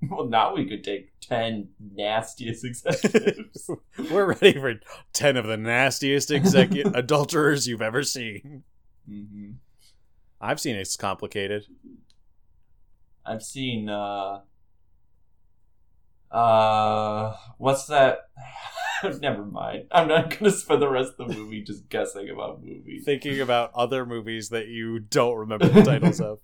Well, 0.12 0.28
now 0.28 0.56
we 0.56 0.66
could 0.68 0.84
take 0.84 1.12
10 1.22 1.70
nastiest 1.95 2.64
executives. 2.66 3.70
We're 4.12 4.34
ready 4.34 4.53
for 4.60 4.76
10 5.14 5.38
of 5.38 5.45
the 5.47 5.58
nastiest 5.58 6.30
execu- 6.30 6.91
adulterers 6.95 7.68
you've 7.68 7.82
ever 7.82 8.03
seen. 8.03 8.64
hmm 9.08 9.51
I've 10.41 10.60
seen 10.60 10.76
it's 10.76 10.97
complicated. 10.97 11.66
I've 13.26 13.41
seen, 13.41 13.89
uh, 13.89 14.41
uh, 16.32 17.36
what's 17.58 17.86
that? 17.88 18.20
Never 19.22 19.45
mind. 19.45 19.86
I'm 19.91 20.08
not 20.08 20.30
going 20.30 20.43
to 20.45 20.51
spend 20.51 20.82
the 20.82 20.89
rest 20.89 21.14
of 21.20 21.30
the 21.30 21.36
movie 21.36 21.62
just 21.64 21.89
guessing 21.89 22.30
about 22.30 22.64
movies. 22.64 23.03
Thinking 23.06 23.41
about 23.41 23.72
other 23.74 24.06
movies 24.06 24.49
that 24.49 24.68
you 24.68 24.99
don't 24.99 25.36
remember 25.38 25.68
the 25.68 25.84
titles 25.84 26.20
of. 26.22 26.39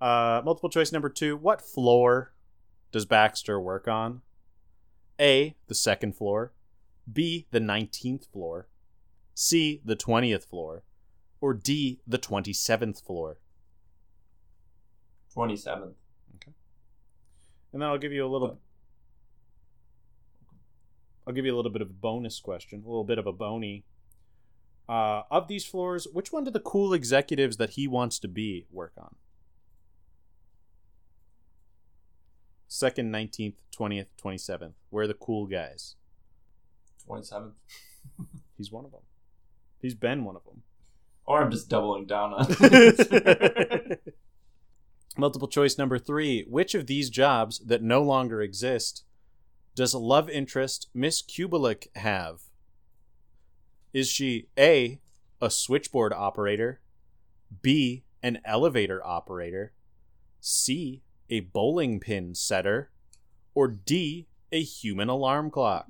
Uh, 0.00 0.42
multiple 0.44 0.68
choice 0.68 0.92
number 0.92 1.08
two. 1.08 1.36
What 1.36 1.62
floor 1.62 2.32
does 2.94 3.06
Baxter 3.06 3.58
work 3.58 3.88
on? 3.88 4.22
A, 5.20 5.56
the 5.66 5.74
second 5.74 6.14
floor. 6.14 6.52
B, 7.12 7.44
the 7.50 7.58
19th 7.58 8.30
floor. 8.30 8.68
C, 9.34 9.80
the 9.84 9.96
20th 9.96 10.46
floor. 10.46 10.84
Or 11.40 11.54
D, 11.54 11.98
the 12.06 12.20
27th 12.20 13.04
floor. 13.04 13.38
27th. 15.36 15.94
Okay. 16.36 16.52
And 17.72 17.82
then 17.82 17.88
I'll 17.88 17.98
give 17.98 18.12
you 18.12 18.24
a 18.24 18.30
little. 18.30 18.60
I'll 21.26 21.34
give 21.34 21.44
you 21.44 21.52
a 21.52 21.56
little 21.56 21.72
bit 21.72 21.82
of 21.82 21.90
a 21.90 21.94
bonus 21.94 22.38
question, 22.38 22.84
a 22.86 22.88
little 22.88 23.02
bit 23.02 23.18
of 23.18 23.26
a 23.26 23.32
bony. 23.32 23.82
Uh, 24.88 25.22
of 25.32 25.48
these 25.48 25.64
floors, 25.64 26.06
which 26.12 26.30
one 26.30 26.44
do 26.44 26.52
the 26.52 26.60
cool 26.60 26.94
executives 26.94 27.56
that 27.56 27.70
he 27.70 27.88
wants 27.88 28.20
to 28.20 28.28
be 28.28 28.66
work 28.70 28.92
on? 28.96 29.16
Second, 32.68 33.10
nineteenth, 33.10 33.56
twentieth, 33.70 34.08
twenty 34.16 34.38
seventh. 34.38 34.74
Where 34.90 35.04
are 35.04 35.08
the 35.08 35.14
cool 35.14 35.46
guys? 35.46 35.96
27th. 37.08 37.52
He's 38.56 38.72
one 38.72 38.84
of 38.84 38.90
them. 38.90 39.02
He's 39.80 39.94
been 39.94 40.24
one 40.24 40.36
of 40.36 40.44
them. 40.44 40.62
Or 41.26 41.42
I'm 41.42 41.50
just 41.50 41.68
doubling 41.68 42.06
down 42.06 42.32
on 42.32 42.46
it. 42.60 44.14
Multiple 45.16 45.48
choice 45.48 45.76
number 45.78 45.98
three. 45.98 46.44
Which 46.48 46.74
of 46.74 46.86
these 46.86 47.10
jobs 47.10 47.58
that 47.60 47.82
no 47.82 48.02
longer 48.02 48.40
exist 48.40 49.04
does 49.74 49.94
love 49.94 50.30
interest 50.30 50.88
Miss 50.94 51.20
Kubelik 51.22 51.88
have? 51.96 52.40
Is 53.92 54.08
she 54.08 54.48
A, 54.58 55.00
a 55.40 55.50
switchboard 55.50 56.12
operator, 56.12 56.80
B, 57.62 58.04
an 58.22 58.40
elevator 58.44 59.04
operator, 59.04 59.72
C, 60.40 61.02
a 61.30 61.40
bowling 61.40 62.00
pin 62.00 62.34
setter, 62.34 62.90
or 63.54 63.68
D, 63.68 64.28
a 64.52 64.62
human 64.62 65.08
alarm 65.08 65.50
clock? 65.50 65.86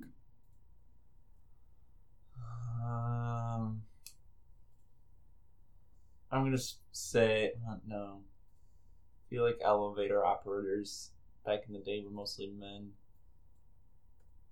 um, 2.84 3.82
I'm 6.30 6.42
going 6.42 6.56
to 6.56 6.64
say, 6.92 7.52
uh, 7.68 7.76
no. 7.86 8.20
I 8.20 9.22
feel 9.30 9.44
like 9.44 9.58
elevator 9.62 10.24
operators 10.24 11.10
back 11.44 11.60
in 11.66 11.72
the 11.72 11.80
day 11.80 12.02
were 12.04 12.10
mostly 12.10 12.48
men. 12.48 12.90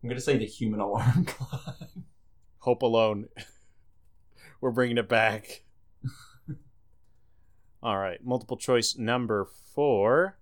I'm 0.03 0.09
going 0.09 0.17
to 0.17 0.25
say 0.25 0.37
the 0.39 0.47
human 0.47 0.81
alarm 0.81 1.25
clock. 1.25 1.89
Hope 2.59 2.83
Alone. 2.83 3.29
We're 4.61 4.71
bringing 4.71 4.99
it 4.99 5.09
back. 5.09 5.65
All 7.83 7.99
right, 7.99 8.25
multiple 8.25 8.57
choice 8.57 8.97
number 8.97 9.45
four. 9.75 10.39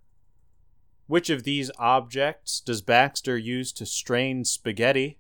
Which 1.10 1.28
of 1.28 1.42
these 1.42 1.72
objects 1.76 2.60
does 2.60 2.82
Baxter 2.82 3.36
use 3.36 3.72
to 3.72 3.84
strain 3.84 4.44
spaghetti? 4.44 5.18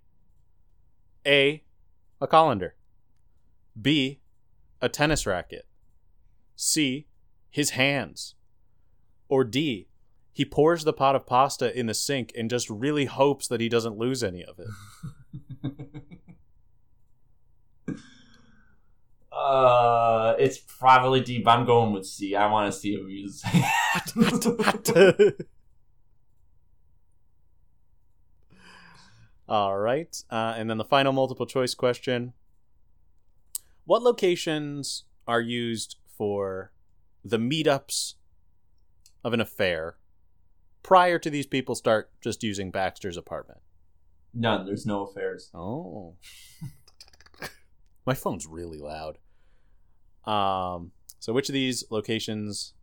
A. 1.26 1.64
A 2.20 2.28
colander. 2.28 2.76
B. 3.82 4.20
A 4.80 4.88
tennis 4.88 5.26
racket. 5.26 5.66
C. 6.54 7.08
His 7.50 7.70
hands. 7.70 8.36
Or 9.28 9.42
D. 9.42 9.88
He 10.32 10.44
pours 10.44 10.84
the 10.84 10.92
pot 10.92 11.16
of 11.16 11.26
pasta 11.26 11.76
in 11.76 11.86
the 11.86 11.94
sink 11.94 12.30
and 12.38 12.48
just 12.48 12.70
really 12.70 13.06
hopes 13.06 13.48
that 13.48 13.60
he 13.60 13.68
doesn't 13.68 13.98
lose 13.98 14.22
any 14.22 14.44
of 14.44 14.60
it. 14.60 14.68
uh, 19.32 20.36
it's 20.38 20.58
probably 20.58 21.20
deep. 21.20 21.48
I'm 21.48 21.66
going 21.66 21.92
with 21.92 22.06
C. 22.06 22.36
I 22.36 22.46
want 22.48 22.72
to 22.72 22.78
see 22.78 22.94
if 22.94 23.08
he's. 23.08 23.42
All 29.50 29.76
right. 29.76 30.16
Uh, 30.30 30.54
and 30.56 30.70
then 30.70 30.78
the 30.78 30.84
final 30.84 31.12
multiple 31.12 31.44
choice 31.44 31.74
question 31.74 32.34
What 33.84 34.02
locations 34.02 35.04
are 35.26 35.40
used 35.40 35.96
for 36.06 36.70
the 37.24 37.38
meetups 37.38 38.14
of 39.24 39.32
an 39.34 39.40
affair 39.40 39.96
prior 40.84 41.18
to 41.18 41.28
these 41.28 41.46
people 41.46 41.74
start 41.74 42.10
just 42.22 42.44
using 42.44 42.70
Baxter's 42.70 43.16
apartment? 43.16 43.58
None. 44.32 44.64
There's 44.66 44.86
no 44.86 45.06
affairs. 45.06 45.50
Oh. 45.52 46.14
My 48.06 48.14
phone's 48.14 48.46
really 48.46 48.78
loud. 48.78 49.18
Um, 50.24 50.92
so 51.18 51.32
which 51.32 51.48
of 51.48 51.54
these 51.54 51.82
locations 51.90 52.74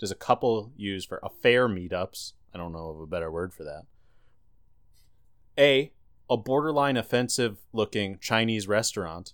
does 0.00 0.10
a 0.10 0.16
couple 0.16 0.72
use 0.76 1.04
for 1.04 1.20
affair 1.22 1.68
meetups? 1.68 2.32
I 2.52 2.58
don't 2.58 2.72
know 2.72 2.88
of 2.88 3.00
a 3.00 3.06
better 3.06 3.30
word 3.30 3.54
for 3.54 3.62
that. 3.62 3.82
A, 5.58 5.92
a 6.28 6.36
borderline 6.36 6.96
offensive 6.96 7.58
looking 7.72 8.18
Chinese 8.20 8.66
restaurant 8.66 9.32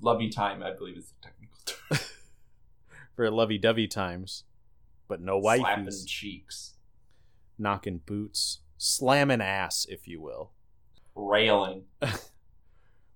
Lovey 0.00 0.28
time, 0.28 0.62
I 0.62 0.72
believe, 0.72 0.98
is 0.98 1.06
the 1.06 1.28
technical 1.28 1.58
term. 1.64 1.98
for 3.16 3.30
lovey 3.30 3.58
dovey 3.58 3.88
times, 3.88 4.44
but 5.08 5.20
no 5.20 5.38
wife. 5.38 5.60
Slapping 5.60 5.88
cheeks, 6.06 6.74
knocking 7.58 8.00
boots, 8.04 8.60
slamming 8.76 9.40
ass, 9.40 9.86
if 9.88 10.06
you 10.06 10.20
will. 10.20 10.52
railing. 11.14 11.84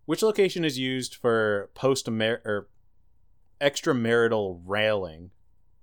Which 0.07 0.23
location 0.23 0.65
is 0.65 0.79
used 0.79 1.15
for 1.15 1.71
post 1.75 2.09
or 2.09 2.69
extramarital 3.61 4.63
railing 4.65 5.31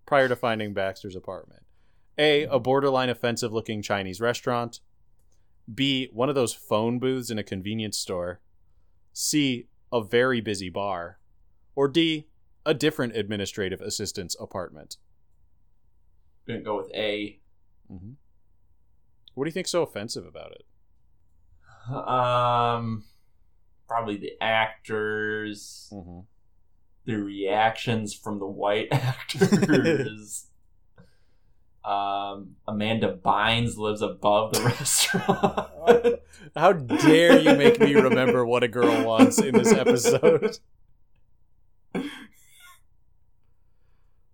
prior 0.06 0.28
to 0.28 0.36
finding 0.36 0.74
Baxter's 0.74 1.16
apartment? 1.16 1.64
A. 2.18 2.44
A 2.46 2.60
borderline 2.60 3.10
offensive 3.10 3.54
looking 3.54 3.84
Chinese 3.84 4.20
restaurant. 4.20 4.80
B. 5.74 6.10
One 6.14 6.30
of 6.30 6.36
those 6.36 6.54
phone 6.54 7.00
booths 7.00 7.30
in 7.30 7.38
a 7.38 7.44
convenience 7.44 7.98
store. 7.98 8.40
C. 9.14 9.68
A 9.92 10.04
very 10.04 10.42
busy 10.42 10.70
bar. 10.70 11.20
Or 11.76 11.88
D. 11.88 12.28
A 12.66 12.74
different 12.74 13.16
administrative 13.16 13.82
assistant's 13.82 14.36
apartment. 14.40 14.98
Gonna 16.48 16.62
go 16.62 16.78
with 16.78 16.92
A. 16.94 17.40
Mm-hmm. 17.92 18.12
What 19.34 19.44
do 19.44 19.48
you 19.50 19.54
think's 19.54 19.72
so 19.72 19.84
offensive 19.84 20.26
about 20.26 20.52
it? 20.54 20.64
Um, 21.94 23.06
probably 23.88 24.18
the 24.18 24.34
actors, 24.42 25.90
Mm-hmm. 25.94 26.20
the 27.06 27.16
reactions 27.16 28.14
from 28.14 28.40
the 28.40 28.48
white 28.48 28.88
actors. 28.92 30.48
Um, 31.88 32.56
Amanda 32.68 33.16
Bynes 33.16 33.78
lives 33.78 34.02
above 34.02 34.54
the 34.54 34.62
restaurant. 34.66 36.20
How 36.56 36.74
dare 36.74 37.40
you 37.40 37.56
make 37.56 37.80
me 37.80 37.94
remember 37.96 38.46
what 38.46 38.64
a 38.64 38.68
girl 38.68 39.06
wants 39.06 39.40
in 39.40 39.56
this 39.56 39.72
episode? 39.72 40.60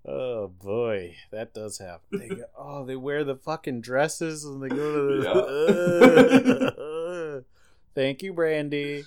Oh 0.06 0.50
boy, 0.50 1.16
that 1.32 1.54
does 1.54 1.78
happen. 1.78 2.20
They 2.20 2.28
go, 2.28 2.44
oh, 2.58 2.84
they 2.84 2.98
wear 2.98 3.24
the 3.24 3.38
fucking 3.38 3.80
dresses 3.80 4.44
and 4.44 4.62
they 4.62 4.68
go 4.68 4.76
to 4.76 5.22
the. 6.74 7.46
Thank 7.96 8.22
you, 8.22 8.34
Brandy. 8.34 9.06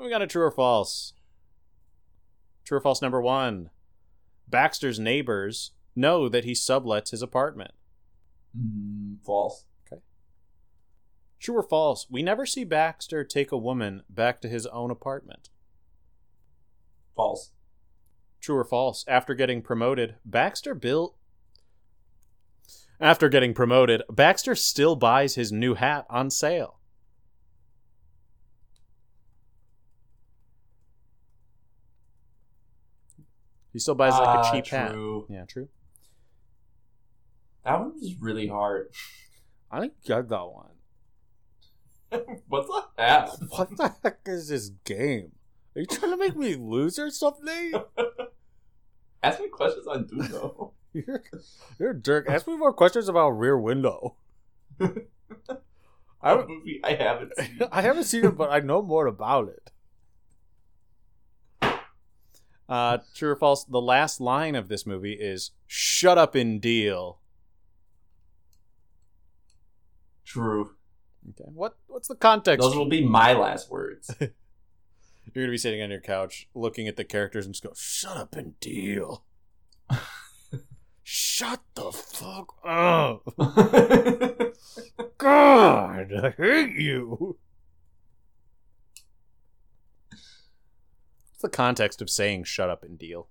We 0.00 0.10
got 0.10 0.20
a 0.20 0.26
true 0.26 0.42
or 0.42 0.50
false. 0.50 1.12
True 2.70 2.78
or 2.78 2.82
false 2.82 3.02
number 3.02 3.20
one. 3.20 3.70
Baxter's 4.46 5.00
neighbors 5.00 5.72
know 5.96 6.28
that 6.28 6.44
he 6.44 6.52
sublets 6.52 7.10
his 7.10 7.20
apartment. 7.20 7.72
Mm, 8.56 9.16
false. 9.26 9.64
Okay. 9.84 10.00
True 11.40 11.56
or 11.56 11.64
false? 11.64 12.06
We 12.08 12.22
never 12.22 12.46
see 12.46 12.62
Baxter 12.62 13.24
take 13.24 13.50
a 13.50 13.58
woman 13.58 14.04
back 14.08 14.40
to 14.42 14.48
his 14.48 14.66
own 14.66 14.92
apartment. 14.92 15.48
False. 17.16 17.50
True 18.40 18.58
or 18.58 18.64
false? 18.64 19.04
After 19.08 19.34
getting 19.34 19.62
promoted, 19.62 20.14
Baxter 20.24 20.76
built. 20.76 21.16
After 23.00 23.28
getting 23.28 23.52
promoted, 23.52 24.02
Baxter 24.08 24.54
still 24.54 24.94
buys 24.94 25.34
his 25.34 25.50
new 25.50 25.74
hat 25.74 26.06
on 26.08 26.30
sale. 26.30 26.78
He 33.72 33.78
still 33.78 33.94
buys 33.94 34.12
like 34.12 34.28
Ah, 34.28 34.48
a 34.48 34.52
cheap 34.52 34.66
hat. 34.66 34.90
true. 34.92 35.26
Yeah, 35.28 35.44
true. 35.46 35.68
That 37.64 37.78
one 37.80 37.92
was 37.94 38.14
really 38.20 38.46
hard. 38.48 38.88
I 39.70 39.80
didn't 39.82 40.02
get 40.04 40.28
that 40.28 40.44
one. 40.44 40.66
what 42.48 42.66
the 42.66 43.02
app? 43.02 43.30
What 43.50 43.76
the 43.76 43.94
heck 44.02 44.20
is 44.26 44.48
this 44.48 44.70
game? 44.84 45.32
Are 45.76 45.80
you 45.80 45.86
trying 45.86 46.10
to 46.10 46.16
make 46.16 46.36
me 46.36 46.56
lose 46.56 46.98
or 46.98 47.10
something? 47.10 47.74
Ask 49.22 49.38
me 49.40 49.48
questions 49.48 49.86
I 49.88 49.98
do 49.98 50.16
know. 50.16 50.72
You're, 50.92 51.22
you're 51.78 51.90
a 51.90 51.94
jerk. 51.94 52.28
Ask 52.28 52.48
me 52.48 52.56
more 52.56 52.72
questions 52.72 53.08
about 53.08 53.30
Rear 53.30 53.56
Window. 53.56 54.16
A 54.80 54.90
I, 56.22 56.44
movie 56.44 56.80
I 56.82 56.94
haven't 56.94 57.32
seen. 57.38 57.58
I 57.70 57.82
haven't 57.82 58.04
seen 58.04 58.24
it, 58.24 58.36
but 58.36 58.50
I 58.50 58.58
know 58.60 58.82
more 58.82 59.06
about 59.06 59.48
it. 59.48 59.70
Uh, 62.70 62.98
true 63.16 63.30
or 63.30 63.36
false? 63.36 63.64
The 63.64 63.80
last 63.80 64.20
line 64.20 64.54
of 64.54 64.68
this 64.68 64.86
movie 64.86 65.14
is 65.14 65.50
"Shut 65.66 66.16
up 66.16 66.36
and 66.36 66.60
deal." 66.60 67.18
True. 70.24 70.76
Okay. 71.30 71.50
What 71.52 71.76
What's 71.88 72.06
the 72.06 72.14
context? 72.14 72.62
Those 72.62 72.76
will 72.76 72.88
be 72.88 73.04
my 73.04 73.32
last 73.32 73.70
words. 73.70 74.14
You're 74.20 75.44
gonna 75.44 75.50
be 75.50 75.58
sitting 75.58 75.82
on 75.82 75.90
your 75.90 76.00
couch, 76.00 76.48
looking 76.54 76.86
at 76.86 76.96
the 76.96 77.04
characters, 77.04 77.44
and 77.44 77.54
just 77.54 77.64
go, 77.64 77.72
"Shut 77.74 78.16
up 78.16 78.36
and 78.36 78.58
deal." 78.60 79.24
Shut 81.02 81.60
the 81.74 81.90
fuck 81.90 82.54
up! 82.64 83.24
God, 85.18 86.12
I 86.12 86.34
hate 86.36 86.76
you. 86.76 87.36
What's 91.40 91.52
the 91.52 91.56
context 91.56 92.02
of 92.02 92.10
saying 92.10 92.44
"shut 92.44 92.68
up 92.68 92.82
and 92.82 92.98
deal"? 92.98 93.28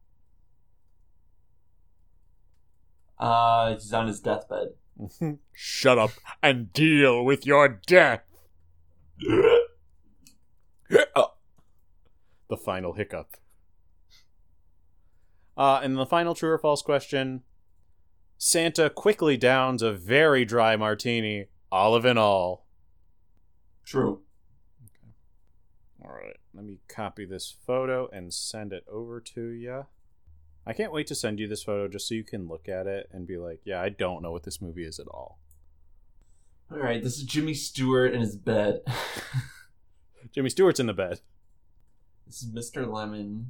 uh, 3.20 3.76
he's 3.76 3.94
on 3.94 4.08
his 4.08 4.20
deathbed. 4.20 4.70
Shut 5.54 6.00
up 6.00 6.10
and 6.42 6.74
deal 6.74 7.24
with 7.24 7.46
your 7.46 7.68
death. 7.68 8.24
the 9.20 9.60
final 12.58 12.94
hiccup. 12.94 13.38
Uh, 15.56 15.80
and 15.84 15.96
the 15.96 16.08
final 16.08 16.34
true 16.34 16.50
or 16.50 16.58
false 16.58 16.82
question 16.82 17.44
Santa 18.40 18.90
quickly 18.90 19.38
downs 19.38 19.84
a 19.84 19.92
very 19.94 20.46
dry 20.46 20.76
martini, 20.76 21.46
olive 21.72 22.06
and 22.06 22.18
all. 22.18 22.66
True. 23.86 24.22
All 26.04 26.10
right, 26.10 26.39
let 26.54 26.66
me 26.66 26.80
copy 26.88 27.26
this 27.26 27.56
photo 27.66 28.08
and 28.12 28.34
send 28.34 28.74
it 28.74 28.84
over 28.92 29.20
to 29.22 29.48
you. 29.50 29.86
I 30.66 30.74
can't 30.74 30.92
wait 30.92 31.08
to 31.08 31.16
send 31.16 31.40
you 31.40 31.48
this 31.48 31.64
photo 31.64 31.88
just 31.88 32.08
so 32.08 32.16
you 32.16 32.24
can 32.24 32.48
look 32.48 32.68
at 32.68 32.86
it 32.88 33.10
and 33.12 33.26
be 33.28 33.38
like, 33.38 33.62
yeah, 33.64 33.82
I 33.82 33.90
don't 33.90 34.22
know 34.22 34.32
what 34.32 34.44
this 34.44 34.62
movie 34.62 34.84
is 34.86 35.00
at 35.00 35.08
all. 35.08 35.40
All 36.72 36.78
right, 36.80 37.04
this 37.04 37.18
is 37.18 37.24
Jimmy 37.24 37.54
Stewart 37.56 38.14
in 38.14 38.22
his 38.22 38.36
bed. 38.36 38.82
Jimmy 40.34 40.50
Stewart's 40.50 40.80
in 40.80 40.86
the 40.86 40.94
bed. 40.94 41.22
this 42.28 42.44
is 42.44 42.52
Mr. 42.52 42.86
Lemmon. 42.86 43.46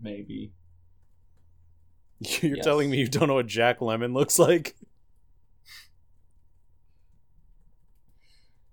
Maybe. 0.00 0.52
You're 2.20 2.56
Yes. 2.56 2.64
telling 2.64 2.88
me 2.90 2.98
you 2.98 3.08
don't 3.08 3.28
know 3.28 3.34
what 3.34 3.46
Jack 3.46 3.80
Lemmon 3.80 4.14
looks 4.14 4.38
like? 4.38 4.74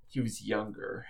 He 0.07 0.19
was 0.21 0.41
younger. 0.45 1.05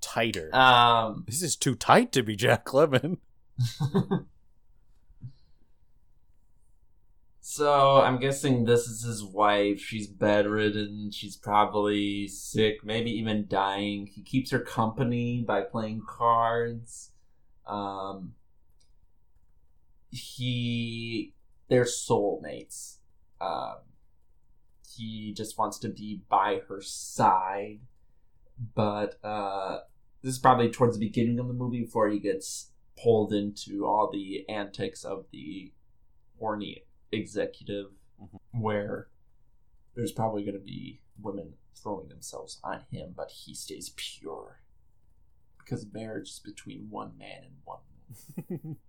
Tighter. 0.00 0.54
Um. 0.54 1.24
this 1.26 1.42
is 1.42 1.56
too 1.56 1.74
tight 1.74 2.12
to 2.12 2.22
be 2.22 2.36
Jack 2.36 2.66
Lemmon. 2.66 3.18
so 7.40 8.00
I'm 8.00 8.18
guessing 8.18 8.64
this 8.64 8.86
is 8.86 9.02
his 9.02 9.24
wife. 9.24 9.80
She's 9.80 10.06
bedridden. 10.06 11.10
She's 11.12 11.36
probably 11.36 12.28
sick, 12.28 12.84
maybe 12.84 13.10
even 13.10 13.46
dying. 13.48 14.06
He 14.06 14.22
keeps 14.22 14.50
her 14.50 14.60
company 14.60 15.44
by 15.46 15.62
playing 15.62 16.02
cards. 16.08 17.10
Um. 17.66 18.34
He, 20.10 21.34
they're 21.68 21.84
soulmates. 21.84 22.96
Um. 23.40 23.76
He 24.96 25.32
just 25.32 25.56
wants 25.56 25.78
to 25.80 25.88
be 25.88 26.22
by 26.28 26.60
her 26.68 26.80
side, 26.82 27.80
but 28.74 29.18
uh, 29.24 29.78
this 30.22 30.34
is 30.34 30.38
probably 30.38 30.70
towards 30.70 30.98
the 30.98 31.06
beginning 31.06 31.38
of 31.38 31.48
the 31.48 31.54
movie 31.54 31.80
before 31.80 32.08
he 32.08 32.18
gets 32.18 32.70
pulled 33.02 33.32
into 33.32 33.86
all 33.86 34.10
the 34.12 34.44
antics 34.48 35.04
of 35.04 35.24
the 35.32 35.72
horny 36.38 36.84
executive 37.12 37.86
where 38.52 39.08
there's 39.94 40.12
probably 40.12 40.42
going 40.42 40.54
to 40.54 40.60
be 40.60 41.00
women 41.20 41.54
throwing 41.74 42.08
themselves 42.08 42.60
on 42.62 42.82
him 42.90 43.14
but 43.16 43.30
he 43.30 43.54
stays 43.54 43.92
pure. 43.96 44.60
Because 45.58 45.86
marriage 45.92 46.28
is 46.28 46.40
between 46.40 46.88
one 46.90 47.12
man 47.18 47.42
and 47.44 47.54
one 47.64 47.78
woman. 48.48 48.76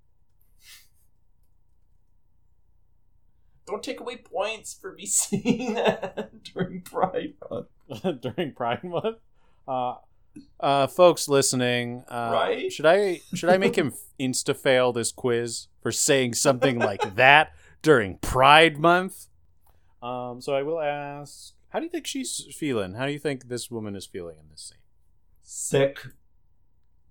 Don't 3.68 3.84
take 3.84 4.00
away 4.00 4.18
points 4.18 4.74
for 4.74 4.94
me 4.94 5.06
seeing 5.06 5.76
that 5.76 6.44
during 6.54 6.82
pride 6.82 7.36
month. 7.50 7.68
During 8.22 8.54
Pride 8.54 8.84
Month. 8.84 9.18
Uh, 9.72 9.96
uh, 10.60 10.88
folks 10.88 11.30
listening, 11.30 12.04
uh, 12.10 12.32
Right? 12.34 12.74
should 12.74 12.86
I 12.86 13.22
should 13.34 13.50
I 13.50 13.58
make 13.58 13.76
him 13.76 13.94
insta 14.20 14.56
fail 14.56 14.92
this 14.92 15.12
quiz 15.12 15.68
for 15.82 15.92
saying 15.92 16.34
something 16.34 16.78
like 16.78 17.16
that 17.16 17.54
during 17.82 18.18
Pride 18.18 18.78
Month? 18.78 19.28
Um, 20.02 20.42
so 20.42 20.54
I 20.54 20.64
will 20.64 20.80
ask, 20.82 21.54
how 21.70 21.80
do 21.80 21.86
you 21.86 21.92
think 21.92 22.06
she's 22.06 22.48
feeling? 22.54 22.96
How 22.96 23.06
do 23.06 23.12
you 23.12 23.20
think 23.20 23.48
this 23.48 23.72
woman 23.72 23.96
is 23.96 24.06
feeling 24.06 24.38
in 24.40 24.50
this 24.50 24.62
scene? 24.62 24.78
sick, 25.44 26.00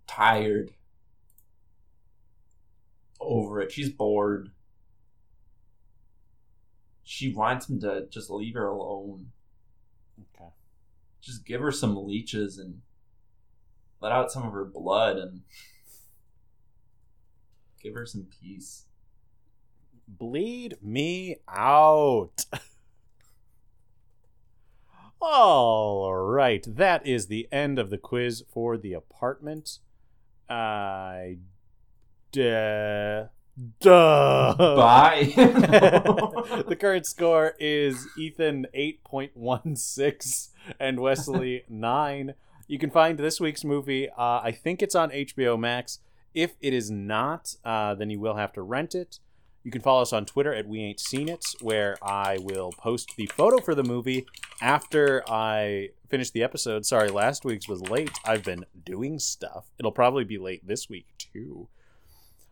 tired, 0.06 0.72
over 3.20 3.60
it. 3.60 3.70
She's 3.70 3.90
bored. 3.90 4.50
She 7.04 7.32
wants 7.34 7.68
him 7.68 7.80
to 7.80 8.06
just 8.08 8.30
leave 8.30 8.54
her 8.54 8.66
alone. 8.66 9.32
Okay. 10.34 10.50
Just 11.20 11.44
give 11.44 11.60
her 11.60 11.70
some 11.70 12.06
leeches 12.06 12.58
and 12.58 12.80
let 14.00 14.12
out 14.12 14.30
some 14.32 14.44
of 14.44 14.52
her 14.52 14.64
blood 14.64 15.16
and 15.16 15.42
give 17.82 17.94
her 17.94 18.06
some 18.06 18.26
peace. 18.40 18.86
Bleed 20.08 20.76
me 20.82 21.36
out. 21.48 22.46
All 25.20 26.14
right, 26.14 26.64
that 26.66 27.06
is 27.06 27.26
the 27.26 27.46
end 27.52 27.78
of 27.78 27.90
the 27.90 27.98
quiz 27.98 28.42
for 28.48 28.78
the 28.78 28.94
apartment. 28.94 29.78
I. 30.48 31.38
Duh. 32.32 33.26
Duh. 33.80 34.54
Bye. 34.56 35.32
the 35.36 36.76
current 36.78 37.06
score 37.06 37.54
is 37.58 38.06
Ethan 38.16 38.66
8.16 38.74 40.48
and 40.78 41.00
Wesley 41.00 41.64
9. 41.68 42.34
You 42.68 42.78
can 42.78 42.90
find 42.90 43.18
this 43.18 43.40
week's 43.40 43.64
movie. 43.64 44.08
Uh, 44.08 44.40
I 44.42 44.52
think 44.52 44.82
it's 44.82 44.94
on 44.94 45.10
HBO 45.10 45.58
Max. 45.58 45.98
If 46.32 46.54
it 46.60 46.72
is 46.72 46.90
not, 46.90 47.56
uh, 47.64 47.94
then 47.94 48.08
you 48.08 48.20
will 48.20 48.36
have 48.36 48.52
to 48.52 48.62
rent 48.62 48.94
it. 48.94 49.18
You 49.64 49.70
can 49.70 49.82
follow 49.82 50.00
us 50.00 50.12
on 50.12 50.24
Twitter 50.24 50.54
at 50.54 50.66
We 50.66 50.80
Ain't 50.80 51.00
Seen 51.00 51.28
It, 51.28 51.44
where 51.60 51.96
I 52.02 52.38
will 52.40 52.70
post 52.78 53.12
the 53.18 53.26
photo 53.26 53.58
for 53.58 53.74
the 53.74 53.82
movie 53.82 54.24
after 54.62 55.22
I 55.28 55.90
finish 56.08 56.30
the 56.30 56.42
episode. 56.42 56.86
Sorry, 56.86 57.10
last 57.10 57.44
week's 57.44 57.68
was 57.68 57.82
late. 57.82 58.12
I've 58.24 58.44
been 58.44 58.64
doing 58.86 59.18
stuff. 59.18 59.66
It'll 59.78 59.92
probably 59.92 60.24
be 60.24 60.38
late 60.38 60.66
this 60.66 60.88
week, 60.88 61.08
too. 61.18 61.68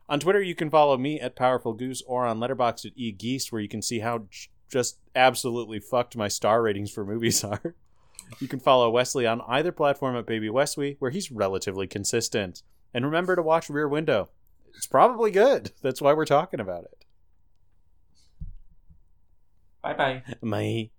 On 0.09 0.19
Twitter, 0.19 0.41
you 0.43 0.55
can 0.55 0.71
follow 0.71 0.97
me 0.97 1.21
at 1.21 1.37
Powerful 1.37 1.75
Goose 1.75 2.03
or 2.07 2.25
on 2.25 2.39
Letterboxd 2.39 2.87
at 2.87 2.97
eGeese, 2.97 3.53
where 3.53 3.61
you 3.61 3.69
can 3.69 3.83
see 3.83 3.99
how 4.01 4.21
j- 4.31 4.49
just 4.71 4.99
absolutely 5.15 5.81
fucked 5.81 6.17
my 6.17 6.29
star 6.29 6.63
ratings 6.63 6.91
for 6.91 7.05
movies 7.05 7.45
are. 7.45 7.75
You 8.41 8.49
can 8.49 8.61
follow 8.61 8.91
Wesley 8.91 9.27
on 9.27 9.43
either 9.49 9.73
platform 9.73 10.17
at 10.17 10.27
Baby 10.27 10.51
Wesley, 10.51 10.97
where 10.99 11.11
he's 11.11 11.31
relatively 11.31 11.87
consistent. 11.87 12.63
And 12.95 13.05
remember 13.05 13.37
to 13.37 13.43
watch 13.43 13.69
Rear 13.71 13.89
Window. 13.89 14.31
It's 14.75 14.87
probably 14.87 15.31
good. 15.31 15.73
That's 15.83 16.01
why 16.01 16.13
we're 16.15 16.25
talking 16.25 16.61
about 16.61 16.85
it. 16.85 17.05
bye 19.83 19.95
bye. 19.95 20.23
My 20.43 20.91